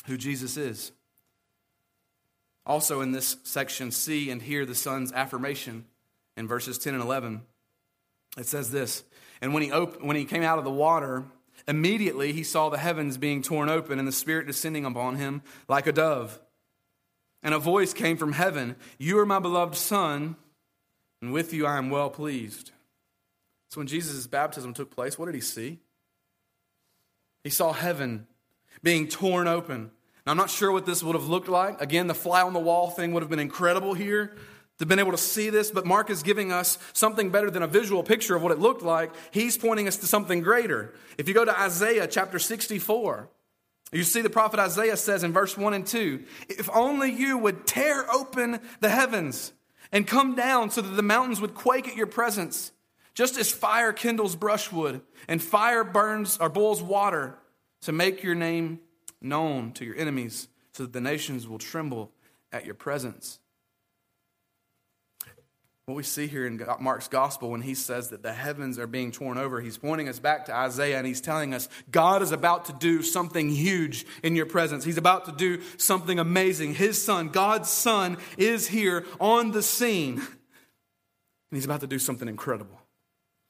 who 0.06 0.17
Jesus 0.17 0.58
is. 0.58 0.91
Also 2.65 2.99
in 2.99 3.13
this 3.13 3.38
section, 3.43 3.91
see 3.91 4.30
and 4.30 4.41
hear 4.41 4.65
the 4.65 4.75
Son's 4.75 5.13
affirmation 5.13 5.86
in 6.36 6.47
verses 6.47 6.77
10 6.77 6.93
and 6.93 7.04
11. 7.04 7.41
It 8.38 8.45
says 8.45 8.69
this 8.69 9.04
and 9.41 9.54
when 9.54 9.63
he, 9.63 9.71
op- 9.71 10.04
when 10.04 10.17
he 10.17 10.25
came 10.25 10.43
out 10.43 10.60
of 10.60 10.65
the 10.65 10.71
water, 10.71 11.23
immediately 11.67 12.34
he 12.34 12.43
saw 12.43 12.69
the 12.69 12.77
heavens 12.77 13.17
being 13.17 13.41
torn 13.41 13.69
open 13.69 13.97
and 13.97 14.08
the 14.08 14.12
Spirit 14.12 14.45
descending 14.45 14.86
upon 14.86 15.15
him 15.15 15.41
like 15.69 15.88
a 15.88 15.91
dove. 15.91 16.39
And 17.41 17.56
a 17.56 17.60
voice 17.60 17.93
came 17.93 18.17
from 18.17 18.34
heaven 18.34 18.75
You 18.99 19.17
are 19.19 19.25
my 19.25 19.39
beloved 19.39 19.75
Son, 19.75 20.36
and 21.21 21.31
with 21.31 21.53
you 21.53 21.65
I 21.65 21.77
am 21.77 21.89
well 21.89 22.10
pleased. 22.10 22.71
So 23.69 23.79
when 23.79 23.88
Jesus' 23.88 24.27
baptism 24.27 24.73
took 24.73 24.91
place, 24.91 25.17
what 25.17 25.27
did 25.27 25.36
he 25.36 25.41
see? 25.41 25.79
He 27.43 27.49
saw 27.49 27.71
heaven 27.71 28.27
being 28.84 29.07
torn 29.07 29.47
open. 29.47 29.91
Now, 30.25 30.34
I'm 30.34 30.38
not 30.38 30.49
sure 30.49 30.71
what 30.71 30.86
this 30.86 31.01
would 31.01 31.15
have 31.15 31.27
looked 31.27 31.47
like. 31.47 31.81
Again, 31.81 32.07
the 32.07 32.13
fly 32.13 32.41
on 32.41 32.53
the 32.53 32.60
wall 32.60 32.89
thing 32.89 33.13
would 33.13 33.23
have 33.23 33.29
been 33.29 33.39
incredible 33.39 33.93
here 33.93 34.27
to 34.27 34.36
have 34.81 34.88
been 34.88 34.99
able 34.99 35.12
to 35.12 35.17
see 35.17 35.49
this, 35.49 35.71
but 35.71 35.86
Mark 35.86 36.10
is 36.10 36.23
giving 36.23 36.51
us 36.51 36.77
something 36.93 37.29
better 37.29 37.49
than 37.49 37.63
a 37.63 37.67
visual 37.67 38.03
picture 38.03 38.36
of 38.36 38.43
what 38.43 38.51
it 38.51 38.60
looked 38.60 38.81
like. 38.81 39.12
He's 39.31 39.57
pointing 39.57 39.88
us 39.88 39.97
to 39.97 40.07
something 40.07 40.41
greater. 40.41 40.93
If 41.17 41.27
you 41.27 41.34
go 41.34 41.45
to 41.45 41.60
Isaiah 41.60 42.07
chapter 42.07 42.39
64, 42.39 43.29
you 43.91 44.03
see 44.03 44.21
the 44.21 44.29
prophet 44.29 44.60
Isaiah 44.60 44.97
says 44.97 45.23
in 45.23 45.34
verse 45.34 45.57
1 45.57 45.73
and 45.73 45.86
2 45.86 46.23
If 46.49 46.69
only 46.73 47.12
you 47.12 47.38
would 47.38 47.65
tear 47.67 48.10
open 48.12 48.60
the 48.79 48.89
heavens 48.89 49.53
and 49.91 50.08
come 50.08 50.36
down 50.36 50.69
so 50.69 50.82
that 50.82 50.95
the 50.95 51.04
mountains 51.04 51.41
would 51.41 51.54
quake 51.54 51.88
at 51.88 51.95
your 51.95 52.08
presence, 52.08 52.71
just 53.13 53.38
as 53.38 53.51
fire 53.51 53.91
kindles 53.91 54.36
brushwood 54.36 55.01
and 55.27 55.41
fire 55.41 55.84
burns 55.84 56.38
or 56.38 56.49
boils 56.49 56.82
water 56.82 57.38
to 57.82 57.91
make 57.91 58.23
your 58.23 58.36
name 58.36 58.80
known 59.21 59.71
to 59.73 59.86
your 59.86 59.97
enemies, 59.97 60.47
so 60.71 60.84
that 60.84 60.93
the 60.93 61.01
nations 61.01 61.47
will 61.47 61.60
tremble 61.60 62.12
at 62.54 62.65
your 62.65 62.75
presence. 62.75 63.40
What 65.91 65.97
we 65.97 66.04
see 66.04 66.27
here 66.27 66.47
in 66.47 66.65
Mark's 66.80 67.10
gospel 67.10 67.49
when 67.49 67.62
he 67.62 67.75
says 67.75 68.12
that 68.12 68.23
the 68.23 68.32
heavens 68.32 68.80
are 68.80 68.88
being 68.88 69.12
torn 69.12 69.38
over, 69.38 69.60
he's 69.60 69.77
pointing 69.77 70.08
us 70.08 70.19
back 70.19 70.45
to 70.45 70.56
Isaiah 70.56 70.97
and 70.97 71.06
he's 71.06 71.19
telling 71.19 71.54
us 71.54 71.67
God 71.91 72.21
is 72.21 72.32
about 72.32 72.63
to 72.67 72.73
do 72.73 73.04
something 73.04 73.49
huge 73.49 74.06
in 74.23 74.38
your 74.38 74.45
presence. 74.45 74.86
He's 74.86 74.95
about 74.95 75.25
to 75.25 75.34
do 75.34 75.62
something 75.75 76.17
amazing. 76.17 76.75
His 76.75 77.04
son, 77.04 77.27
God's 77.27 77.69
son, 77.69 78.15
is 78.38 78.69
here 78.69 79.06
on 79.19 79.51
the 79.51 79.62
scene. 79.62 80.13
And 80.19 80.25
he's 81.51 81.65
about 81.65 81.82
to 81.82 81.88
do 81.88 81.99
something 81.99 82.30
incredible, 82.30 82.80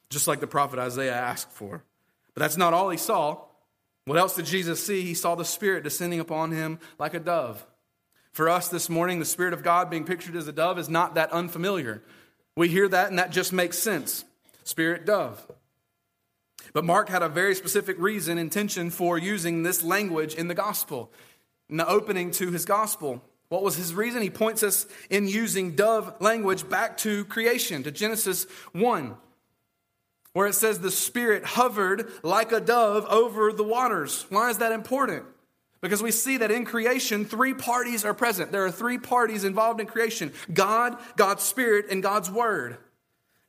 just 0.10 0.28
like 0.28 0.40
the 0.40 0.48
prophet 0.48 0.80
Isaiah 0.80 1.14
asked 1.14 1.52
for. 1.52 1.84
But 2.34 2.42
that's 2.42 2.58
not 2.58 2.74
all 2.74 2.90
he 2.90 2.98
saw. 2.98 3.38
What 4.06 4.18
else 4.18 4.36
did 4.36 4.48
Jesus 4.48 4.84
see? 4.84 5.04
He 5.04 5.14
saw 5.14 5.36
the 5.36 5.46
Spirit 5.46 5.84
descending 5.84 6.20
upon 6.20 6.54
him 6.54 6.80
like 6.98 7.14
a 7.14 7.20
dove. 7.20 7.68
For 8.32 8.50
us 8.50 8.68
this 8.68 8.90
morning, 8.90 9.20
the 9.20 9.26
Spirit 9.26 9.54
of 9.54 9.62
God 9.62 9.92
being 9.92 10.06
pictured 10.06 10.36
as 10.36 10.48
a 10.48 10.52
dove 10.52 10.80
is 10.80 10.90
not 10.90 11.14
that 11.14 11.32
unfamiliar. 11.32 12.02
We 12.56 12.68
hear 12.68 12.88
that 12.88 13.10
and 13.10 13.20
that 13.20 13.32
just 13.32 13.54
makes 13.54 13.78
sense. 13.78 14.26
Spirit 14.64 15.06
dove. 15.06 15.46
But 16.74 16.86
Mark 16.86 17.10
had 17.10 17.24
a 17.24 17.30
very 17.30 17.56
specific 17.56 17.98
reason, 18.00 18.38
intention 18.38 18.90
for 18.90 19.18
using 19.18 19.64
this 19.64 19.84
language 19.84 20.36
in 20.36 20.48
the 20.48 20.54
gospel, 20.54 21.12
in 21.70 21.78
the 21.78 21.88
opening 21.88 22.32
to 22.32 22.52
his 22.52 22.66
gospel. 22.66 23.22
What 23.50 23.64
was 23.64 23.76
his 23.76 23.94
reason? 23.94 24.22
He 24.22 24.30
points 24.30 24.64
us 24.64 24.86
in 25.10 25.28
using 25.28 25.76
dove 25.76 26.14
language 26.22 26.70
back 26.70 26.98
to 27.00 27.26
creation, 27.26 27.84
to 27.84 27.92
Genesis 27.92 28.46
1, 28.72 29.16
where 30.32 30.48
it 30.48 30.54
says 30.54 30.80
the 30.80 30.92
Spirit 30.92 31.44
hovered 31.44 32.10
like 32.24 32.54
a 32.54 32.62
dove 32.62 33.06
over 33.08 33.52
the 33.52 33.64
waters. 33.64 34.26
Why 34.30 34.50
is 34.50 34.60
that 34.60 34.72
important? 34.72 35.26
Because 35.82 36.04
we 36.04 36.12
see 36.12 36.38
that 36.38 36.52
in 36.52 36.64
creation, 36.64 37.26
three 37.26 37.56
parties 37.56 38.06
are 38.06 38.14
present. 38.14 38.52
There 38.52 38.66
are 38.66 38.72
three 38.72 39.00
parties 39.00 39.44
involved 39.44 39.82
in 39.82 39.88
creation 39.88 40.32
God, 40.54 40.98
God's 41.18 41.44
Spirit, 41.44 41.88
and 41.90 42.04
God's 42.04 42.30
Word. 42.30 42.78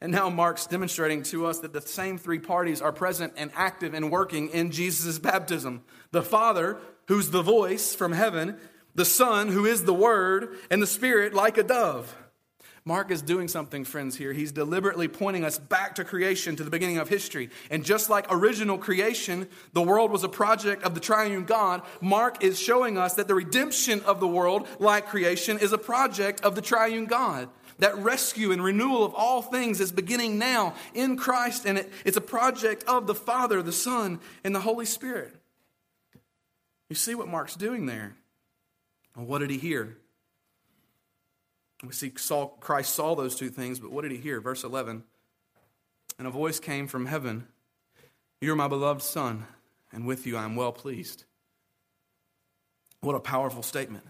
And 0.00 0.10
now 0.10 0.30
Mark's 0.30 0.66
demonstrating 0.66 1.22
to 1.24 1.46
us 1.46 1.60
that 1.60 1.72
the 1.72 1.80
same 1.80 2.18
three 2.18 2.40
parties 2.40 2.82
are 2.82 2.90
present 2.90 3.34
and 3.36 3.52
active 3.54 3.94
and 3.94 4.10
working 4.10 4.48
in 4.48 4.72
Jesus' 4.72 5.18
baptism 5.18 5.84
the 6.10 6.22
Father, 6.22 6.78
who's 7.06 7.30
the 7.30 7.42
voice 7.42 7.94
from 7.94 8.12
heaven, 8.12 8.56
the 8.94 9.04
Son, 9.04 9.48
who 9.48 9.64
is 9.64 9.84
the 9.84 9.94
Word, 9.94 10.56
and 10.70 10.82
the 10.82 10.86
Spirit, 10.86 11.34
like 11.34 11.56
a 11.56 11.62
dove. 11.62 12.16
Mark 12.84 13.12
is 13.12 13.22
doing 13.22 13.46
something, 13.46 13.84
friends, 13.84 14.16
here. 14.16 14.32
He's 14.32 14.50
deliberately 14.50 15.06
pointing 15.06 15.44
us 15.44 15.56
back 15.56 15.94
to 15.94 16.04
creation, 16.04 16.56
to 16.56 16.64
the 16.64 16.70
beginning 16.70 16.98
of 16.98 17.08
history. 17.08 17.50
And 17.70 17.84
just 17.84 18.10
like 18.10 18.26
original 18.28 18.76
creation, 18.76 19.48
the 19.72 19.82
world 19.82 20.10
was 20.10 20.24
a 20.24 20.28
project 20.28 20.82
of 20.82 20.94
the 20.94 21.00
triune 21.00 21.44
God, 21.44 21.82
Mark 22.00 22.42
is 22.42 22.58
showing 22.58 22.98
us 22.98 23.14
that 23.14 23.28
the 23.28 23.36
redemption 23.36 24.00
of 24.00 24.18
the 24.18 24.26
world, 24.26 24.66
like 24.80 25.06
creation, 25.06 25.58
is 25.58 25.72
a 25.72 25.78
project 25.78 26.40
of 26.40 26.56
the 26.56 26.62
triune 26.62 27.06
God. 27.06 27.48
That 27.78 27.96
rescue 27.98 28.50
and 28.50 28.62
renewal 28.62 29.04
of 29.04 29.14
all 29.14 29.42
things 29.42 29.80
is 29.80 29.92
beginning 29.92 30.38
now 30.38 30.74
in 30.92 31.16
Christ, 31.16 31.64
and 31.64 31.78
it, 31.78 31.92
it's 32.04 32.16
a 32.16 32.20
project 32.20 32.84
of 32.88 33.06
the 33.06 33.14
Father, 33.14 33.62
the 33.62 33.72
Son, 33.72 34.18
and 34.42 34.54
the 34.54 34.60
Holy 34.60 34.86
Spirit. 34.86 35.34
You 36.90 36.96
see 36.96 37.14
what 37.14 37.28
Mark's 37.28 37.54
doing 37.54 37.86
there. 37.86 38.16
Well, 39.16 39.26
what 39.26 39.38
did 39.38 39.50
he 39.50 39.58
hear? 39.58 39.96
We 41.82 41.92
see 41.92 42.10
Christ 42.10 42.94
saw 42.94 43.14
those 43.14 43.34
two 43.34 43.50
things, 43.50 43.80
but 43.80 43.90
what 43.90 44.02
did 44.02 44.12
he 44.12 44.18
hear? 44.18 44.40
Verse 44.40 44.62
11. 44.64 45.02
And 46.18 46.28
a 46.28 46.30
voice 46.30 46.60
came 46.60 46.86
from 46.86 47.06
heaven 47.06 47.46
You 48.40 48.52
are 48.52 48.56
my 48.56 48.68
beloved 48.68 49.02
Son, 49.02 49.46
and 49.92 50.06
with 50.06 50.26
you 50.26 50.36
I 50.36 50.44
am 50.44 50.56
well 50.56 50.72
pleased. 50.72 51.24
What 53.00 53.16
a 53.16 53.20
powerful 53.20 53.62
statement. 53.62 54.04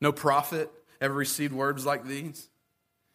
No 0.00 0.12
prophet 0.12 0.70
ever 1.00 1.14
received 1.14 1.52
words 1.52 1.84
like 1.84 2.06
these. 2.06 2.48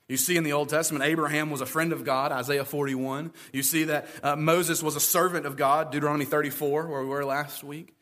You 0.08 0.16
see 0.16 0.38
in 0.38 0.44
the 0.44 0.54
Old 0.54 0.70
Testament, 0.70 1.04
Abraham 1.04 1.50
was 1.50 1.60
a 1.60 1.66
friend 1.66 1.92
of 1.92 2.06
God, 2.06 2.32
Isaiah 2.32 2.64
41. 2.64 3.32
You 3.52 3.62
see 3.64 3.86
that 3.86 4.08
uh, 4.24 4.36
Moses 4.38 4.82
was 4.82 4.96
a 4.96 5.02
servant 5.02 5.46
of 5.46 5.58
God, 5.58 5.92
Deuteronomy 5.92 6.24
34, 6.24 6.88
where 6.88 7.02
we 7.02 7.08
were 7.08 7.26
last 7.26 7.64
week. 7.64 7.97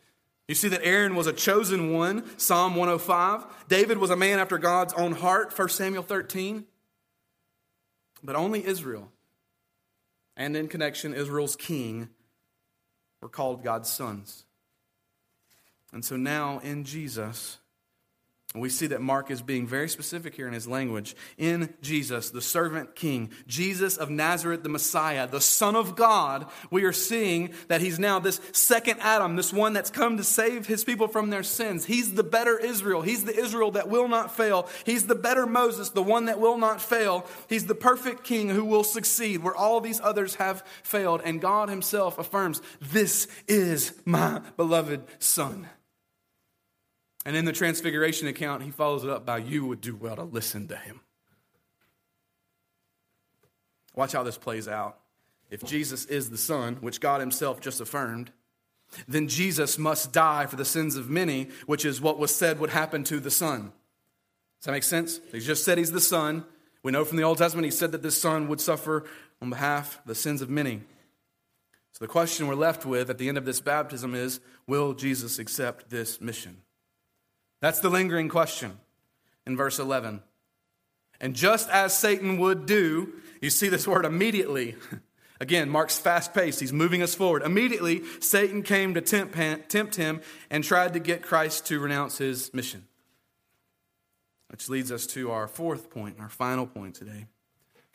You 0.47 0.55
see 0.55 0.67
that 0.67 0.85
Aaron 0.85 1.15
was 1.15 1.25
a 1.27 1.33
chosen 1.33 1.91
one, 1.91 2.23
Psalm 2.37 2.75
105. 2.75 3.45
David 3.67 3.97
was 3.97 4.11
a 4.11 4.15
man 4.15 4.37
after 4.37 4.57
God's 4.57 4.93
own 4.93 5.13
heart, 5.13 5.57
1 5.57 5.69
Samuel 5.69 6.03
13. 6.03 6.65
But 8.23 8.35
only 8.35 8.65
Israel, 8.65 9.11
and 10.37 10.55
in 10.55 10.67
connection, 10.67 11.13
Israel's 11.13 11.55
king, 11.55 12.09
were 13.21 13.29
called 13.29 13.63
God's 13.63 13.91
sons. 13.91 14.45
And 15.91 16.03
so 16.03 16.15
now 16.15 16.59
in 16.59 16.83
Jesus, 16.83 17.57
we 18.61 18.69
see 18.69 18.87
that 18.87 19.01
Mark 19.01 19.31
is 19.31 19.41
being 19.41 19.67
very 19.67 19.89
specific 19.89 20.35
here 20.35 20.47
in 20.47 20.53
his 20.53 20.67
language. 20.67 21.15
In 21.37 21.73
Jesus, 21.81 22.29
the 22.29 22.41
servant 22.41 22.95
king, 22.95 23.31
Jesus 23.47 23.97
of 23.97 24.09
Nazareth, 24.09 24.63
the 24.63 24.69
Messiah, 24.69 25.27
the 25.27 25.41
Son 25.41 25.75
of 25.75 25.95
God, 25.95 26.47
we 26.71 26.83
are 26.83 26.93
seeing 26.93 27.53
that 27.67 27.81
he's 27.81 27.99
now 27.99 28.19
this 28.19 28.39
second 28.51 28.99
Adam, 29.01 29.35
this 29.35 29.53
one 29.53 29.73
that's 29.73 29.89
come 29.89 30.17
to 30.17 30.23
save 30.23 30.67
his 30.67 30.83
people 30.83 31.07
from 31.07 31.29
their 31.29 31.43
sins. 31.43 31.85
He's 31.85 32.13
the 32.13 32.23
better 32.23 32.57
Israel. 32.57 33.01
He's 33.01 33.25
the 33.25 33.37
Israel 33.37 33.71
that 33.71 33.89
will 33.89 34.07
not 34.07 34.35
fail. 34.35 34.69
He's 34.85 35.07
the 35.07 35.15
better 35.15 35.45
Moses, 35.45 35.89
the 35.89 36.03
one 36.03 36.25
that 36.25 36.39
will 36.39 36.57
not 36.57 36.81
fail. 36.81 37.25
He's 37.49 37.65
the 37.65 37.75
perfect 37.75 38.23
king 38.23 38.49
who 38.49 38.65
will 38.65 38.83
succeed 38.83 39.43
where 39.43 39.55
all 39.55 39.81
these 39.81 40.01
others 40.01 40.35
have 40.35 40.63
failed. 40.83 41.21
And 41.23 41.41
God 41.41 41.69
himself 41.69 42.17
affirms, 42.17 42.61
This 42.81 43.27
is 43.47 43.93
my 44.05 44.41
beloved 44.57 45.03
Son. 45.19 45.67
And 47.25 47.35
in 47.35 47.45
the 47.45 47.51
Transfiguration 47.51 48.27
account, 48.27 48.61
he 48.61 48.71
follows 48.71 49.03
it 49.03 49.09
up 49.09 49.25
by, 49.25 49.39
You 49.39 49.65
would 49.65 49.81
do 49.81 49.95
well 49.95 50.15
to 50.15 50.23
listen 50.23 50.67
to 50.67 50.77
him. 50.77 51.01
Watch 53.95 54.11
how 54.11 54.23
this 54.23 54.37
plays 54.37 54.67
out. 54.67 54.99
If 55.49 55.63
Jesus 55.63 56.05
is 56.05 56.29
the 56.29 56.37
Son, 56.37 56.77
which 56.81 56.99
God 56.99 57.19
himself 57.19 57.61
just 57.61 57.81
affirmed, 57.81 58.31
then 59.07 59.27
Jesus 59.27 59.77
must 59.77 60.11
die 60.11 60.45
for 60.45 60.55
the 60.55 60.65
sins 60.65 60.95
of 60.95 61.09
many, 61.09 61.49
which 61.65 61.85
is 61.85 62.01
what 62.01 62.19
was 62.19 62.33
said 62.33 62.59
would 62.59 62.69
happen 62.69 63.03
to 63.05 63.19
the 63.19 63.31
Son. 63.31 63.71
Does 64.59 64.65
that 64.65 64.71
make 64.71 64.83
sense? 64.83 65.19
He 65.31 65.39
just 65.39 65.63
said 65.63 65.77
he's 65.77 65.91
the 65.91 65.99
Son. 65.99 66.45
We 66.83 66.91
know 66.91 67.05
from 67.05 67.17
the 67.17 67.23
Old 67.23 67.37
Testament 67.37 67.65
he 67.65 67.71
said 67.71 67.91
that 67.93 68.03
this 68.03 68.19
Son 68.19 68.47
would 68.47 68.61
suffer 68.61 69.05
on 69.41 69.49
behalf 69.49 69.99
of 69.99 70.05
the 70.05 70.15
sins 70.15 70.41
of 70.41 70.49
many. 70.49 70.81
So 71.93 72.03
the 72.03 72.07
question 72.07 72.47
we're 72.47 72.55
left 72.55 72.85
with 72.85 73.09
at 73.09 73.17
the 73.17 73.29
end 73.29 73.37
of 73.37 73.45
this 73.45 73.61
baptism 73.61 74.13
is 74.13 74.39
Will 74.67 74.93
Jesus 74.93 75.39
accept 75.39 75.89
this 75.89 76.19
mission? 76.19 76.57
That's 77.61 77.79
the 77.79 77.89
lingering 77.89 78.29
question 78.29 78.77
in 79.45 79.55
verse 79.57 79.79
11. 79.79 80.21
And 81.19 81.35
just 81.35 81.69
as 81.69 81.97
Satan 81.97 82.37
would 82.37 82.65
do, 82.65 83.13
you 83.41 83.49
see 83.49 83.69
this 83.69 83.87
word 83.87 84.05
immediately. 84.05 84.75
Again, 85.39 85.69
Mark's 85.69 85.99
fast 85.99 86.33
paced. 86.33 86.59
He's 86.59 86.73
moving 86.73 87.01
us 87.01 87.13
forward. 87.13 87.41
Immediately, 87.43 88.03
Satan 88.21 88.63
came 88.63 88.93
to 88.93 89.01
tempt, 89.01 89.95
him 89.95 90.21
and 90.49 90.63
tried 90.63 90.93
to 90.93 90.99
get 90.99 91.21
Christ 91.21 91.67
to 91.67 91.79
renounce 91.79 92.17
his 92.17 92.53
mission. 92.53 92.85
Which 94.49 94.69
leads 94.69 94.91
us 94.91 95.05
to 95.07 95.31
our 95.31 95.47
fourth 95.47 95.89
point, 95.89 96.17
our 96.19 96.29
final 96.29 96.65
point 96.65 96.95
today 96.95 97.27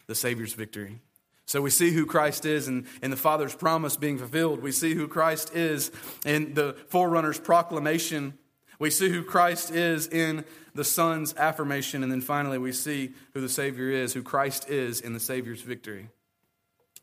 the 0.06 0.14
Savior's 0.16 0.54
victory. 0.54 0.98
So 1.46 1.62
we 1.62 1.70
see 1.70 1.92
who 1.92 2.04
Christ 2.04 2.44
is 2.44 2.66
in, 2.66 2.86
in 3.00 3.12
the 3.12 3.16
Father's 3.16 3.54
promise 3.54 3.96
being 3.96 4.18
fulfilled. 4.18 4.60
We 4.60 4.72
see 4.72 4.94
who 4.94 5.06
Christ 5.06 5.54
is 5.54 5.92
in 6.26 6.54
the 6.54 6.74
forerunner's 6.88 7.38
proclamation 7.38 8.34
we 8.80 8.90
see 8.90 9.10
who 9.10 9.22
Christ 9.22 9.70
is 9.70 10.08
in 10.08 10.44
the 10.74 10.84
Son's 10.84 11.36
affirmation, 11.36 12.02
and 12.02 12.10
then 12.10 12.20
finally 12.20 12.58
we 12.58 12.72
see 12.72 13.12
who 13.34 13.40
the 13.40 13.48
Savior 13.48 13.90
is, 13.90 14.14
who 14.14 14.22
Christ 14.22 14.68
is 14.68 15.00
in 15.00 15.12
the 15.12 15.20
Savior's 15.20 15.60
victory. 15.60 16.08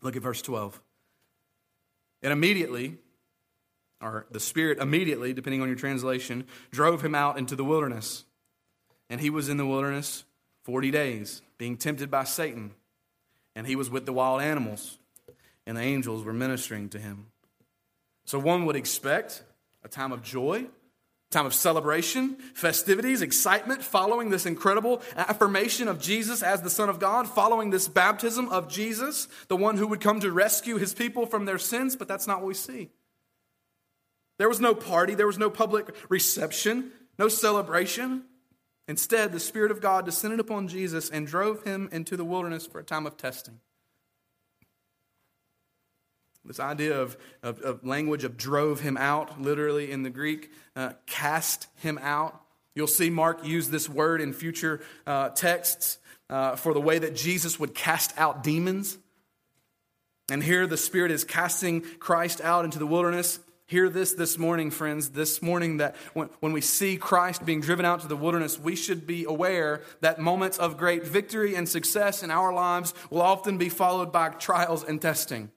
Look 0.02 0.16
at 0.16 0.22
verse 0.22 0.42
12. 0.42 0.82
And 2.24 2.34
immediately, 2.34 2.98
or 4.02 4.26
the 4.32 4.40
Spirit 4.40 4.80
immediately, 4.80 5.34
depending 5.34 5.62
on 5.62 5.68
your 5.68 5.78
translation, 5.78 6.46
drove 6.72 7.04
him 7.04 7.16
out 7.16 7.38
into 7.38 7.56
the 7.56 7.64
wilderness. 7.64 8.26
And 9.10 9.22
he 9.22 9.30
was 9.30 9.48
in 9.48 9.58
the 9.58 9.66
wilderness 9.66 10.24
40 10.64 10.92
days, 10.92 11.42
being 11.58 11.78
tempted 11.78 12.10
by 12.10 12.24
Satan. 12.24 12.72
And 13.56 13.68
he 13.68 13.76
was 13.76 13.90
with 13.90 14.06
the 14.06 14.14
wild 14.14 14.42
animals, 14.42 14.98
and 15.66 15.78
the 15.78 15.82
angels 15.82 16.24
were 16.24 16.34
ministering 16.34 16.90
to 16.90 17.00
him. 17.00 17.28
So 18.26 18.40
one 18.40 18.66
would 18.66 18.76
expect 18.76 19.44
a 19.84 19.88
time 19.88 20.12
of 20.12 20.24
joy, 20.24 20.66
time 21.30 21.46
of 21.46 21.54
celebration, 21.54 22.38
festivities, 22.54 23.22
excitement, 23.22 23.84
following 23.84 24.30
this 24.30 24.46
incredible 24.46 25.02
affirmation 25.16 25.88
of 25.88 26.00
Jesus 26.00 26.42
as 26.42 26.62
the 26.62 26.70
Son 26.70 26.90
of 26.90 27.00
God, 27.00 27.28
following 27.28 27.70
this 27.70 27.88
baptism 27.88 28.48
of 28.50 28.70
Jesus, 28.70 29.28
the 29.50 29.58
one 29.58 29.78
who 29.78 29.88
would 29.88 30.00
come 30.00 30.20
to 30.22 30.32
rescue 30.32 30.78
his 30.78 30.94
people 30.94 31.26
from 31.26 31.46
their 31.46 31.58
sins, 31.58 31.96
but 31.96 32.08
that's 32.08 32.28
not 32.28 32.40
what 32.40 32.48
we 32.48 32.54
see. 32.54 32.90
There 34.40 34.50
was 34.50 34.62
no 34.62 34.74
party, 34.74 35.16
there 35.16 35.28
was 35.28 35.38
no 35.38 35.50
public 35.50 35.94
reception, 36.10 36.92
no 37.20 37.28
celebration. 37.28 38.24
Instead, 38.88 39.34
the 39.34 39.40
Spirit 39.40 39.72
of 39.72 39.82
God 39.82 40.06
descended 40.06 40.40
upon 40.40 40.70
Jesus 40.70 41.10
and 41.10 41.28
drove 41.28 41.64
him 41.64 41.90
into 41.92 42.16
the 42.16 42.24
wilderness 42.24 42.66
for 42.66 42.80
a 42.80 42.84
time 42.84 43.06
of 43.06 43.18
testing. 43.18 43.60
This 46.48 46.60
idea 46.62 47.00
of, 47.00 47.18
of, 47.44 47.60
of, 47.60 47.86
language 47.86 48.24
of 48.24 48.38
drove 48.38 48.80
him 48.80 48.96
out, 48.96 49.42
literally 49.42 49.92
in 49.92 50.04
the 50.04 50.10
Greek, 50.10 50.50
uh, 50.78 50.94
cast 51.06 51.68
him 51.76 52.00
out. 52.02 52.42
You'll 52.74 52.88
see 52.88 53.10
Mark 53.10 53.46
use 53.46 53.70
this 53.70 53.90
word 53.90 54.22
in 54.22 54.32
future 54.32 54.82
uh, 55.06 55.30
texts 55.30 55.98
uh, 56.30 56.56
for 56.56 56.74
the 56.74 56.80
way 56.80 57.00
that 57.00 57.16
Jesus 57.16 57.60
would 57.60 57.76
cast 57.76 58.18
out 58.18 58.44
demons. 58.44 58.98
And 60.30 60.42
here 60.42 60.68
the 60.68 60.78
Spirit 60.78 61.12
is 61.12 61.26
casting 61.26 61.82
Christ 61.82 62.40
out 62.42 62.64
into 62.66 62.80
the 62.80 62.88
wilderness. 62.88 63.40
Hear 63.66 63.90
this 63.90 64.14
this 64.14 64.38
morning, 64.38 64.72
friends. 64.72 65.10
This 65.10 65.42
morning, 65.42 65.78
that 65.78 65.98
when, 66.14 66.30
when 66.40 66.54
we 66.54 66.62
see 66.62 66.96
Christ 66.96 67.46
being 67.46 67.60
driven 67.60 67.84
out 67.84 68.00
to 68.02 68.08
the 68.08 68.16
wilderness, 68.16 68.58
we 68.58 68.78
should 68.78 69.06
be 69.06 69.26
aware 69.26 69.82
that 70.00 70.20
moments 70.20 70.58
of 70.58 70.78
great 70.78 71.06
victory 71.06 71.56
and 71.56 71.68
success 71.68 72.24
in 72.24 72.32
our 72.32 72.54
lives 72.54 72.94
will 73.10 73.22
often 73.22 73.58
be 73.58 73.68
followed 73.68 74.14
by 74.14 74.30
trials 74.30 74.86
and 74.86 75.02
testing. 75.02 75.52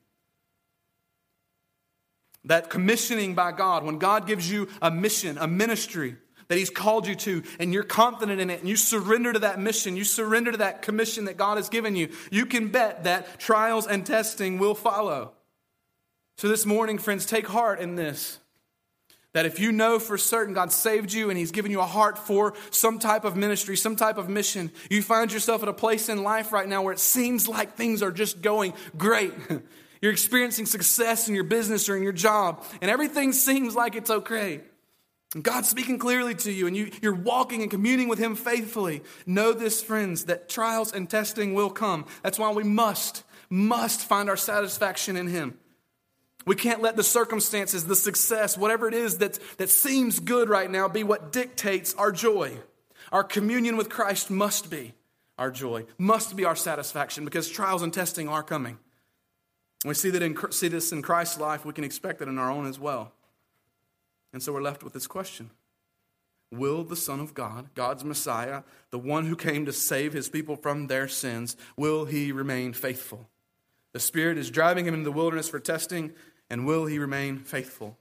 That 2.44 2.70
commissioning 2.70 3.34
by 3.34 3.52
God, 3.52 3.84
when 3.84 3.98
God 3.98 4.26
gives 4.26 4.50
you 4.50 4.68
a 4.80 4.90
mission, 4.90 5.36
a 5.38 5.46
ministry 5.46 6.16
that 6.48 6.58
He's 6.58 6.70
called 6.70 7.06
you 7.06 7.14
to, 7.14 7.44
and 7.60 7.72
you're 7.72 7.84
confident 7.84 8.40
in 8.40 8.50
it, 8.50 8.60
and 8.60 8.68
you 8.68 8.76
surrender 8.76 9.32
to 9.32 9.38
that 9.40 9.60
mission, 9.60 9.96
you 9.96 10.04
surrender 10.04 10.50
to 10.50 10.58
that 10.58 10.82
commission 10.82 11.26
that 11.26 11.36
God 11.36 11.58
has 11.58 11.68
given 11.68 11.94
you, 11.94 12.08
you 12.30 12.44
can 12.44 12.68
bet 12.68 13.04
that 13.04 13.38
trials 13.38 13.86
and 13.86 14.04
testing 14.04 14.58
will 14.58 14.74
follow. 14.74 15.32
So 16.38 16.48
this 16.48 16.66
morning, 16.66 16.98
friends, 16.98 17.24
take 17.24 17.46
heart 17.46 17.80
in 17.80 17.94
this. 17.94 18.38
That 19.32 19.46
if 19.46 19.60
you 19.60 19.70
know 19.70 20.00
for 20.00 20.18
certain 20.18 20.54
God 20.54 20.72
saved 20.72 21.12
you 21.12 21.30
and 21.30 21.38
He's 21.38 21.52
given 21.52 21.70
you 21.70 21.80
a 21.80 21.86
heart 21.86 22.18
for 22.18 22.54
some 22.70 22.98
type 22.98 23.24
of 23.24 23.36
ministry, 23.36 23.76
some 23.76 23.94
type 23.94 24.18
of 24.18 24.28
mission, 24.28 24.72
you 24.90 25.02
find 25.02 25.32
yourself 25.32 25.62
at 25.62 25.68
a 25.68 25.72
place 25.72 26.08
in 26.08 26.24
life 26.24 26.52
right 26.52 26.68
now 26.68 26.82
where 26.82 26.92
it 26.92 26.98
seems 26.98 27.46
like 27.46 27.76
things 27.76 28.02
are 28.02 28.10
just 28.10 28.42
going 28.42 28.72
great. 28.96 29.34
You're 30.00 30.12
experiencing 30.12 30.66
success 30.66 31.28
in 31.28 31.34
your 31.34 31.44
business 31.44 31.88
or 31.88 31.96
in 31.96 32.02
your 32.02 32.12
job, 32.12 32.64
and 32.80 32.90
everything 32.90 33.32
seems 33.32 33.74
like 33.74 33.94
it's 33.94 34.10
okay. 34.10 34.62
And 35.34 35.44
God's 35.44 35.68
speaking 35.68 35.98
clearly 35.98 36.34
to 36.36 36.50
you, 36.50 36.66
and 36.66 36.76
you, 36.76 36.90
you're 37.02 37.14
walking 37.14 37.62
and 37.62 37.70
communing 37.70 38.08
with 38.08 38.18
Him 38.18 38.34
faithfully. 38.34 39.02
Know 39.26 39.52
this, 39.52 39.82
friends, 39.82 40.24
that 40.24 40.48
trials 40.48 40.92
and 40.92 41.08
testing 41.08 41.54
will 41.54 41.70
come. 41.70 42.06
That's 42.22 42.38
why 42.38 42.50
we 42.50 42.64
must, 42.64 43.22
must 43.48 44.00
find 44.00 44.28
our 44.28 44.36
satisfaction 44.36 45.16
in 45.16 45.28
Him. 45.28 45.56
We 46.46 46.56
can't 46.56 46.80
let 46.80 46.96
the 46.96 47.04
circumstances, 47.04 47.84
the 47.84 47.94
success, 47.94 48.56
whatever 48.56 48.88
it 48.88 48.94
is 48.94 49.18
that, 49.18 49.38
that 49.58 49.68
seems 49.68 50.18
good 50.18 50.48
right 50.48 50.70
now, 50.70 50.88
be 50.88 51.04
what 51.04 51.30
dictates 51.30 51.94
our 51.94 52.10
joy. 52.10 52.56
Our 53.12 53.22
communion 53.22 53.76
with 53.76 53.90
Christ 53.90 54.30
must 54.30 54.70
be 54.70 54.94
our 55.38 55.50
joy, 55.50 55.84
must 55.98 56.36
be 56.36 56.44
our 56.44 56.56
satisfaction, 56.56 57.24
because 57.24 57.48
trials 57.48 57.82
and 57.82 57.92
testing 57.92 58.28
are 58.28 58.42
coming. 58.42 58.78
We 59.84 59.94
see, 59.94 60.10
that 60.10 60.22
in, 60.22 60.36
see 60.52 60.68
this 60.68 60.92
in 60.92 61.00
Christ's 61.00 61.38
life, 61.38 61.64
we 61.64 61.72
can 61.72 61.84
expect 61.84 62.20
it 62.20 62.28
in 62.28 62.38
our 62.38 62.50
own 62.50 62.66
as 62.66 62.78
well. 62.78 63.12
And 64.32 64.42
so 64.42 64.52
we're 64.52 64.62
left 64.62 64.82
with 64.82 64.92
this 64.92 65.06
question 65.06 65.50
Will 66.52 66.84
the 66.84 66.96
Son 66.96 67.20
of 67.20 67.32
God, 67.32 67.70
God's 67.74 68.04
Messiah, 68.04 68.62
the 68.90 68.98
one 68.98 69.26
who 69.26 69.36
came 69.36 69.66
to 69.66 69.72
save 69.72 70.12
his 70.12 70.28
people 70.28 70.56
from 70.56 70.86
their 70.86 71.08
sins, 71.08 71.56
will 71.76 72.04
he 72.04 72.32
remain 72.32 72.72
faithful? 72.72 73.28
The 73.92 74.00
Spirit 74.00 74.36
is 74.36 74.50
driving 74.50 74.86
him 74.86 74.94
into 74.94 75.04
the 75.04 75.12
wilderness 75.12 75.48
for 75.48 75.60
testing, 75.60 76.12
and 76.48 76.66
will 76.66 76.86
he 76.86 76.98
remain 76.98 77.38
faithful? 77.38 77.96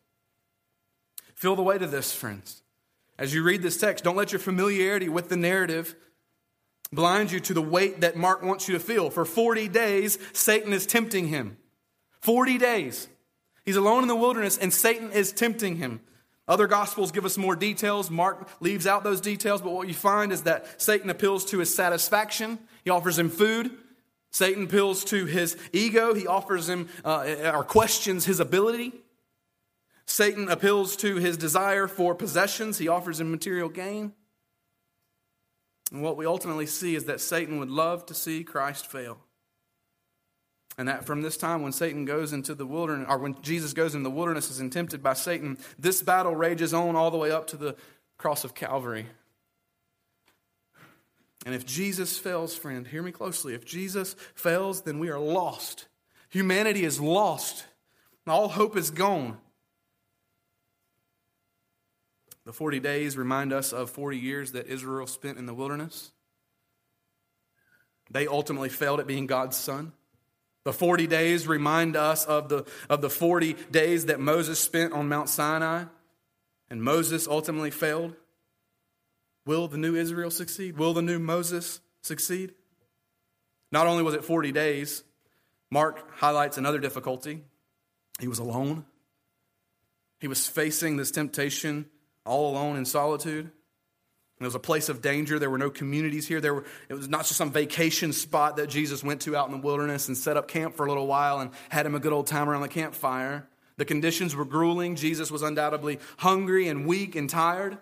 Feel 1.35 1.55
the 1.55 1.63
weight 1.63 1.81
of 1.81 1.91
this, 1.91 2.13
friends. 2.13 2.61
As 3.17 3.33
you 3.33 3.43
read 3.43 3.61
this 3.61 3.77
text, 3.77 4.03
don't 4.03 4.15
let 4.15 4.31
your 4.31 4.39
familiarity 4.39 5.09
with 5.09 5.29
the 5.29 5.37
narrative 5.37 5.95
blind 6.91 7.31
you 7.31 7.39
to 7.39 7.53
the 7.53 7.61
weight 7.61 8.01
that 8.01 8.15
Mark 8.15 8.41
wants 8.41 8.67
you 8.67 8.73
to 8.73 8.79
feel. 8.79 9.09
For 9.09 9.25
40 9.25 9.67
days, 9.67 10.17
Satan 10.33 10.73
is 10.73 10.85
tempting 10.85 11.27
him. 11.27 11.57
40 12.21 12.57
days. 12.57 13.07
He's 13.65 13.75
alone 13.75 14.01
in 14.01 14.07
the 14.07 14.15
wilderness, 14.15 14.57
and 14.57 14.73
Satan 14.73 15.11
is 15.11 15.31
tempting 15.31 15.77
him. 15.77 16.01
Other 16.47 16.65
gospels 16.65 17.11
give 17.11 17.25
us 17.25 17.37
more 17.37 17.55
details. 17.55 18.09
Mark 18.09 18.49
leaves 18.59 18.87
out 18.87 19.03
those 19.03 19.21
details, 19.21 19.61
but 19.61 19.71
what 19.71 19.87
you 19.87 19.93
find 19.93 20.31
is 20.31 20.43
that 20.43 20.81
Satan 20.81 21.09
appeals 21.11 21.45
to 21.45 21.59
his 21.59 21.73
satisfaction. 21.73 22.57
He 22.83 22.89
offers 22.89 23.19
him 23.19 23.29
food. 23.29 23.71
Satan 24.31 24.63
appeals 24.63 25.03
to 25.05 25.25
his 25.25 25.55
ego. 25.73 26.13
He 26.15 26.25
offers 26.25 26.67
him 26.67 26.89
uh, 27.05 27.51
or 27.53 27.63
questions 27.63 28.25
his 28.25 28.39
ability. 28.39 28.93
Satan 30.07 30.49
appeals 30.49 30.95
to 30.97 31.17
his 31.17 31.37
desire 31.37 31.87
for 31.87 32.15
possessions. 32.15 32.79
He 32.79 32.87
offers 32.87 33.19
him 33.19 33.29
material 33.29 33.69
gain. 33.69 34.13
And 35.91 36.01
what 36.01 36.17
we 36.17 36.25
ultimately 36.25 36.65
see 36.65 36.95
is 36.95 37.05
that 37.05 37.21
Satan 37.21 37.59
would 37.59 37.69
love 37.69 38.07
to 38.07 38.15
see 38.15 38.43
Christ 38.43 38.87
fail. 38.87 39.19
And 40.79 40.87
that 40.87 41.03
from 41.03 41.21
this 41.21 41.35
time 41.35 41.61
when 41.61 41.73
Satan 41.73 42.05
goes 42.05 42.31
into 42.31 42.55
the 42.55 42.65
wilderness, 42.65 43.07
or 43.09 43.17
when 43.17 43.35
Jesus 43.41 43.73
goes 43.73 43.95
in 43.95 44.03
the 44.03 44.09
wilderness 44.09 44.49
is 44.49 44.69
tempted 44.71 45.03
by 45.03 45.11
Satan, 45.11 45.57
this 45.77 46.01
battle 46.01 46.33
rages 46.33 46.73
on 46.73 46.95
all 46.95 47.11
the 47.11 47.17
way 47.17 47.31
up 47.31 47.47
to 47.47 47.57
the 47.57 47.75
cross 48.17 48.45
of 48.45 48.55
Calvary. 48.55 49.05
And 51.45 51.53
if 51.53 51.65
Jesus 51.65 52.17
fails, 52.17 52.55
friend, 52.55 52.87
hear 52.87 53.03
me 53.03 53.11
closely. 53.11 53.53
If 53.53 53.65
Jesus 53.65 54.15
fails, 54.35 54.83
then 54.83 54.99
we 54.99 55.09
are 55.09 55.19
lost. 55.19 55.89
Humanity 56.29 56.85
is 56.85 56.97
lost. 56.97 57.65
All 58.25 58.47
hope 58.47 58.77
is 58.77 58.89
gone. 58.89 59.37
The 62.45 62.53
40 62.53 62.79
days 62.79 63.17
remind 63.17 63.51
us 63.51 63.73
of 63.73 63.89
40 63.89 64.17
years 64.17 64.53
that 64.53 64.67
Israel 64.67 65.07
spent 65.07 65.37
in 65.37 65.45
the 65.45 65.53
wilderness. 65.53 66.13
They 68.09 68.27
ultimately 68.27 68.69
failed 68.69 69.01
at 69.01 69.07
being 69.07 69.27
God's 69.27 69.57
son. 69.57 69.91
The 70.65 70.73
40 70.73 71.07
days 71.07 71.47
remind 71.47 71.95
us 71.95 72.25
of 72.25 72.49
the, 72.49 72.65
of 72.89 73.01
the 73.01 73.09
40 73.09 73.53
days 73.71 74.05
that 74.05 74.19
Moses 74.19 74.59
spent 74.59 74.93
on 74.93 75.07
Mount 75.07 75.29
Sinai, 75.29 75.85
and 76.69 76.83
Moses 76.83 77.27
ultimately 77.27 77.71
failed. 77.71 78.13
Will 79.45 79.67
the 79.67 79.77
new 79.77 79.95
Israel 79.95 80.29
succeed? 80.29 80.77
Will 80.77 80.93
the 80.93 81.01
new 81.01 81.17
Moses 81.17 81.79
succeed? 82.01 82.53
Not 83.71 83.87
only 83.87 84.03
was 84.03 84.13
it 84.13 84.23
40 84.23 84.51
days, 84.51 85.03
Mark 85.71 86.17
highlights 86.17 86.57
another 86.57 86.79
difficulty. 86.79 87.43
He 88.19 88.27
was 88.27 88.39
alone. 88.39 88.85
He 90.19 90.27
was 90.27 90.47
facing 90.47 90.97
this 90.97 91.11
temptation 91.11 91.85
all 92.25 92.51
alone 92.51 92.75
in 92.75 92.85
solitude. 92.85 93.51
It 94.39 94.45
was 94.45 94.55
a 94.55 94.59
place 94.59 94.87
of 94.87 95.01
danger. 95.01 95.37
There 95.37 95.49
were 95.49 95.57
no 95.57 95.69
communities 95.69 96.25
here. 96.25 96.39
There 96.39 96.53
were, 96.53 96.65
it 96.87 96.93
was 96.93 97.09
not 97.09 97.25
just 97.25 97.35
some 97.35 97.51
vacation 97.51 98.13
spot 98.13 98.55
that 98.55 98.69
Jesus 98.69 99.03
went 99.03 99.21
to 99.21 99.35
out 99.35 99.47
in 99.47 99.51
the 99.51 99.57
wilderness 99.61 100.07
and 100.07 100.17
set 100.17 100.37
up 100.37 100.47
camp 100.47 100.77
for 100.77 100.85
a 100.85 100.89
little 100.89 101.07
while 101.07 101.39
and 101.39 101.51
had 101.67 101.85
him 101.85 101.93
a 101.93 101.99
good 101.99 102.13
old 102.13 102.27
time 102.27 102.49
around 102.49 102.61
the 102.61 102.69
campfire. 102.69 103.47
The 103.75 103.83
conditions 103.83 104.35
were 104.35 104.45
grueling. 104.45 104.95
Jesus 104.95 105.29
was 105.29 105.41
undoubtedly 105.41 105.99
hungry 106.17 106.69
and 106.69 106.85
weak 106.85 107.17
and 107.17 107.29
tired. 107.29 107.77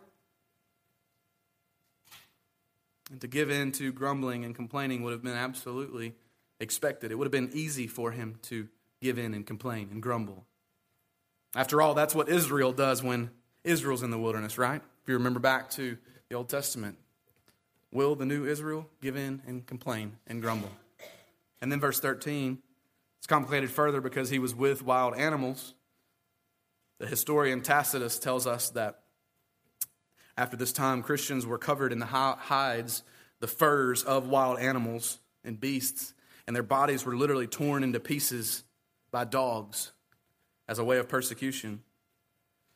And 3.12 3.22
to 3.22 3.28
give 3.28 3.52
in 3.52 3.72
to 3.74 3.92
grumbling 3.92 4.44
and 4.44 4.56
complaining 4.56 5.04
would 5.04 5.12
have 5.12 5.24
been 5.24 5.36
absolutely 5.36 6.16
expected. 6.60 7.12
It 7.12 7.16
would 7.16 7.26
have 7.26 7.32
been 7.32 7.52
easy 7.54 7.86
for 7.86 8.12
him 8.12 8.40
to 8.44 8.68
give 9.00 9.20
in 9.20 9.36
and 9.36 9.46
complain 9.46 9.90
and 9.92 10.02
grumble. 10.02 10.46
After 11.56 11.82
all, 11.84 11.94
that's 11.94 12.16
what 12.16 12.30
Israel 12.30 12.74
does 12.74 13.04
when 13.04 13.30
Israel's 13.64 14.02
in 14.04 14.10
the 14.10 14.18
wilderness, 14.18 14.58
right? 14.58 14.82
If 15.04 15.08
you 15.08 15.14
remember 15.14 15.40
back 15.40 15.70
to 15.72 15.98
the 16.30 16.36
Old 16.36 16.50
Testament. 16.50 16.98
Will 17.92 18.16
the 18.16 18.26
new 18.26 18.46
Israel 18.46 18.88
give 19.02 19.16
in 19.16 19.42
and 19.48 19.66
complain 19.66 20.18
and 20.28 20.42
grumble? 20.42 20.72
And 21.62 21.72
then 21.72 21.80
verse 21.80 22.00
13, 22.00 22.60
it's 23.18 23.28
complicated 23.28 23.72
further 23.72 24.02
because 24.02 24.30
he 24.30 24.40
was 24.40 24.54
with 24.54 24.84
wild 24.84 25.16
animals. 25.16 25.74
The 27.00 27.08
historian 27.08 27.62
Tacitus 27.62 28.20
tells 28.20 28.46
us 28.46 28.70
that 28.72 29.00
after 30.38 30.58
this 30.58 30.74
time, 30.74 31.02
Christians 31.02 31.46
were 31.46 31.58
covered 31.58 31.92
in 31.92 32.00
the 32.00 32.06
hides, 32.06 33.04
the 33.40 33.48
furs 33.48 34.04
of 34.04 34.28
wild 34.28 34.60
animals 34.60 35.20
and 35.44 35.60
beasts, 35.60 36.14
and 36.46 36.56
their 36.56 36.64
bodies 36.64 37.06
were 37.06 37.16
literally 37.16 37.48
torn 37.48 37.84
into 37.84 38.00
pieces 38.00 38.64
by 39.12 39.24
dogs 39.24 39.94
as 40.68 40.78
a 40.78 40.84
way 40.84 40.98
of 40.98 41.10
persecution. 41.10 41.82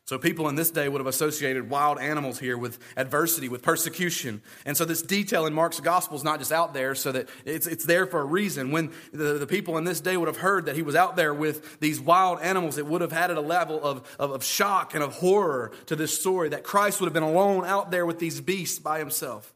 So, 0.06 0.18
people 0.18 0.50
in 0.50 0.56
this 0.56 0.72
day 0.72 0.90
would 0.90 1.00
have 1.00 1.08
associated 1.08 1.70
wild 1.70 2.00
animals 2.00 2.40
here 2.40 2.58
with 2.58 2.80
adversity, 2.98 3.48
with 3.48 3.62
persecution. 3.62 4.42
And 4.66 4.76
so, 4.76 4.84
this 4.84 5.02
detail 5.02 5.46
in 5.46 5.54
Mark's 5.54 5.80
gospel 5.80 6.18
is 6.18 6.24
not 6.24 6.40
just 6.40 6.52
out 6.52 6.74
there 6.74 6.96
so 6.96 7.12
that 7.12 7.30
it's, 7.46 7.68
it's 7.68 7.86
there 7.86 8.06
for 8.06 8.20
a 8.20 8.26
reason. 8.26 8.72
When 8.72 8.92
the, 9.14 9.38
the 9.38 9.48
people 9.48 9.78
in 9.78 9.84
this 9.84 10.02
day 10.02 10.18
would 10.18 10.28
have 10.28 10.38
heard 10.38 10.66
that 10.66 10.76
he 10.76 10.82
was 10.82 10.96
out 10.96 11.16
there 11.16 11.34
with 11.34 11.80
these 11.80 12.02
wild 12.02 12.42
animals, 12.42 12.78
it 12.78 12.86
would 12.88 13.02
have 13.02 13.14
added 13.14 13.38
a 13.38 13.42
level 13.42 13.82
of, 13.82 14.16
of, 14.20 14.32
of 14.32 14.44
shock 14.44 14.96
and 14.96 15.04
of 15.04 15.14
horror 15.14 15.72
to 15.86 15.96
this 15.96 16.20
story 16.20 16.50
that 16.50 16.64
Christ 16.64 17.00
would 17.00 17.08
have 17.08 17.14
been 17.14 17.24
alone 17.24 17.64
out 17.64 17.92
there 17.92 18.06
with 18.06 18.20
these 18.20 18.42
beasts 18.42 18.80
by 18.80 19.00
himself. 19.00 19.54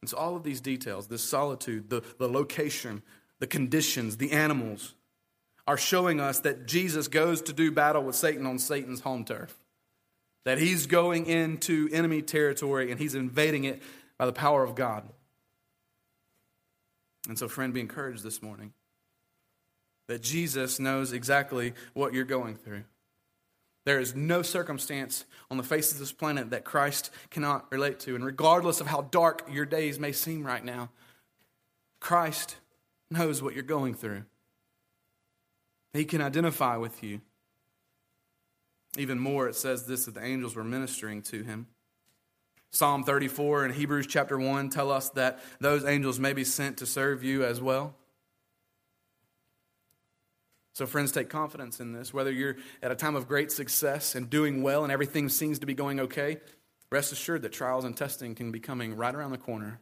And 0.00 0.08
so, 0.08 0.16
all 0.16 0.34
of 0.34 0.42
these 0.42 0.60
details 0.60 1.08
this 1.08 1.22
solitude, 1.22 1.90
the, 1.90 2.02
the 2.18 2.28
location, 2.28 3.02
the 3.38 3.46
conditions, 3.46 4.16
the 4.16 4.32
animals 4.32 4.94
are 5.66 5.76
showing 5.76 6.20
us 6.20 6.40
that 6.40 6.66
Jesus 6.66 7.08
goes 7.08 7.42
to 7.42 7.52
do 7.52 7.70
battle 7.70 8.02
with 8.02 8.16
Satan 8.16 8.46
on 8.46 8.58
Satan's 8.58 9.00
home 9.00 9.24
turf. 9.24 9.56
That 10.44 10.58
he's 10.58 10.86
going 10.86 11.26
into 11.26 11.88
enemy 11.92 12.20
territory 12.20 12.90
and 12.90 13.00
he's 13.00 13.14
invading 13.14 13.64
it 13.64 13.82
by 14.18 14.26
the 14.26 14.32
power 14.32 14.62
of 14.62 14.74
God. 14.74 15.08
And 17.28 17.38
so, 17.38 17.48
friend, 17.48 17.72
be 17.72 17.80
encouraged 17.80 18.22
this 18.22 18.42
morning 18.42 18.72
that 20.06 20.22
Jesus 20.22 20.78
knows 20.78 21.12
exactly 21.12 21.72
what 21.94 22.12
you're 22.12 22.24
going 22.24 22.56
through. 22.56 22.84
There 23.86 24.00
is 24.00 24.14
no 24.14 24.42
circumstance 24.42 25.24
on 25.50 25.56
the 25.56 25.62
face 25.62 25.92
of 25.92 25.98
this 25.98 26.12
planet 26.12 26.50
that 26.50 26.64
Christ 26.64 27.10
cannot 27.30 27.70
relate 27.70 28.00
to. 28.00 28.14
And 28.14 28.24
regardless 28.24 28.80
of 28.80 28.86
how 28.86 29.02
dark 29.02 29.48
your 29.50 29.66
days 29.66 29.98
may 29.98 30.12
seem 30.12 30.46
right 30.46 30.64
now, 30.64 30.90
Christ 32.00 32.56
knows 33.10 33.42
what 33.42 33.54
you're 33.54 33.62
going 33.62 33.94
through. 33.94 34.24
He 35.94 36.04
can 36.04 36.20
identify 36.20 36.76
with 36.76 37.02
you. 37.02 37.20
Even 38.98 39.18
more, 39.18 39.48
it 39.48 39.54
says 39.54 39.86
this 39.86 40.04
that 40.04 40.14
the 40.14 40.24
angels 40.24 40.54
were 40.56 40.64
ministering 40.64 41.22
to 41.22 41.42
him. 41.42 41.68
Psalm 42.72 43.04
34 43.04 43.66
and 43.66 43.74
Hebrews 43.74 44.08
chapter 44.08 44.36
1 44.36 44.68
tell 44.70 44.90
us 44.90 45.10
that 45.10 45.38
those 45.60 45.84
angels 45.84 46.18
may 46.18 46.32
be 46.32 46.42
sent 46.42 46.78
to 46.78 46.86
serve 46.86 47.22
you 47.22 47.44
as 47.44 47.60
well. 47.60 47.94
So, 50.74 50.86
friends, 50.86 51.12
take 51.12 51.28
confidence 51.28 51.78
in 51.78 51.92
this. 51.92 52.12
Whether 52.12 52.32
you're 52.32 52.56
at 52.82 52.90
a 52.90 52.96
time 52.96 53.14
of 53.14 53.28
great 53.28 53.52
success 53.52 54.16
and 54.16 54.28
doing 54.28 54.64
well 54.64 54.82
and 54.82 54.92
everything 54.92 55.28
seems 55.28 55.60
to 55.60 55.66
be 55.66 55.74
going 55.74 56.00
okay, 56.00 56.38
rest 56.90 57.12
assured 57.12 57.42
that 57.42 57.52
trials 57.52 57.84
and 57.84 57.96
testing 57.96 58.34
can 58.34 58.50
be 58.50 58.58
coming 58.58 58.96
right 58.96 59.14
around 59.14 59.30
the 59.30 59.38
corner. 59.38 59.78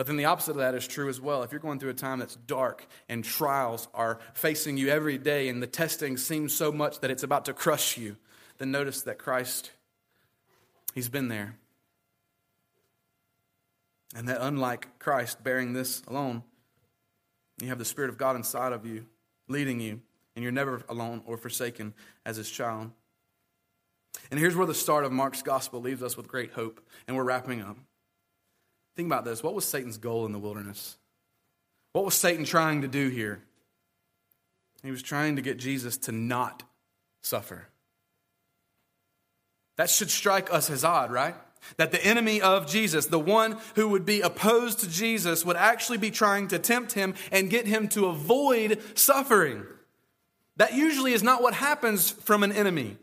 But 0.00 0.06
then 0.06 0.16
the 0.16 0.24
opposite 0.24 0.52
of 0.52 0.56
that 0.56 0.74
is 0.74 0.88
true 0.88 1.10
as 1.10 1.20
well. 1.20 1.42
If 1.42 1.52
you're 1.52 1.60
going 1.60 1.78
through 1.78 1.90
a 1.90 1.92
time 1.92 2.20
that's 2.20 2.34
dark 2.34 2.86
and 3.10 3.22
trials 3.22 3.86
are 3.92 4.18
facing 4.32 4.78
you 4.78 4.88
every 4.88 5.18
day 5.18 5.50
and 5.50 5.62
the 5.62 5.66
testing 5.66 6.16
seems 6.16 6.54
so 6.54 6.72
much 6.72 7.00
that 7.00 7.10
it's 7.10 7.22
about 7.22 7.44
to 7.44 7.52
crush 7.52 7.98
you, 7.98 8.16
then 8.56 8.70
notice 8.70 9.02
that 9.02 9.18
Christ, 9.18 9.72
He's 10.94 11.10
been 11.10 11.28
there. 11.28 11.58
And 14.16 14.26
that 14.26 14.38
unlike 14.40 14.98
Christ 14.98 15.44
bearing 15.44 15.74
this 15.74 16.02
alone, 16.08 16.44
you 17.60 17.68
have 17.68 17.78
the 17.78 17.84
Spirit 17.84 18.08
of 18.08 18.16
God 18.16 18.36
inside 18.36 18.72
of 18.72 18.86
you 18.86 19.04
leading 19.48 19.80
you, 19.80 20.00
and 20.34 20.42
you're 20.42 20.50
never 20.50 20.82
alone 20.88 21.20
or 21.26 21.36
forsaken 21.36 21.92
as 22.24 22.38
his 22.38 22.48
child. 22.48 22.90
And 24.30 24.40
here's 24.40 24.56
where 24.56 24.66
the 24.66 24.72
start 24.72 25.04
of 25.04 25.12
Mark's 25.12 25.42
gospel 25.42 25.82
leaves 25.82 26.02
us 26.02 26.16
with 26.16 26.26
great 26.26 26.52
hope, 26.52 26.80
and 27.06 27.18
we're 27.18 27.22
wrapping 27.22 27.60
up. 27.60 27.76
Think 29.00 29.08
about 29.08 29.24
this. 29.24 29.42
What 29.42 29.54
was 29.54 29.64
Satan's 29.64 29.96
goal 29.96 30.26
in 30.26 30.32
the 30.32 30.38
wilderness? 30.38 30.98
What 31.94 32.04
was 32.04 32.12
Satan 32.12 32.44
trying 32.44 32.82
to 32.82 32.86
do 32.86 33.08
here? 33.08 33.40
He 34.82 34.90
was 34.90 35.00
trying 35.02 35.36
to 35.36 35.42
get 35.42 35.58
Jesus 35.58 35.96
to 35.96 36.12
not 36.12 36.64
suffer. 37.22 37.68
That 39.78 39.88
should 39.88 40.10
strike 40.10 40.52
us 40.52 40.68
as 40.68 40.84
odd, 40.84 41.10
right? 41.10 41.34
That 41.78 41.92
the 41.92 42.04
enemy 42.04 42.42
of 42.42 42.66
Jesus, 42.66 43.06
the 43.06 43.18
one 43.18 43.56
who 43.74 43.88
would 43.88 44.04
be 44.04 44.20
opposed 44.20 44.80
to 44.80 44.90
Jesus, 44.90 45.46
would 45.46 45.56
actually 45.56 45.96
be 45.96 46.10
trying 46.10 46.48
to 46.48 46.58
tempt 46.58 46.92
him 46.92 47.14
and 47.32 47.48
get 47.48 47.66
him 47.66 47.88
to 47.88 48.04
avoid 48.04 48.82
suffering. 48.98 49.64
That 50.58 50.74
usually 50.74 51.14
is 51.14 51.22
not 51.22 51.40
what 51.40 51.54
happens 51.54 52.10
from 52.10 52.42
an 52.42 52.52
enemy. 52.52 52.98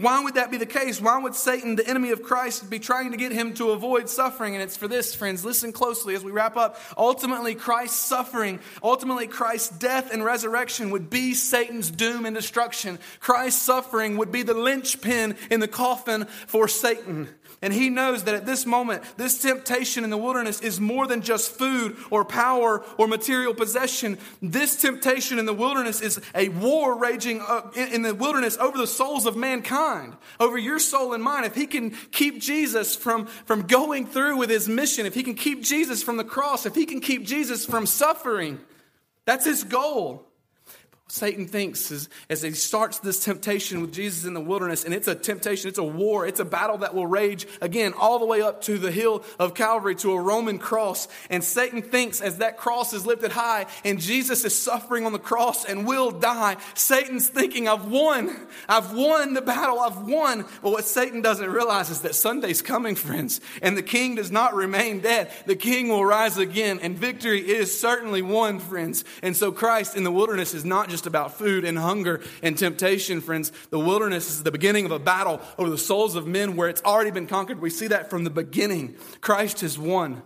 Why 0.00 0.22
would 0.22 0.34
that 0.34 0.50
be 0.50 0.56
the 0.56 0.64
case? 0.64 0.98
Why 0.98 1.18
would 1.18 1.34
Satan, 1.34 1.76
the 1.76 1.86
enemy 1.86 2.10
of 2.10 2.22
Christ, 2.22 2.70
be 2.70 2.78
trying 2.78 3.10
to 3.10 3.18
get 3.18 3.32
him 3.32 3.52
to 3.54 3.70
avoid 3.70 4.08
suffering? 4.08 4.54
And 4.54 4.62
it's 4.62 4.76
for 4.76 4.88
this, 4.88 5.14
friends. 5.14 5.44
Listen 5.44 5.72
closely 5.72 6.14
as 6.14 6.24
we 6.24 6.32
wrap 6.32 6.56
up. 6.56 6.80
Ultimately, 6.96 7.54
Christ's 7.54 8.00
suffering, 8.00 8.60
ultimately, 8.82 9.26
Christ's 9.26 9.76
death 9.76 10.10
and 10.10 10.24
resurrection 10.24 10.90
would 10.90 11.10
be 11.10 11.34
Satan's 11.34 11.90
doom 11.90 12.24
and 12.24 12.34
destruction. 12.34 12.98
Christ's 13.20 13.60
suffering 13.60 14.16
would 14.16 14.32
be 14.32 14.42
the 14.42 14.54
linchpin 14.54 15.36
in 15.50 15.60
the 15.60 15.68
coffin 15.68 16.24
for 16.46 16.66
Satan. 16.66 17.28
And 17.62 17.74
he 17.74 17.90
knows 17.90 18.24
that 18.24 18.34
at 18.34 18.46
this 18.46 18.64
moment, 18.64 19.02
this 19.18 19.42
temptation 19.42 20.02
in 20.02 20.08
the 20.08 20.16
wilderness 20.16 20.62
is 20.62 20.80
more 20.80 21.06
than 21.06 21.20
just 21.20 21.52
food 21.52 21.94
or 22.10 22.24
power 22.24 22.82
or 22.96 23.06
material 23.06 23.52
possession. 23.52 24.16
This 24.40 24.80
temptation 24.80 25.38
in 25.38 25.44
the 25.44 25.52
wilderness 25.52 26.00
is 26.00 26.22
a 26.34 26.48
war 26.48 26.96
raging 26.96 27.42
uh, 27.42 27.70
in 27.76 28.00
the 28.00 28.14
wilderness 28.14 28.56
over 28.56 28.78
the 28.78 28.86
souls 28.86 29.26
of 29.26 29.36
mankind, 29.36 30.16
over 30.38 30.56
your 30.56 30.78
soul 30.78 31.12
and 31.12 31.22
mine. 31.22 31.44
If 31.44 31.54
he 31.54 31.66
can 31.66 31.90
keep 32.12 32.40
Jesus 32.40 32.96
from, 32.96 33.26
from 33.26 33.66
going 33.66 34.06
through 34.06 34.38
with 34.38 34.48
his 34.48 34.66
mission, 34.66 35.04
if 35.04 35.12
he 35.12 35.22
can 35.22 35.34
keep 35.34 35.62
Jesus 35.62 36.02
from 36.02 36.16
the 36.16 36.24
cross, 36.24 36.64
if 36.64 36.74
he 36.74 36.86
can 36.86 37.00
keep 37.00 37.26
Jesus 37.26 37.66
from 37.66 37.84
suffering, 37.84 38.58
that's 39.26 39.44
his 39.44 39.64
goal. 39.64 40.29
Satan 41.10 41.48
thinks 41.48 41.90
as, 41.90 42.08
as 42.28 42.42
he 42.42 42.52
starts 42.52 43.00
this 43.00 43.24
temptation 43.24 43.80
with 43.80 43.92
Jesus 43.92 44.24
in 44.24 44.32
the 44.32 44.40
wilderness, 44.40 44.84
and 44.84 44.94
it's 44.94 45.08
a 45.08 45.14
temptation, 45.16 45.68
it's 45.68 45.78
a 45.78 45.82
war, 45.82 46.24
it's 46.24 46.38
a 46.38 46.44
battle 46.44 46.78
that 46.78 46.94
will 46.94 47.06
rage 47.06 47.48
again 47.60 47.92
all 47.98 48.20
the 48.20 48.24
way 48.24 48.42
up 48.42 48.62
to 48.62 48.78
the 48.78 48.92
hill 48.92 49.24
of 49.40 49.54
Calvary 49.54 49.96
to 49.96 50.12
a 50.12 50.20
Roman 50.20 50.58
cross. 50.58 51.08
And 51.28 51.42
Satan 51.42 51.82
thinks 51.82 52.20
as 52.20 52.38
that 52.38 52.56
cross 52.56 52.92
is 52.92 53.06
lifted 53.06 53.32
high 53.32 53.66
and 53.84 54.00
Jesus 54.00 54.44
is 54.44 54.56
suffering 54.56 55.04
on 55.04 55.12
the 55.12 55.18
cross 55.18 55.64
and 55.64 55.84
will 55.84 56.12
die, 56.12 56.56
Satan's 56.74 57.28
thinking, 57.28 57.66
I've 57.66 57.90
won. 57.90 58.46
I've 58.68 58.92
won 58.92 59.34
the 59.34 59.42
battle. 59.42 59.80
I've 59.80 60.02
won. 60.02 60.44
But 60.62 60.70
what 60.70 60.84
Satan 60.84 61.22
doesn't 61.22 61.50
realize 61.50 61.90
is 61.90 62.02
that 62.02 62.14
Sunday's 62.14 62.62
coming, 62.62 62.94
friends, 62.94 63.40
and 63.62 63.76
the 63.76 63.82
king 63.82 64.14
does 64.14 64.30
not 64.30 64.54
remain 64.54 65.00
dead. 65.00 65.32
The 65.46 65.56
king 65.56 65.88
will 65.88 66.04
rise 66.04 66.38
again, 66.38 66.78
and 66.80 66.96
victory 66.96 67.40
is 67.40 67.76
certainly 67.78 68.22
won, 68.22 68.60
friends. 68.60 69.04
And 69.22 69.36
so 69.36 69.50
Christ 69.50 69.96
in 69.96 70.04
the 70.04 70.12
wilderness 70.12 70.54
is 70.54 70.64
not 70.64 70.88
just 70.88 70.99
just 71.00 71.06
about 71.06 71.32
food 71.32 71.64
and 71.64 71.78
hunger 71.78 72.20
and 72.42 72.58
temptation, 72.58 73.22
friends. 73.22 73.52
The 73.70 73.78
wilderness 73.78 74.28
is 74.28 74.42
the 74.42 74.52
beginning 74.52 74.84
of 74.84 74.92
a 74.92 74.98
battle 74.98 75.40
over 75.56 75.70
the 75.70 75.78
souls 75.78 76.14
of 76.14 76.26
men 76.26 76.56
where 76.56 76.68
it's 76.68 76.82
already 76.82 77.10
been 77.10 77.26
conquered. 77.26 77.58
We 77.58 77.70
see 77.70 77.86
that 77.86 78.10
from 78.10 78.24
the 78.24 78.30
beginning. 78.30 78.96
Christ 79.22 79.62
has 79.62 79.78
won. 79.78 80.20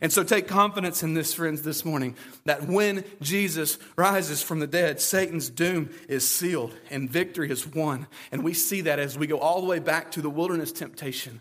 And 0.00 0.12
so 0.12 0.24
take 0.24 0.48
confidence 0.48 1.04
in 1.04 1.14
this, 1.14 1.32
friends, 1.32 1.62
this 1.62 1.84
morning 1.84 2.16
that 2.44 2.66
when 2.66 3.04
Jesus 3.22 3.78
rises 3.96 4.42
from 4.42 4.58
the 4.58 4.66
dead, 4.66 5.00
Satan's 5.00 5.48
doom 5.48 5.90
is 6.08 6.28
sealed 6.28 6.74
and 6.90 7.08
victory 7.08 7.48
is 7.48 7.64
won. 7.64 8.08
And 8.32 8.42
we 8.42 8.52
see 8.52 8.80
that 8.80 8.98
as 8.98 9.16
we 9.16 9.28
go 9.28 9.38
all 9.38 9.60
the 9.60 9.68
way 9.68 9.78
back 9.78 10.10
to 10.12 10.22
the 10.22 10.28
wilderness 10.28 10.72
temptation, 10.72 11.40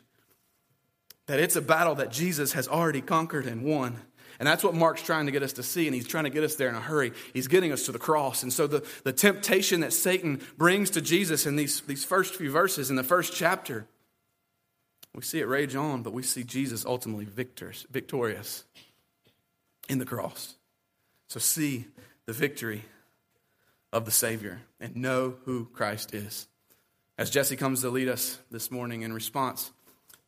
that 1.25 1.39
it's 1.39 1.55
a 1.55 1.61
battle 1.61 1.95
that 1.95 2.11
Jesus 2.11 2.53
has 2.53 2.67
already 2.67 3.01
conquered 3.01 3.47
and 3.47 3.63
won. 3.63 4.01
And 4.39 4.47
that's 4.47 4.63
what 4.63 4.73
Mark's 4.73 5.01
trying 5.01 5.25
to 5.27 5.31
get 5.31 5.43
us 5.43 5.53
to 5.53 5.63
see, 5.63 5.87
and 5.87 5.95
he's 5.95 6.07
trying 6.07 6.25
to 6.25 6.29
get 6.29 6.43
us 6.43 6.55
there 6.55 6.69
in 6.69 6.75
a 6.75 6.81
hurry. 6.81 7.13
He's 7.33 7.47
getting 7.47 7.71
us 7.71 7.85
to 7.85 7.91
the 7.91 7.99
cross. 7.99 8.43
And 8.43 8.51
so 8.51 8.67
the, 8.67 8.85
the 9.03 9.13
temptation 9.13 9.81
that 9.81 9.93
Satan 9.93 10.41
brings 10.57 10.89
to 10.91 11.01
Jesus 11.01 11.45
in 11.45 11.55
these, 11.55 11.81
these 11.81 12.03
first 12.03 12.35
few 12.35 12.51
verses 12.51 12.89
in 12.89 12.95
the 12.95 13.03
first 13.03 13.33
chapter, 13.33 13.87
we 15.13 15.21
see 15.21 15.39
it 15.39 15.47
rage 15.47 15.75
on, 15.75 16.03
but 16.03 16.13
we 16.13 16.23
see 16.23 16.43
Jesus 16.43 16.85
ultimately 16.85 17.25
victors, 17.25 17.85
victorious 17.89 18.65
in 19.87 19.99
the 19.99 20.05
cross. 20.05 20.55
So 21.27 21.39
see 21.39 21.85
the 22.25 22.33
victory 22.33 22.83
of 23.93 24.05
the 24.05 24.11
Savior 24.11 24.61
and 24.79 24.95
know 24.97 25.35
who 25.45 25.65
Christ 25.73 26.13
is. 26.13 26.47
As 27.17 27.29
Jesse 27.29 27.55
comes 27.55 27.81
to 27.81 27.89
lead 27.89 28.09
us 28.09 28.39
this 28.51 28.69
morning 28.69 29.03
in 29.03 29.13
response, 29.13 29.71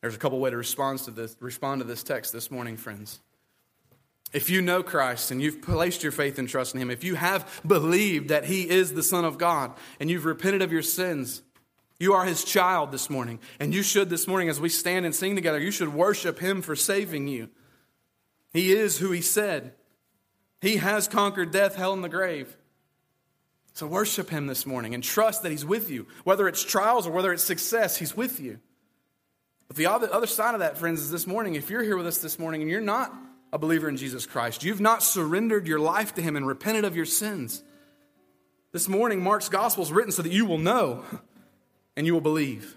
there's 0.01 0.16
a 0.16 0.18
couple 0.18 0.39
ways 0.39 0.51
to 0.51 0.58
respond 0.58 0.99
to 0.99 1.12
this, 1.12 1.36
respond 1.41 1.82
to 1.82 1.88
this 1.88 2.01
text 2.01 2.32
this 2.32 2.49
morning, 2.49 2.78
friends. 2.78 3.20
If 4.34 4.49
you 4.49 4.61
know 4.61 4.84
Christ 4.84 5.32
and 5.32 5.41
you've 5.41 5.61
placed 5.61 6.03
your 6.03 6.11
faith 6.11 6.38
and 6.38 6.49
trust 6.49 6.75
in 6.75 6.82
Him, 6.82 6.91
if 6.91 7.03
you 7.03 7.15
have 7.15 7.61
believed 7.65 8.30
that 8.30 8.45
He 8.45 8.69
is 8.69 8.93
the 8.93 9.03
Son 9.03 9.23
of 9.23 9.38
God 9.38 9.73
and 9.99 10.09
you've 10.09 10.25
repented 10.25 10.61
of 10.61 10.71
your 10.71 10.82
sins, 10.82 11.41
you 11.99 12.13
are 12.13 12.25
His 12.25 12.43
child 12.43 12.91
this 12.91 13.09
morning. 13.09 13.39
And 13.59 13.73
you 13.73 13.84
should, 13.84 14.09
this 14.09 14.28
morning, 14.28 14.49
as 14.49 14.59
we 14.59 14.69
stand 14.69 15.05
and 15.05 15.15
sing 15.15 15.36
together, 15.36 15.59
you 15.59 15.71
should 15.71 15.93
worship 15.93 16.39
Him 16.39 16.61
for 16.61 16.75
saving 16.75 17.28
you. 17.28 17.49
He 18.53 18.73
is 18.73 18.97
who 18.97 19.11
He 19.11 19.21
said. 19.21 19.73
He 20.61 20.78
has 20.78 21.07
conquered 21.07 21.51
death, 21.51 21.75
hell, 21.75 21.93
and 21.93 22.03
the 22.03 22.09
grave. 22.09 22.57
So 23.73 23.88
worship 23.88 24.30
Him 24.30 24.47
this 24.47 24.65
morning 24.65 24.93
and 24.93 25.03
trust 25.03 25.43
that 25.43 25.51
He's 25.51 25.65
with 25.65 25.89
you. 25.89 26.05
Whether 26.23 26.47
it's 26.47 26.63
trials 26.63 27.07
or 27.07 27.11
whether 27.11 27.32
it's 27.32 27.43
success, 27.43 27.95
He's 27.95 28.17
with 28.17 28.39
you. 28.39 28.59
But 29.67 29.78
the 29.78 29.88
other 29.88 30.28
side 30.28 30.53
of 30.53 30.59
that, 30.59 30.78
friends, 30.78 31.01
is 31.01 31.11
this 31.11 31.28
morning, 31.28 31.55
if 31.55 31.69
you're 31.69 31.84
here 31.84 31.97
with 31.97 32.07
us 32.07 32.17
this 32.19 32.39
morning 32.39 32.61
and 32.61 32.69
you're 32.69 32.82
not 32.82 33.13
a 33.52 33.58
believer 33.58 33.88
in 33.88 33.98
Jesus 33.98 34.26
Christ. 34.26 34.64
You've 34.64 34.82
not 34.82 35.04
surrendered 35.04 35.68
your 35.68 35.80
life 35.80 36.16
to 36.16 36.22
Him 36.22 36.36
and 36.36 36.45
repented 36.45 36.86
of 36.86 36.95
your 36.95 37.06
sins. 37.06 37.64
This 38.72 38.88
morning, 38.88 39.22
Mark's 39.22 39.50
gospel 39.50 39.84
is 39.84 39.91
written 39.91 40.12
so 40.12 40.22
that 40.22 40.32
you 40.32 40.45
will 40.45 40.58
know 40.58 41.04
and 41.95 42.06
you 42.06 42.14
will 42.14 42.22
believe. 42.22 42.76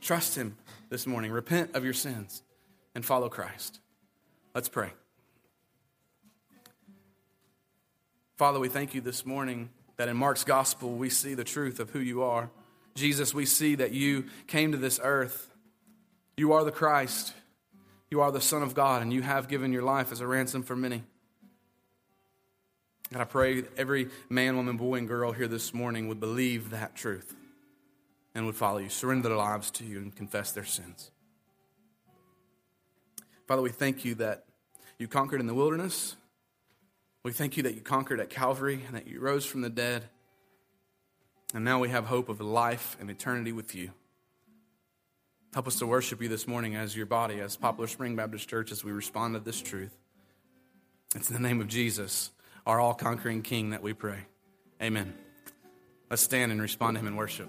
Trust 0.00 0.34
Him 0.36 0.56
this 0.90 1.06
morning. 1.06 1.30
Repent 1.30 1.74
of 1.74 1.84
your 1.84 1.94
sins 1.94 2.42
and 2.94 3.04
follow 3.04 3.28
Christ. 3.28 3.80
Let's 4.54 4.68
pray. 4.68 4.92
Father, 8.36 8.58
we 8.60 8.68
thank 8.68 8.94
you 8.94 9.00
this 9.00 9.26
morning 9.26 9.70
that 9.96 10.08
in 10.08 10.16
Mark's 10.16 10.44
gospel 10.44 10.92
we 10.92 11.10
see 11.10 11.34
the 11.34 11.44
truth 11.44 11.80
of 11.80 11.90
who 11.90 11.98
you 11.98 12.22
are. 12.22 12.50
Jesus, 12.94 13.34
we 13.34 13.46
see 13.46 13.74
that 13.76 13.92
you 13.92 14.26
came 14.46 14.72
to 14.72 14.78
this 14.78 15.00
earth. 15.02 15.48
You 16.36 16.52
are 16.52 16.64
the 16.64 16.72
Christ. 16.72 17.32
You 18.10 18.20
are 18.22 18.32
the 18.32 18.40
Son 18.40 18.62
of 18.62 18.74
God, 18.74 19.02
and 19.02 19.12
you 19.12 19.22
have 19.22 19.48
given 19.48 19.72
your 19.72 19.82
life 19.82 20.12
as 20.12 20.20
a 20.20 20.26
ransom 20.26 20.62
for 20.62 20.74
many. 20.74 21.02
And 23.10 23.20
I 23.20 23.24
pray 23.24 23.64
every 23.76 24.08
man, 24.28 24.56
woman, 24.56 24.76
boy, 24.76 24.96
and 24.96 25.08
girl 25.08 25.32
here 25.32 25.48
this 25.48 25.72
morning 25.72 26.08
would 26.08 26.20
believe 26.20 26.70
that 26.70 26.94
truth 26.94 27.34
and 28.34 28.46
would 28.46 28.56
follow 28.56 28.78
you, 28.78 28.88
surrender 28.88 29.28
their 29.28 29.36
lives 29.36 29.70
to 29.72 29.84
you, 29.84 29.98
and 29.98 30.14
confess 30.14 30.52
their 30.52 30.64
sins. 30.64 31.10
Father, 33.46 33.62
we 33.62 33.70
thank 33.70 34.04
you 34.04 34.14
that 34.16 34.44
you 34.98 35.08
conquered 35.08 35.40
in 35.40 35.46
the 35.46 35.54
wilderness. 35.54 36.16
We 37.24 37.32
thank 37.32 37.56
you 37.56 37.62
that 37.62 37.74
you 37.74 37.80
conquered 37.80 38.20
at 38.20 38.30
Calvary 38.30 38.84
and 38.86 38.94
that 38.94 39.06
you 39.06 39.20
rose 39.20 39.46
from 39.46 39.62
the 39.62 39.70
dead. 39.70 40.04
And 41.54 41.64
now 41.64 41.78
we 41.78 41.88
have 41.88 42.06
hope 42.06 42.28
of 42.28 42.40
life 42.40 42.96
and 43.00 43.10
eternity 43.10 43.52
with 43.52 43.74
you. 43.74 43.92
Help 45.54 45.66
us 45.66 45.76
to 45.76 45.86
worship 45.86 46.20
you 46.20 46.28
this 46.28 46.46
morning 46.46 46.76
as 46.76 46.94
your 46.94 47.06
body, 47.06 47.40
as 47.40 47.56
Poplar 47.56 47.86
Spring 47.86 48.14
Baptist 48.14 48.48
Church, 48.48 48.70
as 48.70 48.84
we 48.84 48.92
respond 48.92 49.34
to 49.34 49.40
this 49.40 49.60
truth. 49.60 49.96
It's 51.14 51.30
in 51.30 51.34
the 51.34 51.40
name 51.40 51.60
of 51.60 51.68
Jesus, 51.68 52.32
our 52.66 52.78
all 52.78 52.92
conquering 52.92 53.40
King, 53.40 53.70
that 53.70 53.82
we 53.82 53.94
pray. 53.94 54.26
Amen. 54.82 55.14
Let's 56.10 56.22
stand 56.22 56.52
and 56.52 56.60
respond 56.60 56.96
to 56.96 57.00
him 57.00 57.06
in 57.06 57.16
worship. 57.16 57.48